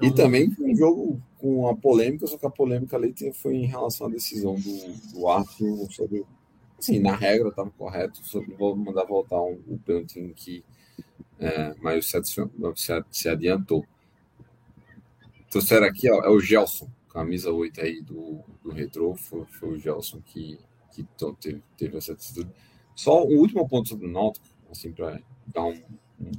[0.00, 3.54] E Então, também foi um jogo com a polêmica, só que a polêmica ali foi
[3.56, 6.24] em relação à decisão do, do árbitro sobre.
[6.78, 10.64] Assim, na regra estava correto, sobre mandar voltar um, o pênalti em que
[11.40, 13.84] é, mas se, se, se adiantou.
[15.48, 19.70] Então, será aqui ó, é o Gelson, camisa 8 aí do, do Retrô, foi, foi
[19.70, 20.58] o Gelson que,
[20.92, 21.06] que
[21.40, 22.50] teve, teve essa atitude.
[22.94, 25.72] Só um último ponto sobre o Náutico, assim, para dar um,
[26.20, 26.30] um-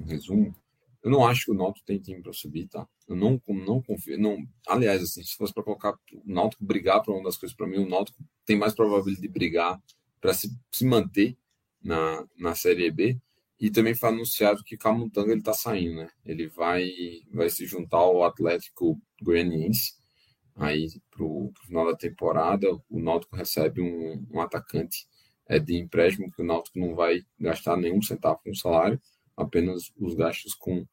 [0.00, 0.54] um resumo.
[1.02, 2.86] Eu não acho que o Náutico tem time para subir, tá?
[3.08, 4.18] Eu não, não confio.
[4.18, 4.36] Não,
[4.66, 7.78] aliás, assim, se fosse para colocar o Náutico brigar para uma das coisas, para mim,
[7.78, 9.80] o Náutico tem mais probabilidade de brigar
[10.20, 11.36] para se, se manter
[11.82, 13.18] na, na Série B.
[13.58, 16.10] E também foi anunciado que Camutanga ele tá saindo, né?
[16.24, 16.88] Ele vai,
[17.32, 19.99] vai se juntar ao Atlético Goianiense
[20.60, 22.66] aí pro, pro final da temporada.
[22.88, 25.06] O Náutico recebe um, um atacante
[25.48, 29.00] é, de empréstimo que o Náutico não vai gastar nenhum centavo com salário,
[29.36, 30.86] apenas os gastos com,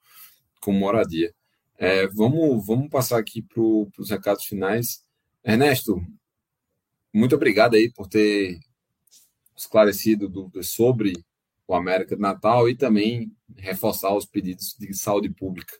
[0.61, 1.33] com moradia.
[1.77, 5.03] É, vamos, vamos passar aqui para os recados finais.
[5.43, 6.01] Ernesto,
[7.13, 8.59] muito obrigado aí por ter
[9.55, 10.31] esclarecido
[10.63, 11.13] sobre
[11.67, 15.77] o América de Natal e também reforçar os pedidos de saúde pública.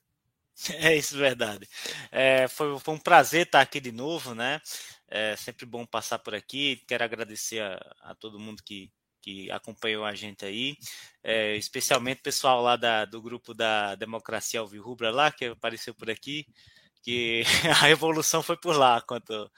[0.76, 1.68] É isso, verdade.
[2.12, 4.62] É, foi, foi um prazer estar aqui de novo, né?
[5.08, 6.82] É sempre bom passar por aqui.
[6.88, 10.76] Quero agradecer a, a todo mundo que, que acompanhou a gente aí,
[11.24, 16.10] é, especialmente o pessoal lá da, do grupo da Democracia Alvirrubra lá, que apareceu por
[16.10, 16.46] aqui,
[17.04, 17.44] que
[17.84, 19.52] a evolução foi por lá quando,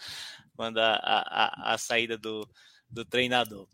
[0.55, 2.47] quando a, a, a saída do,
[2.89, 3.67] do treinador.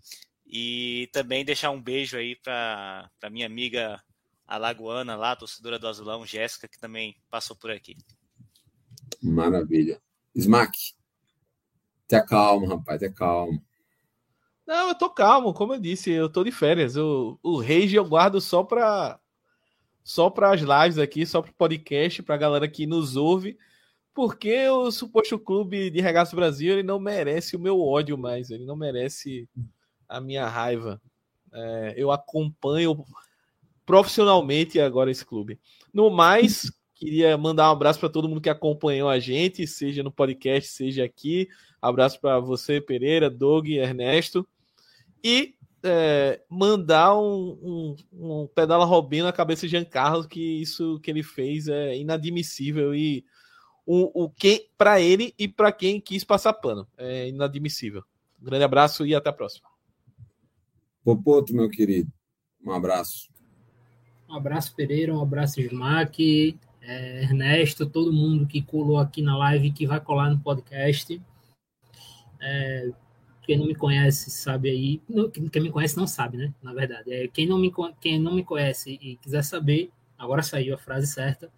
[0.47, 4.02] E também deixar um beijo aí para minha amiga
[4.47, 7.97] alagoana lá, torcedora do Azulão, Jéssica, que também passou por aqui.
[9.22, 10.01] Maravilha.
[10.35, 10.77] Smack,
[12.07, 13.59] te calma, rapaz, te calma.
[14.65, 16.97] Não, eu tô calmo, como eu disse, eu tô de férias.
[16.97, 19.19] O, o Rage eu guardo só para
[20.03, 23.57] só para as lives aqui, só para o podcast, para a galera que nos ouve,
[24.13, 28.65] porque o suposto clube de Regaço Brasil ele não merece o meu ódio mais, ele
[28.65, 29.49] não merece
[30.07, 31.01] a minha raiva.
[31.51, 33.03] É, eu acompanho
[33.85, 35.59] profissionalmente agora esse clube.
[35.93, 40.11] No mais, queria mandar um abraço para todo mundo que acompanhou a gente, seja no
[40.11, 41.47] podcast, seja aqui.
[41.81, 44.47] Abraço para você, Pereira, Doug, Ernesto.
[45.23, 50.99] E é, mandar um, um, um pedala Robinho na cabeça de Jean Carlos, que isso
[50.99, 53.23] que ele fez é inadmissível e
[53.85, 56.87] o, o que para ele e para quem quis passar pano.
[56.97, 58.03] É inadmissível.
[58.41, 59.69] Um grande abraço e até a próxima.
[61.03, 62.11] Popoto, meu querido,
[62.63, 63.34] um abraço.
[64.30, 69.72] Um abraço, Pereira, um abraço, Smack, é, Ernesto, todo mundo que colou aqui na live
[69.72, 71.22] que vai colar no podcast.
[72.39, 72.91] É,
[73.43, 76.53] quem não me conhece sabe aí, não, quem me conhece não sabe, né?
[76.61, 77.72] Na verdade, é, quem, não me,
[78.02, 81.52] quem não me conhece e quiser saber, agora saiu a frase certa.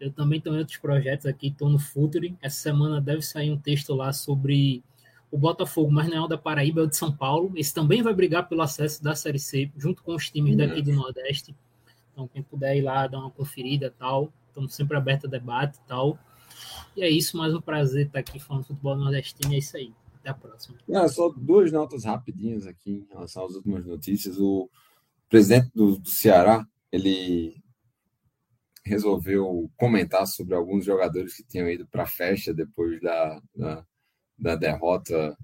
[0.00, 2.36] Eu também tenho outros projetos aqui, estou no Futuri.
[2.42, 4.82] Essa semana deve sair um texto lá sobre
[5.30, 7.52] o Botafogo, mas não é o da Paraíba, é o de São Paulo.
[7.56, 10.92] Esse também vai brigar pelo acesso da Série C, junto com os times daqui do
[10.92, 11.54] Nordeste.
[12.14, 16.16] Então, quem puder ir lá dar uma conferida tal, estamos sempre abertos a debate tal.
[16.96, 19.52] E é isso, mais um prazer estar aqui falando futebol nordestino.
[19.52, 19.92] É isso aí.
[20.14, 20.78] Até a próxima.
[20.88, 24.38] É, só duas notas rapidinhas aqui em relação às últimas notícias.
[24.38, 24.70] O
[25.28, 27.60] presidente do, do Ceará, ele
[28.84, 33.84] resolveu comentar sobre alguns jogadores que tinham ido para a festa depois da, da,
[34.38, 35.36] da derrota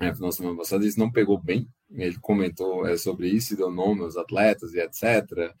[0.00, 0.86] é, na semana passada.
[0.86, 1.68] Isso não pegou bem.
[1.94, 5.54] Ele comentou é, sobre isso, deu nome aos atletas e etc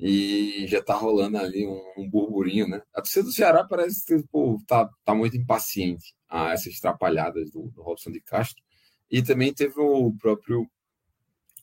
[0.00, 2.82] e já tá rolando ali um, um, burburinho, né?
[2.94, 7.68] A torcida do Ceará parece que pô, tá, tá muito impaciente a essas atrapalhadas do,
[7.68, 8.62] do Robson de Castro.
[9.10, 10.66] E também teve o próprio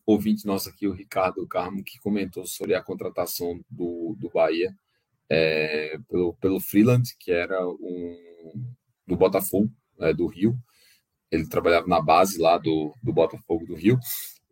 [0.06, 4.72] ouvinte nosso aqui, o Ricardo Carmo, que comentou sobre a contratação do, do Bahia
[5.28, 8.64] é, pelo, pelo Freeland, que era um
[9.08, 10.56] do Botafogo, é, do Rio.
[11.32, 14.00] Ele trabalhava na base lá do, do Botafogo do Rio.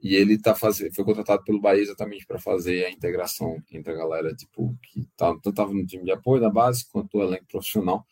[0.02, 3.96] E ele tá fazendo, foi contratado pelo Bahia exatamente para fazer a integração entre a
[3.96, 7.48] galera tipo, que tá, tanto estava no time de apoio da base quanto o elenco
[7.48, 8.06] profissional.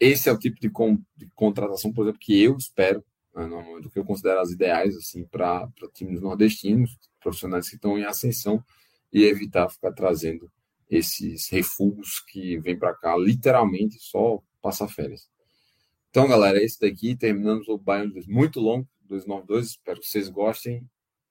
[0.00, 3.48] Esse é o tipo de, com, de contratação, por exemplo, que eu espero, né,
[3.80, 8.62] do que eu considero as ideais assim para times nordestinos, profissionais que estão em ascensão,
[9.12, 10.50] e evitar ficar trazendo
[10.90, 15.28] esses refugos que vêm para cá literalmente só passar férias.
[16.16, 19.66] Então, galera, esse daqui terminamos o Bayern muito longo, 292.
[19.66, 20.82] Espero que vocês gostem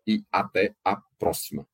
[0.06, 1.68] e até a próxima.